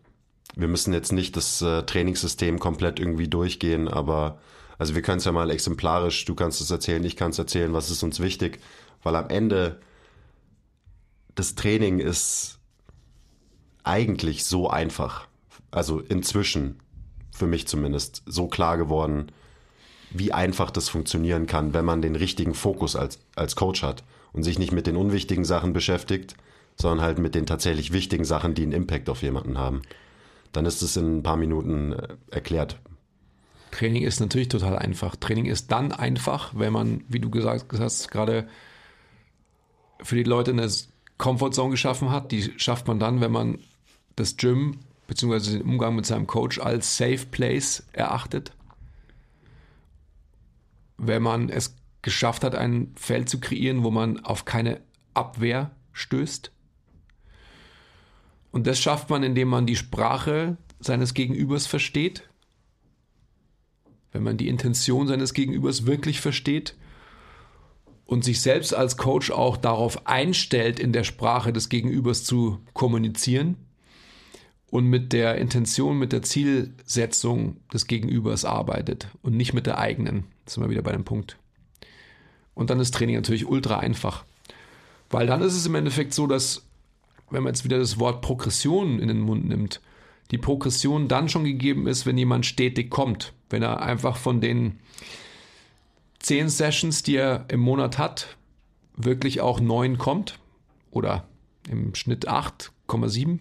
wir 0.55 0.67
müssen 0.67 0.93
jetzt 0.93 1.11
nicht 1.11 1.35
das 1.35 1.61
äh, 1.61 1.83
Trainingssystem 1.83 2.59
komplett 2.59 2.99
irgendwie 2.99 3.27
durchgehen, 3.27 3.87
aber 3.87 4.39
also 4.77 4.95
wir 4.95 5.01
können 5.01 5.17
es 5.17 5.25
ja 5.25 5.31
mal 5.31 5.49
exemplarisch, 5.49 6.25
du 6.25 6.35
kannst 6.35 6.61
es 6.61 6.71
erzählen, 6.71 7.03
ich 7.03 7.15
kann 7.15 7.31
es 7.31 7.39
erzählen, 7.39 7.73
was 7.73 7.89
ist 7.89 8.03
uns 8.03 8.19
wichtig, 8.19 8.59
weil 9.03 9.15
am 9.15 9.29
Ende 9.29 9.79
das 11.35 11.55
Training 11.55 11.99
ist 11.99 12.59
eigentlich 13.83 14.45
so 14.45 14.69
einfach, 14.69 15.27
also 15.71 15.99
inzwischen, 15.99 16.79
für 17.31 17.47
mich 17.47 17.67
zumindest, 17.67 18.23
so 18.25 18.47
klar 18.47 18.77
geworden, 18.77 19.31
wie 20.11 20.33
einfach 20.33 20.71
das 20.71 20.89
funktionieren 20.89 21.45
kann, 21.45 21.73
wenn 21.73 21.85
man 21.85 22.01
den 22.01 22.15
richtigen 22.15 22.53
Fokus 22.53 22.95
als, 22.95 23.19
als 23.35 23.55
Coach 23.55 23.83
hat 23.83 24.03
und 24.33 24.43
sich 24.43 24.59
nicht 24.59 24.71
mit 24.71 24.87
den 24.87 24.95
unwichtigen 24.95 25.45
Sachen 25.45 25.73
beschäftigt, 25.73 26.35
sondern 26.75 27.01
halt 27.01 27.19
mit 27.19 27.35
den 27.35 27.45
tatsächlich 27.45 27.91
wichtigen 27.91 28.25
Sachen, 28.25 28.53
die 28.53 28.63
einen 28.63 28.71
Impact 28.71 29.09
auf 29.09 29.21
jemanden 29.21 29.57
haben 29.57 29.81
dann 30.51 30.65
ist 30.65 30.81
es 30.81 30.97
in 30.97 31.19
ein 31.19 31.23
paar 31.23 31.37
Minuten 31.37 31.93
äh, 31.93 32.07
erklärt. 32.31 32.79
Training 33.71 34.03
ist 34.03 34.19
natürlich 34.19 34.49
total 34.49 34.77
einfach. 34.77 35.15
Training 35.15 35.45
ist 35.45 35.71
dann 35.71 35.91
einfach, 35.91 36.53
wenn 36.55 36.73
man, 36.73 37.03
wie 37.07 37.19
du 37.19 37.29
gesagt 37.29 37.71
hast, 37.77 38.09
gerade 38.09 38.47
für 40.01 40.15
die 40.15 40.23
Leute 40.23 40.51
eine 40.51 40.67
Comfortzone 41.17 41.71
geschaffen 41.71 42.09
hat. 42.09 42.31
Die 42.31 42.51
schafft 42.57 42.87
man 42.87 42.99
dann, 42.99 43.21
wenn 43.21 43.31
man 43.31 43.59
das 44.15 44.37
Gym 44.37 44.79
bzw. 45.07 45.59
den 45.59 45.61
Umgang 45.61 45.95
mit 45.95 46.05
seinem 46.07 46.25
Coach 46.25 46.59
als 46.59 46.97
Safe 46.97 47.25
Place 47.29 47.83
erachtet. 47.93 48.53
Wenn 50.97 51.21
man 51.21 51.49
es 51.49 51.75
geschafft 52.01 52.43
hat, 52.43 52.55
ein 52.55 52.93
Feld 52.95 53.29
zu 53.29 53.39
kreieren, 53.39 53.83
wo 53.83 53.91
man 53.91 54.19
auf 54.19 54.45
keine 54.45 54.81
Abwehr 55.13 55.71
stößt. 55.91 56.51
Und 58.51 58.67
das 58.67 58.79
schafft 58.79 59.09
man, 59.09 59.23
indem 59.23 59.49
man 59.49 59.65
die 59.67 59.75
Sprache 59.75 60.57
seines 60.79 61.13
Gegenübers 61.13 61.67
versteht, 61.67 62.29
wenn 64.11 64.23
man 64.23 64.37
die 64.37 64.47
Intention 64.47 65.07
seines 65.07 65.33
Gegenübers 65.33 65.85
wirklich 65.85 66.19
versteht 66.19 66.75
und 68.05 68.23
sich 68.23 68.41
selbst 68.41 68.73
als 68.73 68.97
Coach 68.97 69.29
auch 69.29 69.55
darauf 69.57 70.07
einstellt, 70.07 70.79
in 70.79 70.93
der 70.93 71.03
Sprache 71.03 71.53
des 71.53 71.69
Gegenübers 71.69 72.23
zu 72.23 72.59
kommunizieren 72.73 73.55
und 74.71 74.85
mit 74.85 75.13
der 75.13 75.35
Intention, 75.37 75.99
mit 75.99 76.11
der 76.11 76.23
Zielsetzung 76.23 77.57
des 77.71 77.85
Gegenübers 77.85 78.45
arbeitet 78.45 79.09
und 79.21 79.35
nicht 79.35 79.53
mit 79.53 79.67
der 79.67 79.77
eigenen. 79.77 80.25
Jetzt 80.41 80.55
sind 80.55 80.63
wir 80.63 80.71
wieder 80.71 80.81
bei 80.81 80.91
dem 80.91 81.05
Punkt. 81.05 81.37
Und 82.59 82.69
dann 82.69 82.81
ist 82.81 82.93
Training 82.93 83.15
natürlich 83.15 83.47
ultra 83.47 83.79
einfach. 83.79 84.25
Weil 85.09 85.27
dann 85.27 85.41
ist 85.41 85.55
es 85.55 85.65
im 85.65 85.75
Endeffekt 85.75 86.13
so, 86.13 86.27
dass, 86.27 86.67
wenn 87.29 87.41
man 87.41 87.53
jetzt 87.53 87.63
wieder 87.63 87.79
das 87.79 87.99
Wort 87.99 88.21
Progression 88.21 88.99
in 88.99 89.07
den 89.07 89.21
Mund 89.21 89.47
nimmt, 89.47 89.79
die 90.31 90.37
Progression 90.37 91.07
dann 91.07 91.29
schon 91.29 91.45
gegeben 91.45 91.87
ist, 91.87 92.05
wenn 92.05 92.17
jemand 92.17 92.45
stetig 92.45 92.89
kommt. 92.89 93.31
Wenn 93.49 93.63
er 93.63 93.81
einfach 93.81 94.17
von 94.17 94.41
den 94.41 94.77
zehn 96.19 96.49
Sessions, 96.49 97.01
die 97.01 97.15
er 97.15 97.45
im 97.47 97.61
Monat 97.61 97.97
hat, 97.97 98.35
wirklich 98.97 99.39
auch 99.39 99.61
neun 99.61 99.97
kommt 99.97 100.37
oder 100.91 101.29
im 101.69 101.95
Schnitt 101.95 102.27
8,7, 102.27 103.39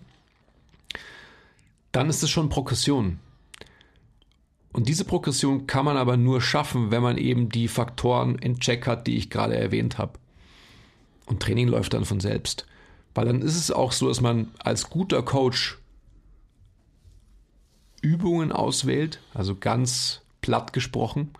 dann 1.91 2.09
ist 2.09 2.23
es 2.23 2.31
schon 2.31 2.51
Progression. 2.51 3.19
Und 4.79 4.87
diese 4.87 5.05
Progression 5.05 5.67
kann 5.67 5.85
man 5.85 5.97
aber 5.97 6.17
nur 6.17 6.41
schaffen, 6.41 6.93
wenn 6.93 7.03
man 7.03 7.19
eben 7.19 7.49
die 7.49 7.67
Faktoren 7.67 8.37
in 8.37 8.61
Check 8.61 8.87
hat, 8.87 9.09
die 9.09 9.17
ich 9.17 9.29
gerade 9.29 9.57
erwähnt 9.57 9.99
habe. 9.99 10.21
Und 11.27 11.43
Training 11.43 11.67
läuft 11.67 11.95
dann 11.95 12.05
von 12.05 12.21
selbst. 12.21 12.65
Weil 13.13 13.25
dann 13.27 13.43
ist 13.43 13.57
es 13.57 13.73
auch 13.73 13.91
so, 13.91 14.07
dass 14.07 14.21
man 14.21 14.53
als 14.61 14.89
guter 14.89 15.25
Coach 15.25 15.79
Übungen 18.03 18.53
auswählt, 18.53 19.21
also 19.35 19.57
ganz 19.57 20.21
platt 20.43 20.73
gesprochen, 20.73 21.31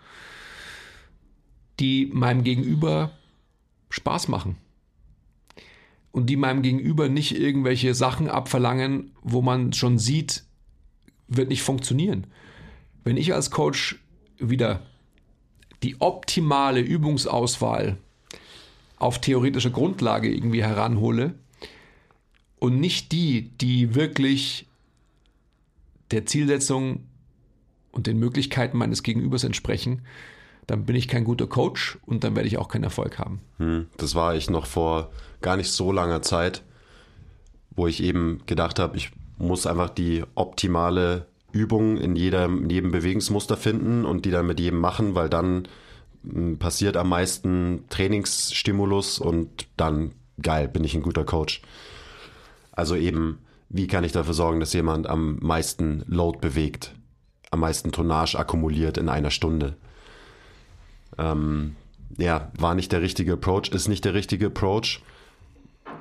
die 1.79 2.09
meinem 2.11 2.43
Gegenüber 2.43 3.11
Spaß 3.89 4.27
machen. 4.27 4.57
Und 6.11 6.25
die 6.25 6.35
meinem 6.35 6.61
Gegenüber 6.61 7.07
nicht 7.07 7.39
irgendwelche 7.39 7.95
Sachen 7.95 8.27
abverlangen, 8.27 9.11
wo 9.21 9.41
man 9.41 9.71
schon 9.71 9.97
sieht, 9.97 10.43
wird 11.29 11.47
nicht 11.47 11.63
funktionieren. 11.63 12.27
Wenn 13.09 13.17
ich 13.17 13.33
als 13.33 13.49
Coach 13.49 13.97
wieder 14.37 14.83
die 15.81 15.99
optimale 15.99 16.79
Übungsauswahl 16.79 17.97
auf 18.97 19.19
theoretischer 19.19 19.71
Grundlage 19.71 20.31
irgendwie 20.31 20.63
heranhole 20.63 21.33
und 22.59 22.79
nicht 22.79 23.11
die, 23.11 23.49
die 23.57 23.95
wirklich 23.95 24.67
der 26.11 26.27
Zielsetzung 26.27 27.07
und 27.91 28.05
den 28.05 28.19
Möglichkeiten 28.19 28.77
meines 28.77 29.01
Gegenübers 29.01 29.43
entsprechen, 29.43 30.03
dann 30.67 30.85
bin 30.85 30.95
ich 30.95 31.07
kein 31.07 31.23
guter 31.23 31.47
Coach 31.47 31.97
und 32.05 32.23
dann 32.23 32.35
werde 32.35 32.47
ich 32.47 32.59
auch 32.59 32.67
keinen 32.67 32.83
Erfolg 32.83 33.17
haben. 33.17 33.41
Hm, 33.57 33.87
das 33.97 34.13
war 34.13 34.35
ich 34.35 34.51
noch 34.51 34.67
vor 34.67 35.09
gar 35.41 35.57
nicht 35.57 35.71
so 35.71 35.91
langer 35.91 36.21
Zeit, 36.21 36.61
wo 37.71 37.87
ich 37.87 38.03
eben 38.03 38.43
gedacht 38.45 38.77
habe, 38.77 38.97
ich 38.97 39.09
muss 39.39 39.65
einfach 39.65 39.89
die 39.89 40.23
optimale 40.35 41.25
Übung 41.51 41.97
in, 41.97 42.15
jedem, 42.15 42.63
in 42.63 42.69
jedem 42.69 42.91
Bewegungsmuster 42.91 43.57
finden 43.57 44.05
und 44.05 44.25
die 44.25 44.31
dann 44.31 44.47
mit 44.47 44.59
jedem 44.59 44.79
machen, 44.79 45.15
weil 45.15 45.29
dann 45.29 45.67
hm, 46.23 46.57
passiert 46.59 46.97
am 46.97 47.09
meisten 47.09 47.85
Trainingsstimulus 47.89 49.19
und 49.19 49.67
dann 49.77 50.11
geil, 50.41 50.67
bin 50.67 50.83
ich 50.83 50.95
ein 50.95 51.01
guter 51.01 51.25
Coach. 51.25 51.61
Also 52.71 52.95
eben, 52.95 53.39
wie 53.69 53.87
kann 53.87 54.03
ich 54.03 54.11
dafür 54.11 54.33
sorgen, 54.33 54.59
dass 54.59 54.73
jemand 54.73 55.07
am 55.07 55.37
meisten 55.41 56.03
Load 56.07 56.39
bewegt, 56.39 56.95
am 57.51 57.61
meisten 57.61 57.91
Tonnage 57.91 58.37
akkumuliert 58.37 58.97
in 58.97 59.09
einer 59.09 59.31
Stunde? 59.31 59.75
Ähm, 61.17 61.75
ja, 62.17 62.51
war 62.57 62.75
nicht 62.75 62.91
der 62.91 63.01
richtige 63.01 63.33
Approach, 63.33 63.69
ist 63.71 63.87
nicht 63.87 64.05
der 64.05 64.13
richtige 64.13 64.47
Approach 64.47 65.01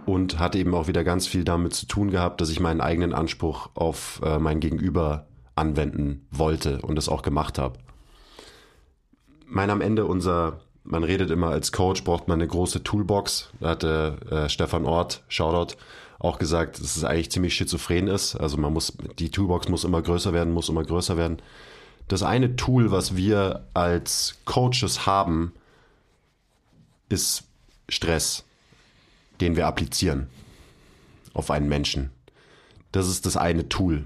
und 0.07 0.39
hat 0.39 0.57
eben 0.57 0.75
auch 0.75 0.89
wieder 0.89 1.05
ganz 1.05 1.27
viel 1.27 1.45
damit 1.45 1.75
zu 1.75 1.87
tun 1.87 2.11
gehabt, 2.11 2.41
dass 2.41 2.51
ich 2.51 2.61
meinen 2.61 2.81
eigenen 2.81 3.13
Anspruch 3.13 3.71
auf 3.75 4.21
äh, 4.25 4.39
mein 4.39 4.61
Gegenüber 4.61 5.27
anwenden 5.59 6.27
wollte 6.31 6.81
und 6.83 6.99
es 6.99 7.09
auch 7.09 7.23
gemacht 7.23 7.59
habe. 7.59 7.79
Mein 9.47 9.71
am 9.71 9.81
Ende 9.81 10.07
unser, 10.07 10.61
man 10.85 11.05
redet 11.05 11.31
immer 11.31 11.49
als 11.49 11.73
Coach, 11.73 12.05
braucht 12.05 12.29
man 12.29 12.39
eine 12.39 12.49
große 12.49 12.83
Toolbox. 12.83 13.51
Da 13.61 13.71
hatte 13.71 14.17
äh, 14.31 14.49
Stefan 14.49 14.85
Ort, 14.85 15.23
Shoutout, 15.29 15.77
auch 16.19 16.39
gesagt, 16.39 16.81
dass 16.81 16.97
es 16.97 17.05
eigentlich 17.05 17.31
ziemlich 17.31 17.55
schizophren 17.55 18.09
ist. 18.09 18.37
Also 18.37 18.57
man 18.57 18.73
muss, 18.73 18.97
die 19.19 19.31
Toolbox 19.31 19.69
muss 19.69 19.85
immer 19.85 20.03
größer 20.03 20.33
werden, 20.33 20.53
muss 20.53 20.69
immer 20.69 20.85
größer 20.85 21.17
werden. 21.17 21.41
Das 22.09 22.23
eine 22.23 22.57
Tool, 22.57 22.91
was 22.91 23.17
wir 23.17 23.67
als 23.75 24.39
Coaches 24.45 25.07
haben, 25.07 25.53
ist 27.09 27.45
Stress, 27.89 28.45
den 29.41 29.57
wir 29.57 29.67
applizieren 29.67 30.29
auf 31.35 31.51
einen 31.51 31.69
Menschen. 31.69 32.11
Das 32.93 33.07
ist 33.07 33.27
das 33.27 33.37
eine 33.37 33.69
Tool. 33.69 34.05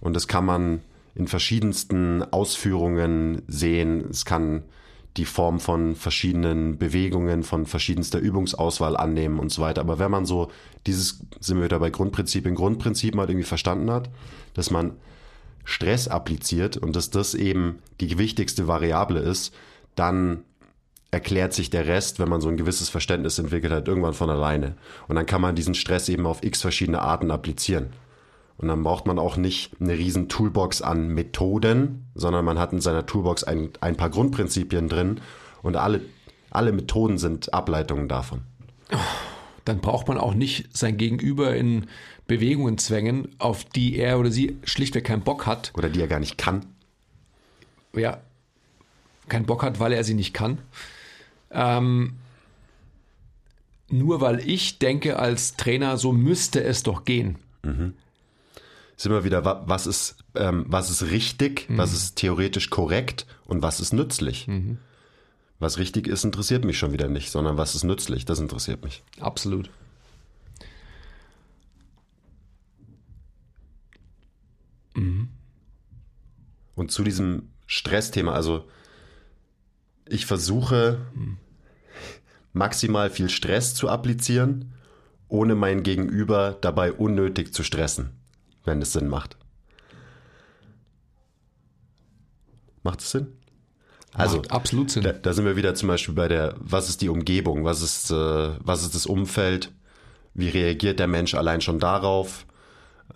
Und 0.00 0.14
das 0.14 0.28
kann 0.28 0.44
man 0.44 0.80
in 1.14 1.28
verschiedensten 1.28 2.22
Ausführungen 2.22 3.42
sehen. 3.46 4.06
Es 4.10 4.24
kann 4.24 4.62
die 5.16 5.24
Form 5.24 5.58
von 5.58 5.96
verschiedenen 5.96 6.78
Bewegungen, 6.78 7.42
von 7.42 7.66
verschiedenster 7.66 8.18
Übungsauswahl 8.18 8.96
annehmen 8.96 9.38
und 9.38 9.50
so 9.50 9.62
weiter. 9.62 9.80
Aber 9.80 9.98
wenn 9.98 10.10
man 10.10 10.24
so 10.24 10.50
dieses, 10.86 11.20
sind 11.40 11.58
wir 11.58 11.64
wieder 11.64 11.80
bei 11.80 11.90
Grundprinzipien, 11.90 12.54
Grundprinzip 12.54 13.14
mal 13.14 13.28
irgendwie 13.28 13.46
verstanden 13.46 13.90
hat, 13.90 14.08
dass 14.54 14.70
man 14.70 14.92
Stress 15.64 16.08
appliziert 16.08 16.76
und 16.76 16.94
dass 16.96 17.10
das 17.10 17.34
eben 17.34 17.80
die 18.00 18.18
wichtigste 18.18 18.68
Variable 18.68 19.20
ist, 19.20 19.52
dann 19.96 20.44
erklärt 21.10 21.52
sich 21.52 21.70
der 21.70 21.86
Rest, 21.86 22.20
wenn 22.20 22.28
man 22.28 22.40
so 22.40 22.48
ein 22.48 22.56
gewisses 22.56 22.88
Verständnis 22.88 23.38
entwickelt 23.38 23.72
hat, 23.72 23.88
irgendwann 23.88 24.14
von 24.14 24.30
alleine. 24.30 24.76
Und 25.08 25.16
dann 25.16 25.26
kann 25.26 25.40
man 25.40 25.56
diesen 25.56 25.74
Stress 25.74 26.08
eben 26.08 26.24
auf 26.26 26.44
x 26.44 26.62
verschiedene 26.62 27.02
Arten 27.02 27.32
applizieren. 27.32 27.90
Und 28.60 28.68
dann 28.68 28.82
braucht 28.82 29.06
man 29.06 29.18
auch 29.18 29.38
nicht 29.38 29.72
eine 29.80 29.96
riesen 29.96 30.28
Toolbox 30.28 30.82
an 30.82 31.08
Methoden, 31.08 32.04
sondern 32.14 32.44
man 32.44 32.58
hat 32.58 32.74
in 32.74 32.82
seiner 32.82 33.06
Toolbox 33.06 33.42
ein, 33.42 33.70
ein 33.80 33.96
paar 33.96 34.10
Grundprinzipien 34.10 34.86
drin 34.86 35.22
und 35.62 35.76
alle, 35.76 36.02
alle 36.50 36.72
Methoden 36.72 37.16
sind 37.16 37.54
Ableitungen 37.54 38.06
davon. 38.06 38.42
Dann 39.64 39.80
braucht 39.80 40.08
man 40.08 40.18
auch 40.18 40.34
nicht 40.34 40.76
sein 40.76 40.98
Gegenüber 40.98 41.56
in 41.56 41.86
Bewegungen 42.26 42.76
zwängen, 42.76 43.28
auf 43.38 43.64
die 43.64 43.96
er 43.96 44.18
oder 44.18 44.30
sie 44.30 44.58
schlichtweg 44.64 45.04
keinen 45.04 45.22
Bock 45.22 45.46
hat. 45.46 45.72
Oder 45.74 45.88
die 45.88 46.02
er 46.02 46.08
gar 46.08 46.20
nicht 46.20 46.36
kann. 46.36 46.66
Ja, 47.94 48.20
keinen 49.28 49.46
Bock 49.46 49.62
hat, 49.62 49.80
weil 49.80 49.94
er 49.94 50.04
sie 50.04 50.14
nicht 50.14 50.34
kann. 50.34 50.58
Ähm, 51.50 52.16
nur 53.88 54.20
weil 54.20 54.46
ich 54.46 54.78
denke 54.78 55.18
als 55.18 55.56
Trainer, 55.56 55.96
so 55.96 56.12
müsste 56.12 56.62
es 56.62 56.82
doch 56.82 57.06
gehen. 57.06 57.36
Mhm 57.62 57.94
sind 59.00 59.12
wir 59.12 59.24
wieder, 59.24 59.62
was 59.66 59.86
ist, 59.86 60.16
ähm, 60.34 60.66
was 60.68 60.90
ist 60.90 61.04
richtig, 61.04 61.70
mhm. 61.70 61.78
was 61.78 61.94
ist 61.94 62.16
theoretisch 62.16 62.68
korrekt 62.68 63.26
und 63.46 63.62
was 63.62 63.80
ist 63.80 63.94
nützlich. 63.94 64.46
Mhm. 64.46 64.76
Was 65.58 65.78
richtig 65.78 66.06
ist, 66.06 66.22
interessiert 66.22 66.66
mich 66.66 66.78
schon 66.78 66.92
wieder 66.92 67.08
nicht, 67.08 67.30
sondern 67.30 67.56
was 67.56 67.74
ist 67.74 67.82
nützlich, 67.82 68.26
das 68.26 68.40
interessiert 68.40 68.84
mich. 68.84 69.02
Absolut. 69.18 69.70
Mhm. 74.94 75.28
Und 76.74 76.90
zu 76.92 77.02
diesem 77.02 77.48
Stressthema, 77.66 78.34
also 78.34 78.68
ich 80.04 80.26
versuche 80.26 81.06
maximal 82.52 83.08
viel 83.08 83.30
Stress 83.30 83.74
zu 83.74 83.88
applizieren, 83.88 84.74
ohne 85.28 85.54
mein 85.54 85.84
Gegenüber 85.84 86.58
dabei 86.60 86.92
unnötig 86.92 87.54
zu 87.54 87.62
stressen 87.62 88.19
wenn 88.64 88.82
es 88.82 88.92
Sinn 88.92 89.08
macht. 89.08 89.36
Macht 92.82 93.00
es 93.00 93.10
Sinn? 93.10 93.28
Also, 94.12 94.38
macht 94.38 94.50
absolut 94.50 94.90
Sinn. 94.90 95.02
Da, 95.02 95.12
da, 95.12 95.32
sind 95.32 95.44
wir 95.44 95.56
wieder 95.56 95.74
zum 95.74 95.88
Beispiel 95.88 96.14
bei 96.14 96.28
der, 96.28 96.54
was 96.58 96.88
ist 96.88 97.00
die 97.02 97.08
Umgebung, 97.08 97.64
was 97.64 97.82
ist, 97.82 98.10
äh, 98.10 98.50
was 98.58 98.82
ist 98.82 98.94
das 98.94 99.06
Umfeld, 99.06 99.70
wie 100.34 100.48
reagiert 100.48 100.98
der 100.98 101.06
Mensch 101.06 101.34
allein 101.34 101.60
schon 101.60 101.78
darauf? 101.78 102.46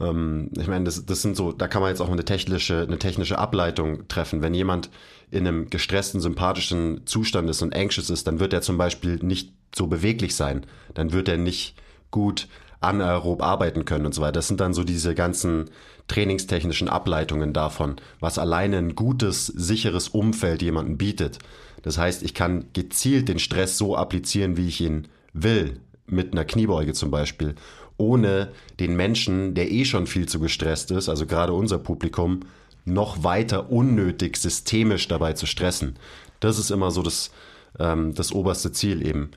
Ähm, 0.00 0.50
ich 0.56 0.68
meine, 0.68 0.84
das, 0.84 1.04
das 1.04 1.22
sind 1.22 1.36
so, 1.36 1.52
da 1.52 1.68
kann 1.68 1.82
man 1.82 1.90
jetzt 1.90 2.00
auch 2.00 2.10
eine 2.10 2.24
technische, 2.24 2.82
eine 2.82 2.98
technische 2.98 3.38
Ableitung 3.38 4.06
treffen. 4.08 4.42
Wenn 4.42 4.54
jemand 4.54 4.90
in 5.30 5.46
einem 5.46 5.70
gestressten, 5.70 6.20
sympathischen 6.20 7.06
Zustand 7.06 7.48
ist 7.50 7.62
und 7.62 7.74
anxious 7.74 8.10
ist, 8.10 8.26
dann 8.26 8.40
wird 8.40 8.52
er 8.52 8.62
zum 8.62 8.78
Beispiel 8.78 9.16
nicht 9.16 9.52
so 9.74 9.86
beweglich 9.86 10.36
sein. 10.36 10.66
Dann 10.94 11.12
wird 11.12 11.28
er 11.28 11.38
nicht 11.38 11.74
gut 12.10 12.48
anaerob 12.84 13.42
arbeiten 13.42 13.84
können 13.84 14.06
und 14.06 14.14
so 14.14 14.22
weiter. 14.22 14.32
Das 14.32 14.48
sind 14.48 14.60
dann 14.60 14.74
so 14.74 14.84
diese 14.84 15.14
ganzen 15.14 15.70
trainingstechnischen 16.08 16.88
Ableitungen 16.88 17.52
davon, 17.52 17.96
was 18.20 18.38
alleine 18.38 18.78
ein 18.78 18.94
gutes, 18.94 19.46
sicheres 19.46 20.08
Umfeld 20.08 20.62
jemanden 20.62 20.98
bietet. 20.98 21.38
Das 21.82 21.98
heißt, 21.98 22.22
ich 22.22 22.34
kann 22.34 22.66
gezielt 22.72 23.28
den 23.28 23.38
Stress 23.38 23.78
so 23.78 23.96
applizieren, 23.96 24.56
wie 24.56 24.68
ich 24.68 24.80
ihn 24.80 25.08
will, 25.32 25.80
mit 26.06 26.32
einer 26.32 26.44
Kniebeuge 26.44 26.92
zum 26.92 27.10
Beispiel, 27.10 27.54
ohne 27.96 28.52
den 28.80 28.96
Menschen, 28.96 29.54
der 29.54 29.70
eh 29.70 29.84
schon 29.84 30.06
viel 30.06 30.26
zu 30.26 30.40
gestresst 30.40 30.90
ist, 30.90 31.08
also 31.08 31.26
gerade 31.26 31.52
unser 31.52 31.78
Publikum, 31.78 32.40
noch 32.84 33.24
weiter 33.24 33.70
unnötig 33.70 34.36
systemisch 34.36 35.08
dabei 35.08 35.32
zu 35.32 35.46
stressen. 35.46 35.96
Das 36.40 36.58
ist 36.58 36.70
immer 36.70 36.90
so 36.90 37.02
das, 37.02 37.30
ähm, 37.78 38.14
das 38.14 38.32
oberste 38.32 38.72
Ziel 38.72 39.06
eben. 39.06 39.30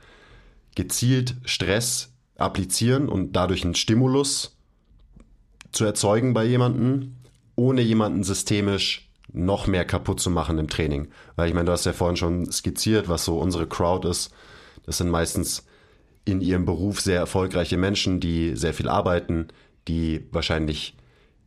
Gezielt 0.75 1.35
Stress 1.45 2.11
applizieren 2.37 3.09
und 3.09 3.33
dadurch 3.33 3.63
einen 3.63 3.75
Stimulus 3.75 4.55
zu 5.71 5.85
erzeugen 5.85 6.33
bei 6.33 6.45
jemandem, 6.45 7.15
ohne 7.55 7.81
jemanden 7.81 8.23
systemisch 8.23 9.09
noch 9.33 9.67
mehr 9.67 9.85
kaputt 9.85 10.19
zu 10.19 10.29
machen 10.29 10.57
im 10.57 10.67
Training. 10.69 11.09
Weil 11.35 11.49
ich 11.49 11.53
meine, 11.53 11.65
du 11.65 11.71
hast 11.71 11.85
ja 11.85 11.93
vorhin 11.93 12.17
schon 12.17 12.51
skizziert, 12.51 13.09
was 13.09 13.25
so 13.25 13.39
unsere 13.39 13.67
Crowd 13.67 14.07
ist. 14.07 14.31
Das 14.85 14.97
sind 14.97 15.09
meistens 15.09 15.65
in 16.25 16.41
ihrem 16.41 16.65
Beruf 16.65 17.01
sehr 17.01 17.19
erfolgreiche 17.19 17.77
Menschen, 17.77 18.19
die 18.19 18.55
sehr 18.55 18.73
viel 18.73 18.89
arbeiten, 18.89 19.47
die 19.87 20.25
wahrscheinlich 20.31 20.95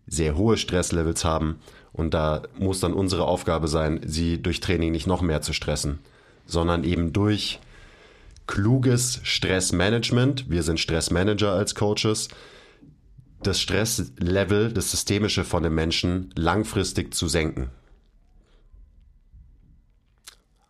sehr 0.06 0.36
hohe 0.36 0.56
Stresslevels 0.56 1.24
haben. 1.24 1.60
Und 1.92 2.14
da 2.14 2.42
muss 2.58 2.80
dann 2.80 2.92
unsere 2.92 3.26
Aufgabe 3.26 3.68
sein, 3.68 4.00
sie 4.04 4.40
durch 4.42 4.60
Training 4.60 4.92
nicht 4.92 5.06
noch 5.06 5.22
mehr 5.22 5.42
zu 5.42 5.52
stressen, 5.52 5.98
sondern 6.46 6.84
eben 6.84 7.12
durch 7.12 7.60
kluges 8.50 9.20
Stressmanagement, 9.22 10.50
wir 10.50 10.64
sind 10.64 10.80
Stressmanager 10.80 11.52
als 11.52 11.76
Coaches, 11.76 12.28
das 13.44 13.60
Stresslevel, 13.60 14.72
das 14.72 14.90
Systemische 14.90 15.44
von 15.44 15.62
den 15.62 15.72
Menschen 15.72 16.32
langfristig 16.34 17.14
zu 17.14 17.28
senken. 17.28 17.70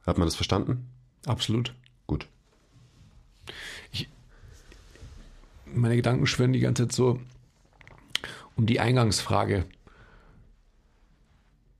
Hat 0.06 0.18
man 0.18 0.26
das 0.26 0.34
verstanden? 0.34 0.90
Absolut. 1.24 1.74
Gut. 2.06 2.26
Ich, 3.92 4.10
meine 5.64 5.96
Gedanken 5.96 6.26
schwören 6.26 6.52
die 6.52 6.60
ganze 6.60 6.86
Zeit 6.86 6.92
so 6.92 7.18
um 8.56 8.66
die 8.66 8.78
Eingangsfrage. 8.78 9.64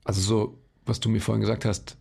Also 0.05 0.23
so, 0.23 0.59
was 0.87 0.99
du 0.99 1.11
mir 1.11 1.21
vorhin 1.21 1.43
gesagt 1.43 1.67
hast, 1.67 1.99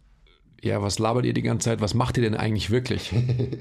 ja, 0.61 0.81
was 0.81 0.99
labert 0.99 1.25
ihr 1.25 1.33
die 1.33 1.41
ganze 1.41 1.65
Zeit? 1.65 1.81
Was 1.81 1.93
macht 1.93 2.17
ihr 2.17 2.23
denn 2.23 2.35
eigentlich 2.35 2.69
wirklich? 2.69 3.13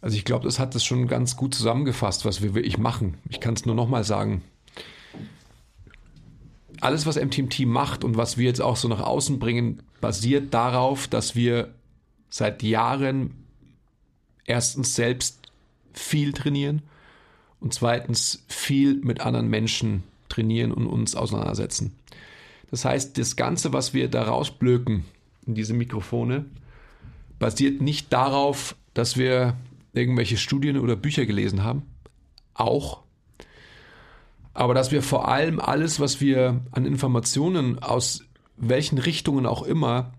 also 0.00 0.16
ich 0.16 0.24
glaube, 0.24 0.44
das 0.44 0.58
hat 0.58 0.74
das 0.74 0.84
schon 0.84 1.08
ganz 1.08 1.36
gut 1.36 1.54
zusammengefasst, 1.54 2.24
was 2.24 2.42
wir 2.42 2.54
wirklich 2.54 2.78
machen. 2.78 3.18
Ich 3.28 3.40
kann 3.40 3.54
es 3.54 3.66
nur 3.66 3.74
nochmal 3.74 4.04
sagen. 4.04 4.42
Alles, 6.80 7.06
was 7.06 7.16
MTMT 7.16 7.60
macht 7.60 8.04
und 8.04 8.16
was 8.16 8.38
wir 8.38 8.46
jetzt 8.46 8.60
auch 8.60 8.76
so 8.76 8.88
nach 8.88 9.00
außen 9.00 9.38
bringen, 9.38 9.82
basiert 10.00 10.52
darauf, 10.52 11.06
dass 11.06 11.36
wir 11.36 11.74
seit 12.28 12.62
Jahren 12.62 13.44
erstens 14.44 14.94
selbst 14.94 15.38
viel 15.92 16.32
trainieren 16.32 16.82
und 17.60 17.74
zweitens 17.74 18.44
viel 18.48 18.96
mit 18.96 19.20
anderen 19.20 19.48
Menschen 19.48 20.02
trainieren 20.28 20.72
und 20.72 20.86
uns 20.86 21.14
auseinandersetzen. 21.14 21.94
Das 22.72 22.86
heißt, 22.86 23.18
das 23.18 23.36
Ganze, 23.36 23.74
was 23.74 23.92
wir 23.92 24.08
da 24.08 24.22
rausblöken 24.22 25.04
in 25.46 25.54
diese 25.54 25.74
Mikrofone, 25.74 26.46
basiert 27.38 27.82
nicht 27.82 28.10
darauf, 28.14 28.76
dass 28.94 29.18
wir 29.18 29.58
irgendwelche 29.92 30.38
Studien 30.38 30.78
oder 30.78 30.96
Bücher 30.96 31.26
gelesen 31.26 31.64
haben. 31.64 31.82
Auch. 32.54 33.02
Aber 34.54 34.72
dass 34.72 34.90
wir 34.90 35.02
vor 35.02 35.28
allem 35.28 35.60
alles, 35.60 36.00
was 36.00 36.22
wir 36.22 36.62
an 36.70 36.86
Informationen 36.86 37.78
aus 37.78 38.24
welchen 38.56 38.96
Richtungen 38.96 39.44
auch 39.44 39.64
immer 39.64 40.14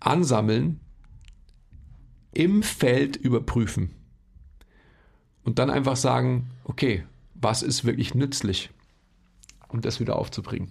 ansammeln, 0.00 0.80
im 2.34 2.64
Feld 2.64 3.14
überprüfen. 3.14 3.94
Und 5.44 5.60
dann 5.60 5.70
einfach 5.70 5.96
sagen, 5.96 6.50
okay, 6.64 7.04
was 7.34 7.62
ist 7.62 7.84
wirklich 7.84 8.16
nützlich? 8.16 8.70
Um 9.72 9.80
das 9.80 10.00
wieder 10.00 10.16
aufzubringen. 10.16 10.70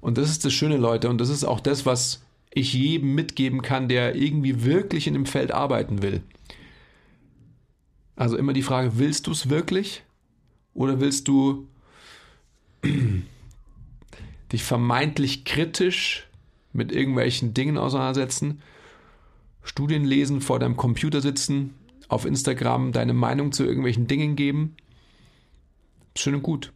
Und 0.00 0.18
das 0.18 0.30
ist 0.30 0.44
das 0.44 0.52
Schöne, 0.52 0.76
Leute, 0.76 1.08
und 1.08 1.18
das 1.18 1.28
ist 1.28 1.44
auch 1.44 1.60
das, 1.60 1.86
was 1.86 2.22
ich 2.50 2.72
jedem 2.72 3.14
mitgeben 3.14 3.62
kann, 3.62 3.88
der 3.88 4.14
irgendwie 4.14 4.64
wirklich 4.64 5.06
in 5.06 5.14
dem 5.14 5.26
Feld 5.26 5.52
arbeiten 5.52 6.02
will. 6.02 6.22
Also 8.14 8.36
immer 8.36 8.54
die 8.54 8.62
Frage, 8.62 8.98
willst 8.98 9.26
du 9.26 9.32
es 9.32 9.50
wirklich? 9.50 10.02
Oder 10.72 11.00
willst 11.00 11.28
du 11.28 11.68
dich 14.52 14.62
vermeintlich 14.62 15.44
kritisch 15.44 16.26
mit 16.72 16.92
irgendwelchen 16.92 17.52
Dingen 17.52 17.76
auseinandersetzen, 17.76 18.62
Studien 19.62 20.04
lesen, 20.04 20.40
vor 20.40 20.58
deinem 20.58 20.76
Computer 20.76 21.20
sitzen, 21.20 21.74
auf 22.08 22.24
Instagram 22.24 22.92
deine 22.92 23.14
Meinung 23.14 23.52
zu 23.52 23.64
irgendwelchen 23.64 24.06
Dingen 24.06 24.36
geben? 24.36 24.76
Schön 26.16 26.36
und 26.36 26.42
gut. 26.42 26.72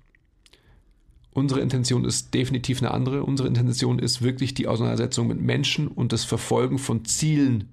Unsere 1.32 1.60
Intention 1.60 2.04
ist 2.04 2.34
definitiv 2.34 2.82
eine 2.82 2.90
andere. 2.90 3.24
Unsere 3.24 3.48
Intention 3.48 3.98
ist 3.98 4.22
wirklich 4.22 4.54
die 4.54 4.66
Auseinandersetzung 4.66 5.28
mit 5.28 5.40
Menschen 5.40 5.86
und 5.86 6.12
das 6.12 6.24
Verfolgen 6.24 6.78
von 6.78 7.04
Zielen 7.04 7.68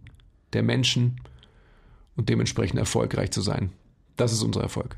der 0.54 0.64
Menschen 0.64 1.20
und 2.16 2.30
dementsprechend 2.30 2.80
erfolgreich 2.80 3.32
zu 3.32 3.42
sein. 3.42 3.72
Das 4.16 4.32
ist 4.32 4.44
unser 4.44 4.62
Erfolg. 4.62 4.98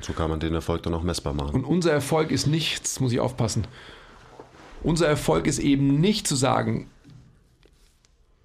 So 0.00 0.12
kann 0.12 0.30
man 0.30 0.40
den 0.40 0.54
Erfolg 0.54 0.82
dann 0.82 0.94
auch 0.94 1.02
messbar 1.02 1.34
machen. 1.34 1.54
Und 1.54 1.64
unser 1.64 1.90
Erfolg 1.90 2.30
ist 2.30 2.46
nicht, 2.46 2.76
jetzt 2.76 3.00
muss 3.00 3.12
ich 3.12 3.20
aufpassen, 3.20 3.66
unser 4.82 5.08
Erfolg 5.08 5.46
ist 5.46 5.58
eben 5.58 6.00
nicht 6.00 6.26
zu 6.26 6.36
sagen, 6.36 6.88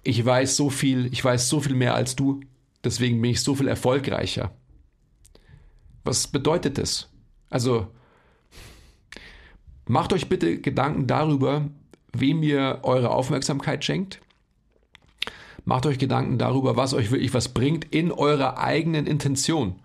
ich 0.02 0.24
weiß 0.24 0.56
so 0.56 0.70
viel, 0.70 1.06
ich 1.12 1.24
weiß 1.24 1.48
so 1.48 1.60
viel 1.60 1.74
mehr 1.74 1.94
als 1.94 2.16
du, 2.16 2.40
deswegen 2.82 3.20
bin 3.20 3.30
ich 3.30 3.42
so 3.42 3.54
viel 3.54 3.68
erfolgreicher. 3.68 4.50
Was 6.04 6.26
bedeutet 6.26 6.78
das? 6.78 7.08
Also 7.50 7.88
macht 9.86 10.12
euch 10.12 10.28
bitte 10.28 10.58
Gedanken 10.58 11.06
darüber, 11.06 11.68
wem 12.12 12.42
ihr 12.42 12.80
eure 12.82 13.10
Aufmerksamkeit 13.10 13.84
schenkt. 13.84 14.20
Macht 15.64 15.86
euch 15.86 15.98
Gedanken 15.98 16.38
darüber, 16.38 16.76
was 16.76 16.92
euch 16.92 17.10
wirklich 17.10 17.34
was 17.34 17.48
bringt 17.48 17.84
in 17.94 18.10
eurer 18.10 18.58
eigenen 18.58 19.06
Intention. 19.06 19.76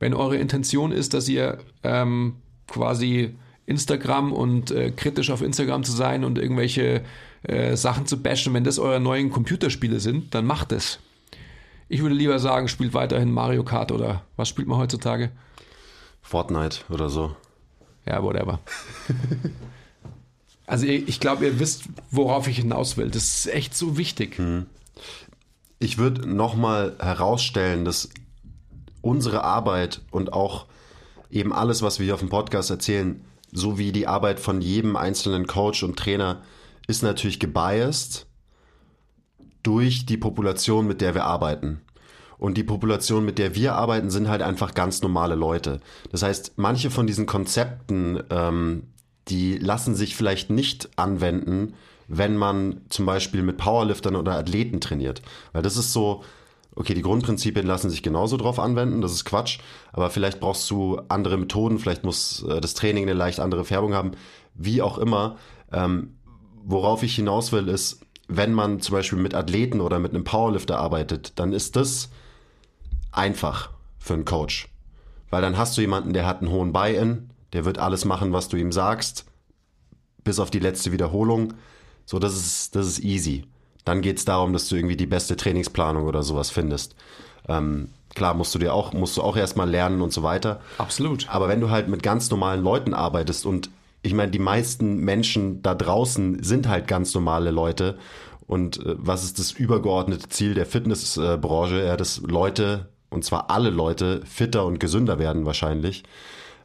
Wenn 0.00 0.14
eure 0.14 0.36
Intention 0.36 0.90
ist, 0.90 1.14
dass 1.14 1.28
ihr 1.28 1.58
ähm, 1.84 2.36
quasi 2.66 3.36
Instagram 3.66 4.32
und 4.32 4.70
äh, 4.70 4.90
kritisch 4.90 5.30
auf 5.30 5.42
Instagram 5.42 5.84
zu 5.84 5.92
sein 5.92 6.24
und 6.24 6.38
irgendwelche 6.38 7.02
äh, 7.42 7.76
Sachen 7.76 8.06
zu 8.06 8.22
bashen, 8.22 8.54
wenn 8.54 8.64
das 8.64 8.78
eure 8.78 9.00
neuen 9.00 9.30
Computerspiele 9.30 10.00
sind, 10.00 10.34
dann 10.34 10.44
macht 10.44 10.72
es. 10.72 10.98
Ich 11.88 12.02
würde 12.02 12.14
lieber 12.14 12.38
sagen, 12.38 12.68
spielt 12.68 12.94
weiterhin 12.94 13.30
Mario 13.30 13.62
Kart 13.62 13.92
oder 13.92 14.22
was 14.36 14.48
spielt 14.48 14.66
man 14.66 14.78
heutzutage? 14.78 15.30
Fortnite 16.20 16.80
oder 16.90 17.08
so. 17.08 17.36
Ja, 18.04 18.22
whatever. 18.22 18.58
also 20.66 20.86
ich 20.86 21.20
glaube, 21.20 21.46
ihr 21.46 21.60
wisst, 21.60 21.84
worauf 22.10 22.48
ich 22.48 22.58
hinaus 22.58 22.96
will. 22.96 23.10
Das 23.10 23.22
ist 23.22 23.46
echt 23.46 23.76
so 23.76 23.96
wichtig. 23.96 24.38
Hm. 24.38 24.66
Ich 25.78 25.98
würde 25.98 26.28
nochmal 26.28 26.96
herausstellen, 26.98 27.84
dass 27.84 28.08
unsere 29.02 29.44
Arbeit 29.44 30.00
und 30.10 30.32
auch 30.32 30.66
eben 31.30 31.52
alles, 31.52 31.82
was 31.82 31.98
wir 31.98 32.04
hier 32.04 32.14
auf 32.14 32.20
dem 32.20 32.28
Podcast 32.28 32.70
erzählen, 32.70 33.24
sowie 33.52 33.92
die 33.92 34.08
Arbeit 34.08 34.40
von 34.40 34.60
jedem 34.60 34.96
einzelnen 34.96 35.46
Coach 35.46 35.84
und 35.84 35.96
Trainer, 35.96 36.42
ist 36.88 37.02
natürlich 37.02 37.38
gebiased 37.38 38.26
durch 39.66 40.06
die 40.06 40.16
Population, 40.16 40.86
mit 40.86 41.00
der 41.00 41.14
wir 41.14 41.24
arbeiten. 41.24 41.80
Und 42.38 42.56
die 42.56 42.64
Population, 42.64 43.24
mit 43.24 43.38
der 43.38 43.54
wir 43.54 43.74
arbeiten, 43.74 44.10
sind 44.10 44.28
halt 44.28 44.42
einfach 44.42 44.74
ganz 44.74 45.02
normale 45.02 45.34
Leute. 45.34 45.80
Das 46.12 46.22
heißt, 46.22 46.52
manche 46.56 46.90
von 46.90 47.06
diesen 47.06 47.26
Konzepten, 47.26 48.22
ähm, 48.30 48.84
die 49.28 49.58
lassen 49.58 49.94
sich 49.94 50.14
vielleicht 50.14 50.50
nicht 50.50 50.90
anwenden, 50.96 51.74
wenn 52.08 52.36
man 52.36 52.82
zum 52.90 53.06
Beispiel 53.06 53.42
mit 53.42 53.56
Powerliftern 53.56 54.16
oder 54.16 54.36
Athleten 54.36 54.80
trainiert. 54.80 55.22
Weil 55.52 55.62
das 55.62 55.76
ist 55.76 55.92
so, 55.92 56.22
okay, 56.76 56.94
die 56.94 57.02
Grundprinzipien 57.02 57.66
lassen 57.66 57.90
sich 57.90 58.02
genauso 58.02 58.36
drauf 58.36 58.60
anwenden, 58.60 59.00
das 59.00 59.12
ist 59.12 59.24
Quatsch, 59.24 59.58
aber 59.92 60.10
vielleicht 60.10 60.38
brauchst 60.38 60.70
du 60.70 61.00
andere 61.08 61.38
Methoden, 61.38 61.78
vielleicht 61.78 62.04
muss 62.04 62.44
äh, 62.48 62.60
das 62.60 62.74
Training 62.74 63.04
eine 63.04 63.14
leicht 63.14 63.40
andere 63.40 63.64
Färbung 63.64 63.94
haben, 63.94 64.12
wie 64.54 64.82
auch 64.82 64.98
immer. 64.98 65.38
Ähm, 65.72 66.16
worauf 66.62 67.02
ich 67.02 67.16
hinaus 67.16 67.50
will, 67.50 67.68
ist, 67.68 68.05
wenn 68.28 68.52
man 68.52 68.80
zum 68.80 68.94
Beispiel 68.94 69.18
mit 69.18 69.34
Athleten 69.34 69.80
oder 69.80 69.98
mit 69.98 70.14
einem 70.14 70.24
Powerlifter 70.24 70.78
arbeitet, 70.78 71.38
dann 71.38 71.52
ist 71.52 71.76
das 71.76 72.08
einfach 73.12 73.70
für 73.98 74.14
einen 74.14 74.24
Coach. 74.24 74.68
Weil 75.30 75.42
dann 75.42 75.56
hast 75.56 75.76
du 75.76 75.80
jemanden, 75.80 76.12
der 76.12 76.26
hat 76.26 76.40
einen 76.40 76.50
hohen 76.50 76.72
Buy-in, 76.72 77.30
der 77.52 77.64
wird 77.64 77.78
alles 77.78 78.04
machen, 78.04 78.32
was 78.32 78.48
du 78.48 78.56
ihm 78.56 78.72
sagst, 78.72 79.24
bis 80.24 80.38
auf 80.38 80.50
die 80.50 80.58
letzte 80.58 80.92
Wiederholung. 80.92 81.54
So, 82.04 82.18
das 82.18 82.34
ist, 82.34 82.76
das 82.76 82.86
ist 82.86 82.98
easy. 83.00 83.44
Dann 83.84 84.02
geht 84.02 84.18
es 84.18 84.24
darum, 84.24 84.52
dass 84.52 84.68
du 84.68 84.76
irgendwie 84.76 84.96
die 84.96 85.06
beste 85.06 85.36
Trainingsplanung 85.36 86.04
oder 86.04 86.22
sowas 86.22 86.50
findest. 86.50 86.96
Ähm, 87.48 87.90
klar 88.14 88.34
musst 88.34 88.54
du 88.54 88.58
dir 88.58 88.74
auch, 88.74 88.92
musst 88.92 89.16
du 89.16 89.22
auch 89.22 89.36
erstmal 89.36 89.70
lernen 89.70 90.02
und 90.02 90.12
so 90.12 90.22
weiter. 90.22 90.60
Absolut. 90.78 91.28
Aber 91.28 91.48
wenn 91.48 91.60
du 91.60 91.70
halt 91.70 91.88
mit 91.88 92.02
ganz 92.02 92.30
normalen 92.30 92.62
Leuten 92.62 92.94
arbeitest 92.94 93.46
und 93.46 93.70
ich 94.06 94.14
meine, 94.14 94.30
die 94.30 94.38
meisten 94.38 94.98
Menschen 94.98 95.62
da 95.62 95.74
draußen 95.74 96.42
sind 96.42 96.68
halt 96.68 96.86
ganz 96.86 97.12
normale 97.14 97.50
Leute. 97.50 97.98
Und 98.46 98.78
äh, 98.78 98.94
was 98.96 99.24
ist 99.24 99.38
das 99.38 99.52
übergeordnete 99.52 100.28
Ziel 100.28 100.54
der 100.54 100.66
Fitnessbranche? 100.66 101.84
ja, 101.84 101.96
dass 101.96 102.18
Leute, 102.18 102.88
und 103.10 103.24
zwar 103.24 103.50
alle 103.50 103.70
Leute, 103.70 104.22
fitter 104.24 104.64
und 104.64 104.78
gesünder 104.78 105.18
werden 105.18 105.44
wahrscheinlich. 105.44 106.04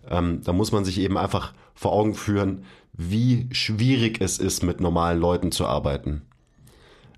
Ähm, 0.10 0.42
da 0.44 0.54
muss 0.54 0.72
man 0.72 0.86
sich 0.86 1.00
eben 1.00 1.18
einfach 1.18 1.54
vor 1.74 1.94
Augen 1.94 2.14
führen, 2.14 2.64
wie 2.94 3.50
schwierig 3.52 4.22
es 4.22 4.38
ist, 4.38 4.62
mit 4.62 4.80
normalen 4.80 5.20
Leuten 5.20 5.52
zu 5.52 5.66
arbeiten. 5.66 6.22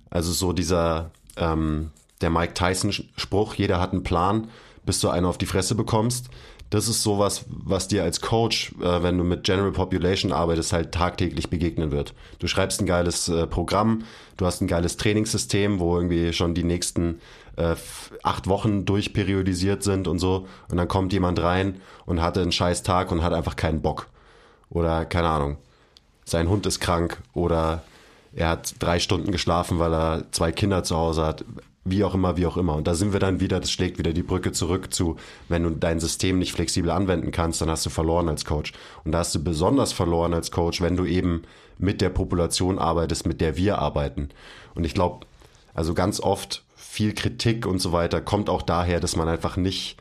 Also 0.10 0.32
so 0.32 0.54
dieser, 0.54 1.12
ähm, 1.36 1.92
der 2.22 2.30
Mike 2.30 2.54
Tyson-Spruch, 2.54 3.56
jeder 3.56 3.82
hat 3.82 3.92
einen 3.92 4.04
Plan, 4.04 4.48
bis 4.86 5.02
du 5.02 5.10
einen 5.10 5.26
auf 5.26 5.38
die 5.38 5.46
Fresse 5.46 5.76
bekommst 5.76 6.30
das 6.74 6.88
ist 6.88 7.04
sowas, 7.04 7.46
was 7.48 7.88
dir 7.88 8.02
als 8.02 8.20
Coach, 8.20 8.74
äh, 8.82 9.04
wenn 9.04 9.16
du 9.20 9.24
mit 9.24 9.44
General 9.44 9.72
Population 9.72 10.32
arbeitest, 10.32 10.74
halt 10.74 10.92
tagtäglich 10.92 11.52
begegnen 11.52 11.92
wird. 11.92 12.16
Du 12.40 12.48
schreibst 12.48 12.82
ein 12.82 12.88
geiles 12.88 13.30
äh, 13.30 13.46
Programm, 13.46 14.06
du 14.38 14.48
hast 14.48 14.60
ein 14.60 14.68
geiles 14.68 14.98
Trainingssystem, 14.98 15.80
wo 15.80 15.96
irgendwie 15.96 16.34
schon 16.34 16.56
die 16.56 16.64
nächsten 16.64 17.22
äh, 17.58 17.76
acht 18.24 18.48
Wochen 18.48 18.86
durchperiodisiert 18.86 19.84
sind 19.84 20.08
und 20.08 20.18
so. 20.18 20.48
Und 20.68 20.78
dann 20.78 20.88
kommt 20.88 21.14
jemand 21.14 21.40
rein 21.44 21.80
und 22.08 22.24
hatte 22.24 22.42
einen 22.42 22.52
scheiß 22.52 22.82
Tag 22.82 23.12
und 23.12 23.22
hat 23.22 23.34
einfach 23.34 23.56
keinen 23.56 23.84
Bock. 23.84 24.08
Oder 24.72 25.06
keine 25.06 25.30
Ahnung, 25.30 25.58
sein 26.26 26.50
Hund 26.50 26.66
ist 26.66 26.80
krank 26.80 27.22
oder 27.34 27.84
er 28.36 28.50
hat 28.50 28.74
drei 28.80 28.98
Stunden 28.98 29.32
geschlafen, 29.32 29.78
weil 29.78 29.94
er 29.94 30.32
zwei 30.32 30.52
Kinder 30.52 30.84
zu 30.84 30.98
Hause 30.98 31.24
hat 31.24 31.46
wie 31.86 32.04
auch 32.04 32.14
immer, 32.14 32.38
wie 32.38 32.46
auch 32.46 32.58
immer. 32.58 32.76
Und 32.76 32.88
da 32.88 32.96
sind 32.96 33.14
wir 33.14 33.20
dann 33.20 33.40
wieder, 33.40 33.60
das 33.60 33.72
schlägt 33.72 33.98
wieder 33.98 34.14
die 34.14 34.24
Brücke 34.24 34.52
zurück 34.52 34.94
zu, 34.94 35.18
wenn 35.50 35.64
du 35.64 35.72
dein 35.72 36.00
System 36.00 36.40
nicht 36.40 36.54
flexibel 36.54 36.92
anwenden 36.92 37.32
kannst, 37.32 37.62
dann 37.62 37.70
hast 37.70 37.86
du 37.86 37.90
verloren 37.90 38.30
als 38.30 38.46
Coach. 38.46 38.72
Und 39.04 39.12
da 39.12 39.20
hast 39.20 39.36
du 39.36 39.44
besonders 39.44 39.92
verloren 39.92 40.34
als 40.34 40.52
Coach, 40.52 40.82
wenn 40.82 40.96
du 40.96 41.06
eben 41.06 41.44
mit 41.78 42.02
der 42.02 42.10
Population 42.10 42.80
arbeitest, 42.80 43.28
mit 43.28 43.42
der 43.42 43.58
wir 43.58 43.80
arbeiten. 43.80 44.30
Und 44.76 44.86
ich 44.86 44.94
glaube, 44.94 45.26
also 45.74 45.94
ganz 45.94 46.20
oft 46.20 46.64
viel 46.76 47.14
Kritik 47.14 47.66
und 47.66 47.80
so 47.80 47.92
weiter 47.92 48.22
kommt 48.22 48.50
auch 48.50 48.62
daher, 48.62 49.00
dass 49.00 49.16
man 49.16 49.28
einfach 49.28 49.58
nicht, 49.58 49.98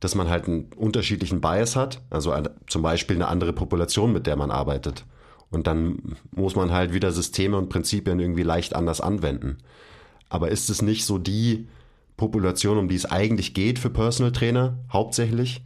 dass 0.00 0.14
man 0.14 0.28
halt 0.28 0.48
einen 0.48 0.70
unterschiedlichen 0.74 1.40
Bias 1.40 1.76
hat, 1.76 2.00
also 2.10 2.34
zum 2.66 2.82
Beispiel 2.82 3.16
eine 3.16 3.28
andere 3.28 3.52
Population, 3.52 4.12
mit 4.12 4.26
der 4.26 4.36
man 4.36 4.50
arbeitet. 4.50 5.04
Und 5.50 5.66
dann 5.66 6.16
muss 6.30 6.56
man 6.56 6.72
halt 6.72 6.94
wieder 6.94 7.12
Systeme 7.12 7.58
und 7.58 7.68
Prinzipien 7.68 8.18
irgendwie 8.18 8.42
leicht 8.42 8.74
anders 8.74 9.02
anwenden. 9.02 9.58
Aber 10.32 10.50
ist 10.50 10.70
es 10.70 10.80
nicht 10.80 11.04
so 11.04 11.18
die 11.18 11.68
Population, 12.16 12.78
um 12.78 12.88
die 12.88 12.94
es 12.94 13.04
eigentlich 13.04 13.52
geht 13.52 13.78
für 13.78 13.90
Personal 13.90 14.32
Trainer, 14.32 14.78
hauptsächlich? 14.90 15.60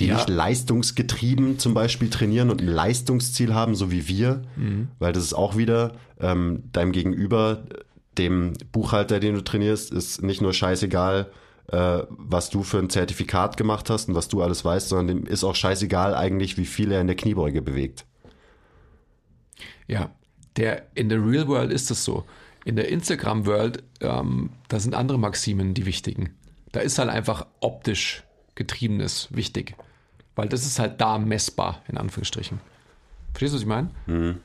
Die 0.00 0.06
ja. 0.06 0.16
nicht 0.16 0.28
leistungsgetrieben 0.28 1.60
zum 1.60 1.72
Beispiel 1.72 2.10
trainieren 2.10 2.50
und 2.50 2.60
ein 2.60 2.66
Leistungsziel 2.66 3.54
haben, 3.54 3.76
so 3.76 3.92
wie 3.92 4.08
wir, 4.08 4.42
mhm. 4.56 4.88
weil 4.98 5.12
das 5.12 5.22
ist 5.22 5.32
auch 5.32 5.56
wieder 5.56 5.92
ähm, 6.18 6.64
deinem 6.72 6.90
Gegenüber, 6.90 7.62
dem 8.18 8.54
Buchhalter, 8.72 9.20
den 9.20 9.36
du 9.36 9.44
trainierst, 9.44 9.92
ist 9.92 10.24
nicht 10.24 10.42
nur 10.42 10.52
scheißegal, 10.52 11.30
äh, 11.68 12.02
was 12.08 12.50
du 12.50 12.64
für 12.64 12.78
ein 12.78 12.90
Zertifikat 12.90 13.56
gemacht 13.56 13.90
hast 13.90 14.08
und 14.08 14.16
was 14.16 14.26
du 14.26 14.42
alles 14.42 14.64
weißt, 14.64 14.88
sondern 14.88 15.18
dem 15.18 15.26
ist 15.26 15.44
auch 15.44 15.54
scheißegal 15.54 16.16
eigentlich, 16.16 16.58
wie 16.58 16.66
viel 16.66 16.90
er 16.90 17.00
in 17.00 17.06
der 17.06 17.16
Kniebeuge 17.16 17.62
bewegt. 17.62 18.06
Ja, 19.86 20.10
der 20.56 20.88
in 20.96 21.08
der 21.08 21.24
Real 21.24 21.46
World 21.46 21.70
ist 21.70 21.92
es 21.92 22.04
so 22.04 22.24
in 22.66 22.74
der 22.74 22.88
Instagram-World, 22.88 23.84
ähm, 24.00 24.50
da 24.66 24.80
sind 24.80 24.96
andere 24.96 25.20
Maximen 25.20 25.72
die 25.72 25.86
wichtigen. 25.86 26.34
Da 26.72 26.80
ist 26.80 26.98
halt 26.98 27.08
einfach 27.08 27.46
optisch 27.60 28.24
getriebenes 28.56 29.28
wichtig. 29.30 29.76
Weil 30.34 30.48
das 30.48 30.66
ist 30.66 30.80
halt 30.80 31.00
da 31.00 31.16
messbar, 31.16 31.82
in 31.86 31.96
Anführungsstrichen. 31.96 32.58
Verstehst 33.32 33.52
du, 33.52 33.56
was 33.56 33.62
ich 33.62 33.68
meine? 33.68 33.90
Mhm. 34.06 34.38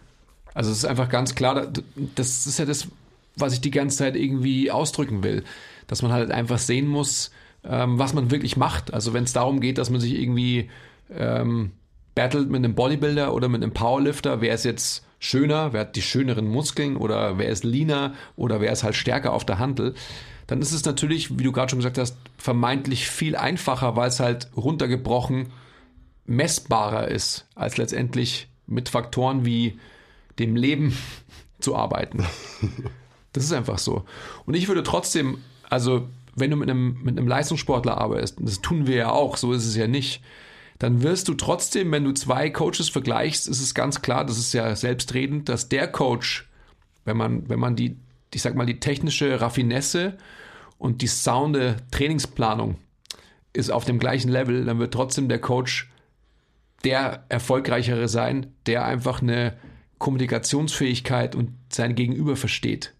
Also 0.54 0.70
es 0.70 0.78
ist 0.78 0.86
einfach 0.86 1.10
ganz 1.10 1.34
klar, 1.34 1.74
das 2.16 2.46
ist 2.46 2.60
ja 2.60 2.66
das, 2.66 2.90
was 3.38 3.54
ich 3.54 3.62
die 3.62 3.72
ganze 3.72 3.98
Zeit 3.98 4.16
irgendwie 4.16 4.70
ausdrücken 4.70 5.24
will. 5.24 5.44
Dass 5.88 6.04
man 6.04 6.12
halt 6.12 6.30
einfach 6.30 6.60
sehen 6.60 6.86
muss, 6.86 7.32
ähm, 7.64 7.98
was 7.98 8.14
man 8.14 8.30
wirklich 8.30 8.56
macht. 8.56 8.94
Also 8.94 9.14
wenn 9.14 9.24
es 9.24 9.34
darum 9.34 9.62
geht, 9.62 9.80
dass 9.80 9.90
man 9.90 10.00
sich 10.00 10.14
irgendwie 10.14 10.70
ähm, 11.10 11.72
battelt 12.14 12.52
mit 12.52 12.60
einem 12.60 12.76
Bodybuilder 12.76 13.34
oder 13.34 13.50
mit 13.50 13.64
einem 13.64 13.74
Powerlifter, 13.74 14.42
wer 14.42 14.54
ist 14.54 14.64
jetzt 14.64 15.08
schöner, 15.22 15.72
wer 15.72 15.82
hat 15.82 15.96
die 15.96 16.02
schöneren 16.02 16.48
Muskeln 16.48 16.98
oder 16.98 17.38
wer 17.38 17.48
ist 17.48 17.64
leaner 17.64 18.16
oder 18.36 18.60
wer 18.60 18.72
ist 18.72 18.84
halt 18.84 18.96
stärker 18.96 19.32
auf 19.34 19.46
der 19.46 19.60
Handel, 19.60 19.94
dann 20.48 20.62
ist 20.62 20.74
es 20.74 20.84
natürlich, 20.84 21.38
wie 21.38 21.44
du 21.44 21.52
gerade 21.52 21.70
schon 21.70 21.80
gesagt 21.80 22.00
hast, 22.00 22.18
vermeintlich 22.38 23.08
viel 23.08 23.36
einfacher, 23.36 23.96
weil 23.96 24.10
es 24.10 24.20
halt 24.20 24.50
runtergebrochen 24.58 25.54
messbarer 26.26 27.08
ist, 27.08 27.48
als 27.56 27.78
letztendlich 27.78 28.50
mit 28.66 28.90
Faktoren 28.90 29.46
wie 29.46 29.80
dem 30.40 30.56
Leben 30.56 30.98
zu 31.62 31.76
arbeiten. 31.76 32.26
Das 33.34 33.46
ist 33.46 33.54
einfach 33.54 33.78
so. 33.78 34.04
Und 34.46 34.56
ich 34.56 34.68
würde 34.68 34.84
trotzdem, 34.84 35.38
also 35.70 36.10
wenn 36.36 36.52
du 36.52 36.58
mit 36.58 36.70
einem, 36.70 37.02
mit 37.02 37.18
einem 37.18 37.30
Leistungssportler 37.30 37.98
arbeitest, 37.98 38.36
das 38.42 38.60
tun 38.60 38.88
wir 38.88 38.96
ja 38.98 39.10
auch, 39.10 39.38
so 39.38 39.54
ist 39.54 39.66
es 39.66 39.78
ja 39.78 39.88
nicht, 39.88 40.22
dann 40.82 41.04
wirst 41.04 41.28
du 41.28 41.36
trotzdem, 41.36 41.92
wenn 41.92 42.06
du 42.06 42.12
zwei 42.12 42.50
Coaches 42.50 42.90
vergleichst, 42.90 43.48
ist 43.48 43.62
es 43.62 43.76
ganz 43.76 44.02
klar, 44.02 44.26
das 44.26 44.40
ist 44.40 44.52
ja 44.52 44.76
selbstredend, 44.76 45.48
dass 45.48 45.70
der 45.70 45.88
Coach, 45.88 46.50
wenn 47.06 47.18
man, 47.18 47.48
wenn 47.50 47.60
man 47.60 47.76
die, 47.76 47.98
ich 48.34 48.42
sag 48.42 48.56
mal, 48.56 48.66
die 48.66 48.80
technische 48.80 49.40
Raffinesse 49.40 50.18
und 50.80 51.04
die 51.04 51.08
sounde 51.08 51.76
Trainingsplanung 51.92 52.78
ist 53.54 53.70
auf 53.70 53.86
dem 53.86 54.00
gleichen 54.00 54.30
Level, 54.30 54.66
dann 54.66 54.80
wird 54.80 54.92
trotzdem 54.92 55.30
der 55.30 55.38
Coach 55.38 55.92
der 56.84 57.26
erfolgreichere 57.30 58.08
sein, 58.08 58.52
der 58.66 58.84
einfach 58.84 59.22
eine 59.22 59.58
Kommunikationsfähigkeit 60.00 61.36
und 61.36 61.52
sein 61.70 61.94
Gegenüber 61.94 62.36
versteht, 62.36 62.96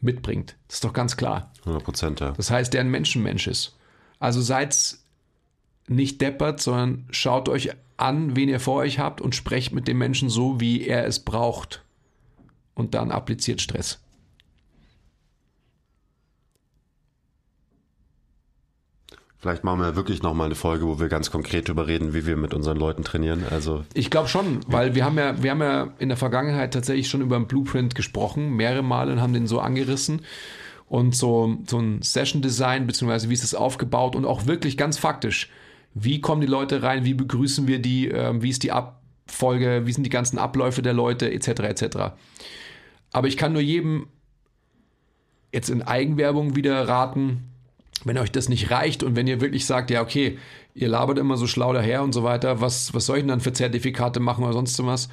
mitbringt. 0.00 0.56
Das 0.68 0.76
ist 0.76 0.84
doch 0.84 0.94
ganz 0.94 1.18
klar. 1.18 1.52
100 1.66 1.84
Prozent, 1.84 2.20
ja. 2.20 2.30
Das 2.30 2.50
heißt, 2.50 2.72
der 2.72 2.80
ein 2.80 2.90
Menschenmensch 2.90 3.46
ist. 3.46 3.76
Also 4.18 4.40
seid 4.40 4.96
nicht 5.88 6.20
deppert, 6.20 6.60
sondern 6.60 7.06
schaut 7.10 7.48
euch 7.48 7.70
an, 7.96 8.36
wen 8.36 8.48
ihr 8.48 8.60
vor 8.60 8.76
euch 8.76 8.98
habt 8.98 9.20
und 9.20 9.34
sprecht 9.34 9.72
mit 9.72 9.88
dem 9.88 9.98
Menschen 9.98 10.28
so, 10.28 10.60
wie 10.60 10.86
er 10.86 11.06
es 11.06 11.20
braucht. 11.20 11.82
Und 12.74 12.94
dann 12.94 13.10
appliziert 13.10 13.60
Stress. 13.60 14.00
Vielleicht 19.38 19.64
machen 19.64 19.80
wir 19.80 19.94
wirklich 19.96 20.22
nochmal 20.22 20.46
eine 20.46 20.54
Folge, 20.54 20.86
wo 20.86 20.98
wir 20.98 21.08
ganz 21.08 21.30
konkret 21.30 21.68
darüber 21.68 21.86
reden, 21.86 22.14
wie 22.14 22.26
wir 22.26 22.36
mit 22.36 22.52
unseren 22.52 22.76
Leuten 22.76 23.04
trainieren. 23.04 23.44
Also 23.48 23.84
ich 23.94 24.10
glaube 24.10 24.28
schon, 24.28 24.60
weil 24.66 24.94
wir 24.94 25.04
haben 25.04 25.16
ja, 25.18 25.40
wir 25.42 25.52
haben 25.52 25.60
ja 25.60 25.88
in 25.98 26.08
der 26.08 26.18
Vergangenheit 26.18 26.74
tatsächlich 26.74 27.08
schon 27.08 27.20
über 27.20 27.36
einen 27.36 27.46
Blueprint 27.46 27.94
gesprochen, 27.94 28.56
mehrere 28.56 28.82
Male 28.82 29.12
und 29.12 29.20
haben 29.20 29.34
den 29.34 29.46
so 29.46 29.60
angerissen 29.60 30.22
und 30.88 31.14
so, 31.14 31.58
so 31.66 31.78
ein 31.78 32.02
Session 32.02 32.42
Design, 32.42 32.86
beziehungsweise 32.86 33.28
wie 33.28 33.34
ist 33.34 33.44
es 33.44 33.54
aufgebaut 33.54 34.16
und 34.16 34.24
auch 34.24 34.46
wirklich 34.46 34.76
ganz 34.76 34.98
faktisch 34.98 35.48
wie 35.98 36.20
kommen 36.20 36.42
die 36.42 36.46
Leute 36.46 36.82
rein? 36.82 37.06
Wie 37.06 37.14
begrüßen 37.14 37.66
wir 37.66 37.78
die? 37.78 38.08
Ähm, 38.08 38.42
wie 38.42 38.50
ist 38.50 38.62
die 38.62 38.70
Abfolge? 38.70 39.86
Wie 39.86 39.92
sind 39.92 40.04
die 40.04 40.10
ganzen 40.10 40.36
Abläufe 40.38 40.82
der 40.82 40.92
Leute? 40.92 41.32
Etc. 41.32 41.48
etc. 41.48 41.96
Aber 43.12 43.28
ich 43.28 43.38
kann 43.38 43.54
nur 43.54 43.62
jedem 43.62 44.08
jetzt 45.52 45.70
in 45.70 45.80
Eigenwerbung 45.80 46.54
wieder 46.54 46.86
raten, 46.86 47.44
wenn 48.04 48.18
euch 48.18 48.30
das 48.30 48.50
nicht 48.50 48.70
reicht 48.70 49.02
und 49.02 49.16
wenn 49.16 49.26
ihr 49.26 49.40
wirklich 49.40 49.64
sagt, 49.64 49.90
ja, 49.90 50.02
okay, 50.02 50.38
ihr 50.74 50.88
labert 50.88 51.16
immer 51.16 51.38
so 51.38 51.46
schlau 51.46 51.72
daher 51.72 52.02
und 52.02 52.12
so 52.12 52.22
weiter, 52.22 52.60
was, 52.60 52.92
was 52.92 53.06
soll 53.06 53.16
ich 53.16 53.22
denn 53.22 53.28
dann 53.28 53.40
für 53.40 53.54
Zertifikate 53.54 54.20
machen 54.20 54.44
oder 54.44 54.52
sonst 54.52 54.84
was? 54.84 55.08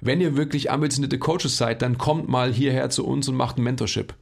Wenn 0.00 0.20
ihr 0.20 0.36
wirklich 0.36 0.72
ambitionierte 0.72 1.20
Coaches 1.20 1.56
seid, 1.56 1.82
dann 1.82 1.98
kommt 1.98 2.28
mal 2.28 2.52
hierher 2.52 2.90
zu 2.90 3.06
uns 3.06 3.28
und 3.28 3.36
macht 3.36 3.58
ein 3.58 3.62
Mentorship. 3.62 4.12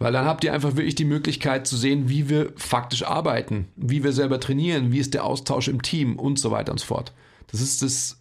Weil 0.00 0.14
dann 0.14 0.24
habt 0.24 0.44
ihr 0.44 0.54
einfach 0.54 0.76
wirklich 0.76 0.94
die 0.94 1.04
Möglichkeit 1.04 1.66
zu 1.66 1.76
sehen, 1.76 2.08
wie 2.08 2.30
wir 2.30 2.54
faktisch 2.56 3.04
arbeiten, 3.04 3.68
wie 3.76 4.02
wir 4.02 4.12
selber 4.12 4.40
trainieren, 4.40 4.92
wie 4.92 4.98
ist 4.98 5.12
der 5.12 5.24
Austausch 5.24 5.68
im 5.68 5.82
Team 5.82 6.18
und 6.18 6.38
so 6.38 6.50
weiter 6.50 6.72
und 6.72 6.78
so 6.78 6.86
fort. 6.86 7.12
Das 7.48 7.60
ist 7.60 7.82
das, 7.82 8.16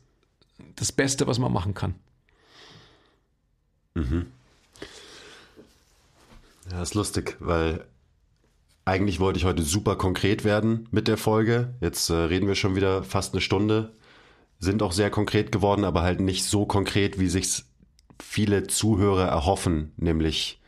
das 0.75 0.91
Beste, 0.91 1.25
was 1.25 1.39
man 1.39 1.53
machen 1.53 1.73
kann. 1.73 1.95
Mhm. 3.95 4.25
Ja, 6.69 6.81
ist 6.81 6.95
lustig, 6.95 7.37
weil 7.39 7.85
eigentlich 8.83 9.21
wollte 9.21 9.39
ich 9.39 9.45
heute 9.45 9.63
super 9.63 9.95
konkret 9.95 10.43
werden 10.43 10.89
mit 10.91 11.07
der 11.07 11.17
Folge. 11.17 11.75
Jetzt 11.79 12.09
äh, 12.09 12.13
reden 12.13 12.47
wir 12.47 12.55
schon 12.55 12.75
wieder 12.75 13.03
fast 13.03 13.33
eine 13.33 13.41
Stunde, 13.41 13.93
sind 14.59 14.83
auch 14.83 14.91
sehr 14.91 15.09
konkret 15.09 15.53
geworden, 15.53 15.85
aber 15.85 16.01
halt 16.01 16.19
nicht 16.19 16.43
so 16.43 16.65
konkret, 16.65 17.19
wie 17.21 17.29
sich 17.29 17.63
viele 18.21 18.67
Zuhörer 18.67 19.29
erhoffen, 19.29 19.93
nämlich 19.95 20.58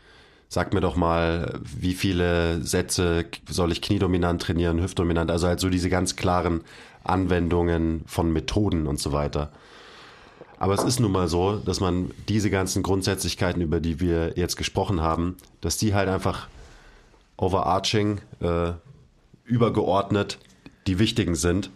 sag 0.54 0.74
mir 0.74 0.82
doch 0.82 0.97
mal, 0.97 1.62
wie 1.64 1.93
viele 1.93 2.62
Sätze 2.62 3.24
soll 3.47 3.72
ich 3.72 3.82
kniedominant 3.82 4.41
trainieren, 4.41 4.82
hüftdominant, 4.82 5.32
also 5.32 5.47
halt 5.47 5.62
so 5.62 5.70
diese 5.70 5.89
ganz 5.89 6.18
klaren 6.18 6.60
Anwendungen 7.06 8.04
von 8.06 8.34
Methoden 8.34 8.86
und 8.86 8.99
so 8.99 9.14
weiter. 9.14 9.49
Aber 10.60 10.74
es 10.74 10.84
ist 10.84 10.99
nun 10.99 11.14
mal 11.14 11.30
so, 11.30 11.56
dass 11.56 11.80
man 11.80 12.12
diese 12.28 12.49
ganzen 12.49 12.84
Grundsätzlichkeiten, 12.84 13.62
über 13.62 13.80
die 13.80 14.02
wir 14.02 14.34
jetzt 14.38 14.58
gesprochen 14.58 14.99
haben, 14.99 15.38
dass 15.62 15.78
die 15.78 15.93
halt 15.93 16.10
einfach 16.10 16.49
overarching, 17.38 18.20
äh, 18.41 18.74
übergeordnet 19.45 20.38
die 20.86 20.99
wichtigen 20.99 21.36
sind. 21.36 21.70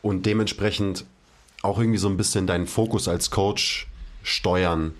Und 0.00 0.24
dementsprechend 0.24 1.04
auch 1.60 1.78
irgendwie 1.78 1.98
so 1.98 2.08
ein 2.08 2.16
bisschen 2.16 2.46
deinen 2.46 2.66
Fokus 2.66 3.08
als 3.08 3.30
Coach 3.30 3.88
steuern 4.22 4.94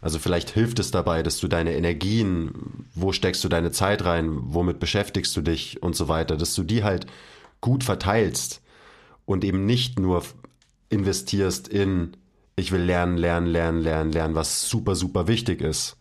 also 0.00 0.18
vielleicht 0.18 0.50
hilft 0.50 0.78
es 0.78 0.90
dabei, 0.90 1.22
dass 1.22 1.38
du 1.38 1.48
deine 1.48 1.74
Energien, 1.74 2.86
wo 2.94 3.12
steckst 3.12 3.42
du 3.42 3.48
deine 3.48 3.72
Zeit 3.72 4.04
rein, 4.04 4.30
womit 4.30 4.78
beschäftigst 4.78 5.36
du 5.36 5.40
dich 5.40 5.82
und 5.82 5.96
so 5.96 6.08
weiter, 6.08 6.36
dass 6.36 6.54
du 6.54 6.62
die 6.62 6.84
halt 6.84 7.06
gut 7.60 7.82
verteilst 7.82 8.62
und 9.26 9.44
eben 9.44 9.66
nicht 9.66 9.98
nur 9.98 10.22
investierst 10.88 11.68
in, 11.68 12.16
ich 12.56 12.70
will 12.70 12.80
lernen, 12.80 13.16
lernen, 13.16 13.46
lernen, 13.46 13.82
lernen, 13.82 14.12
lernen, 14.12 14.34
was 14.34 14.68
super, 14.68 14.94
super 14.94 15.26
wichtig 15.26 15.60
ist, 15.60 15.96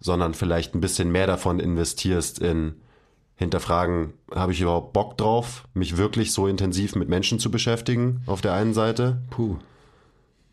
sondern 0.00 0.34
vielleicht 0.34 0.74
ein 0.74 0.80
bisschen 0.80 1.12
mehr 1.12 1.26
davon 1.26 1.60
investierst 1.60 2.40
in, 2.40 2.74
hinterfragen, 3.36 4.12
habe 4.34 4.52
ich 4.52 4.60
überhaupt 4.60 4.92
Bock 4.92 5.16
drauf, 5.16 5.66
mich 5.72 5.96
wirklich 5.96 6.32
so 6.32 6.46
intensiv 6.46 6.96
mit 6.96 7.08
Menschen 7.08 7.38
zu 7.38 7.50
beschäftigen 7.50 8.22
auf 8.26 8.40
der 8.40 8.54
einen 8.54 8.74
Seite. 8.74 9.22
Puh. 9.30 9.56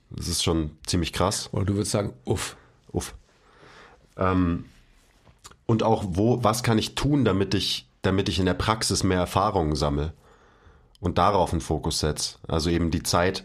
Das 0.09 0.27
ist 0.27 0.43
schon 0.43 0.71
ziemlich 0.85 1.11
krass. 1.11 1.49
Oder 1.51 1.65
du 1.65 1.73
würdest 1.73 1.91
sagen, 1.91 2.13
uff. 2.23 2.55
Uff. 2.91 3.15
Ähm, 4.17 4.65
und 5.65 5.83
auch, 5.83 6.03
wo, 6.07 6.43
was 6.43 6.63
kann 6.63 6.77
ich 6.77 6.95
tun, 6.95 7.25
damit 7.25 7.53
ich, 7.53 7.87
damit 8.01 8.29
ich 8.29 8.39
in 8.39 8.45
der 8.45 8.53
Praxis 8.53 9.03
mehr 9.03 9.19
Erfahrungen 9.19 9.75
sammle 9.75 10.13
und 10.99 11.17
darauf 11.17 11.51
einen 11.51 11.61
Fokus 11.61 11.99
setze. 11.99 12.37
Also 12.47 12.69
eben 12.69 12.91
die 12.91 13.03
Zeit 13.03 13.43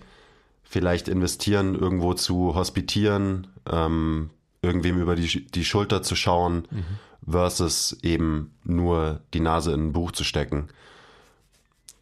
vielleicht 0.62 1.08
investieren, 1.08 1.74
irgendwo 1.74 2.14
zu 2.14 2.54
hospitieren, 2.54 3.48
ähm, 3.70 4.30
irgendwem 4.62 5.00
über 5.00 5.16
die, 5.16 5.44
die 5.46 5.64
Schulter 5.64 6.02
zu 6.02 6.16
schauen, 6.16 6.66
mhm. 6.70 7.30
versus 7.30 7.98
eben 8.02 8.54
nur 8.64 9.20
die 9.34 9.40
Nase 9.40 9.72
in 9.72 9.88
ein 9.88 9.92
Buch 9.92 10.12
zu 10.12 10.24
stecken. 10.24 10.68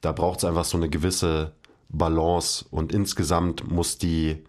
Da 0.03 0.13
braucht 0.13 0.39
es 0.39 0.45
einfach 0.45 0.65
so 0.65 0.77
eine 0.77 0.89
gewisse 0.89 1.53
Balance 1.89 2.65
und 2.71 2.93
insgesamt 2.93 3.69
muss 3.69 3.99
die 3.99 4.45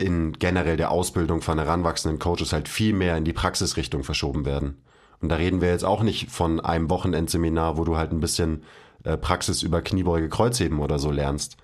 in 0.00 0.32
generell 0.32 0.76
der 0.76 0.90
Ausbildung 0.90 1.42
von 1.42 1.58
heranwachsenden 1.58 2.18
Coaches 2.18 2.52
halt 2.52 2.68
viel 2.68 2.92
mehr 2.92 3.16
in 3.16 3.24
die 3.24 3.32
Praxisrichtung 3.32 4.02
verschoben 4.02 4.44
werden. 4.44 4.78
Und 5.20 5.28
da 5.28 5.36
reden 5.36 5.60
wir 5.60 5.68
jetzt 5.68 5.84
auch 5.84 6.02
nicht 6.02 6.30
von 6.30 6.60
einem 6.60 6.88
Wochenendseminar, 6.90 7.76
wo 7.76 7.84
du 7.84 7.96
halt 7.96 8.10
ein 8.10 8.20
bisschen 8.20 8.62
äh, 9.04 9.16
Praxis 9.16 9.62
über 9.62 9.82
Kniebeuge, 9.82 10.28
Kreuzheben 10.28 10.80
oder 10.80 10.98
so 10.98 11.10
lernst, 11.10 11.56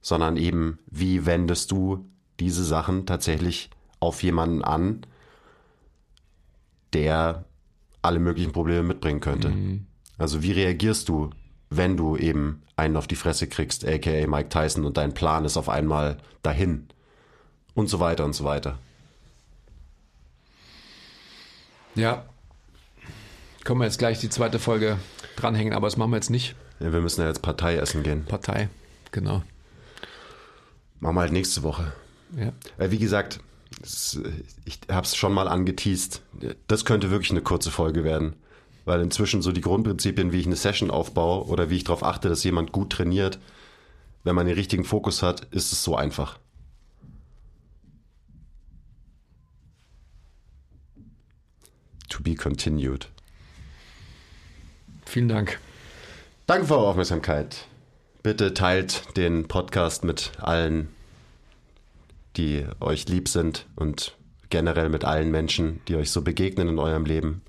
sondern 0.00 0.36
eben, 0.36 0.78
wie 0.86 1.26
wendest 1.26 1.70
du 1.70 2.04
diese 2.40 2.64
Sachen 2.64 3.06
tatsächlich 3.06 3.70
auf 4.00 4.22
jemanden 4.22 4.62
an, 4.62 5.06
der 6.92 7.44
alle 8.02 8.18
möglichen 8.18 8.52
Probleme 8.52 8.82
mitbringen 8.82 9.20
könnte. 9.20 9.50
Mhm. 9.50 9.86
Also 10.18 10.42
wie 10.42 10.52
reagierst 10.52 11.08
du, 11.08 11.30
wenn 11.70 11.96
du 11.96 12.16
eben 12.16 12.62
einen 12.76 12.96
auf 12.96 13.06
die 13.06 13.16
Fresse 13.16 13.46
kriegst, 13.46 13.86
aka 13.86 14.26
Mike 14.26 14.48
Tyson, 14.48 14.84
und 14.84 14.96
dein 14.96 15.14
Plan 15.14 15.44
ist 15.44 15.56
auf 15.56 15.68
einmal 15.68 16.18
dahin? 16.42 16.88
Und 17.74 17.88
so 17.88 18.00
weiter 18.00 18.24
und 18.24 18.34
so 18.34 18.44
weiter. 18.44 18.78
Ja. 21.94 22.24
Können 23.64 23.80
wir 23.80 23.84
jetzt 23.84 23.98
gleich 23.98 24.18
die 24.18 24.30
zweite 24.30 24.58
Folge 24.58 24.98
dranhängen, 25.36 25.72
aber 25.72 25.86
das 25.86 25.96
machen 25.96 26.10
wir 26.10 26.16
jetzt 26.16 26.30
nicht. 26.30 26.54
Ja, 26.80 26.92
wir 26.92 27.00
müssen 27.00 27.20
ja 27.20 27.28
jetzt 27.28 27.42
Partei 27.42 27.76
essen 27.76 28.02
gehen. 28.02 28.24
Partei, 28.24 28.68
genau. 29.12 29.42
Machen 31.00 31.16
wir 31.16 31.20
halt 31.20 31.32
nächste 31.32 31.62
Woche. 31.62 31.92
Ja. 32.36 32.52
Wie 32.90 32.98
gesagt, 32.98 33.40
ich 34.64 34.80
habe 34.90 35.06
es 35.06 35.14
schon 35.16 35.32
mal 35.32 35.48
angeteased. 35.48 36.22
Das 36.66 36.84
könnte 36.84 37.10
wirklich 37.10 37.30
eine 37.30 37.42
kurze 37.42 37.70
Folge 37.70 38.04
werden. 38.04 38.34
Weil 38.84 39.00
inzwischen 39.00 39.42
so 39.42 39.52
die 39.52 39.60
Grundprinzipien, 39.60 40.32
wie 40.32 40.40
ich 40.40 40.46
eine 40.46 40.56
Session 40.56 40.90
aufbaue 40.90 41.46
oder 41.46 41.70
wie 41.70 41.76
ich 41.76 41.84
darauf 41.84 42.02
achte, 42.02 42.28
dass 42.28 42.42
jemand 42.42 42.72
gut 42.72 42.90
trainiert, 42.90 43.38
wenn 44.24 44.34
man 44.34 44.46
den 44.46 44.56
richtigen 44.56 44.84
Fokus 44.84 45.22
hat, 45.22 45.44
ist 45.52 45.72
es 45.72 45.84
so 45.84 45.94
einfach. 45.94 46.38
To 52.12 52.22
be 52.22 52.34
continued. 52.34 53.08
Vielen 55.06 55.28
Dank. 55.28 55.58
Danke 56.46 56.66
für 56.66 56.76
eure 56.76 56.88
Aufmerksamkeit. 56.88 57.64
Bitte 58.22 58.52
teilt 58.52 59.16
den 59.16 59.48
Podcast 59.48 60.04
mit 60.04 60.32
allen, 60.38 60.88
die 62.36 62.66
euch 62.80 63.08
lieb 63.08 63.28
sind 63.28 63.64
und 63.76 64.14
generell 64.50 64.90
mit 64.90 65.06
allen 65.06 65.30
Menschen, 65.30 65.80
die 65.88 65.96
euch 65.96 66.10
so 66.10 66.20
begegnen 66.20 66.68
in 66.68 66.78
eurem 66.78 67.06
Leben. 67.06 67.40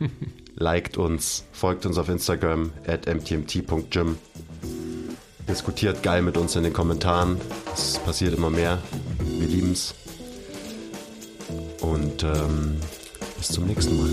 Liked 0.54 0.96
uns, 0.96 1.44
folgt 1.52 1.84
uns 1.84 1.98
auf 1.98 2.08
Instagram 2.08 2.72
at 2.86 3.06
mtmt.gym. 3.06 4.16
Diskutiert 5.46 6.02
geil 6.02 6.22
mit 6.22 6.38
uns 6.38 6.56
in 6.56 6.62
den 6.62 6.72
Kommentaren. 6.72 7.38
Es 7.74 7.98
passiert 7.98 8.32
immer 8.32 8.48
mehr. 8.48 8.78
Wir 9.18 9.46
lieben's. 9.46 9.94
Und 11.82 12.22
ähm, 12.22 12.78
bis 13.46 13.56
zum 13.56 13.66
nächsten 13.66 13.98
Mal. 13.98 14.10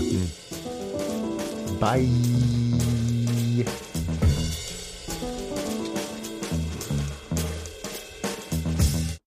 Bye. 1.80 2.06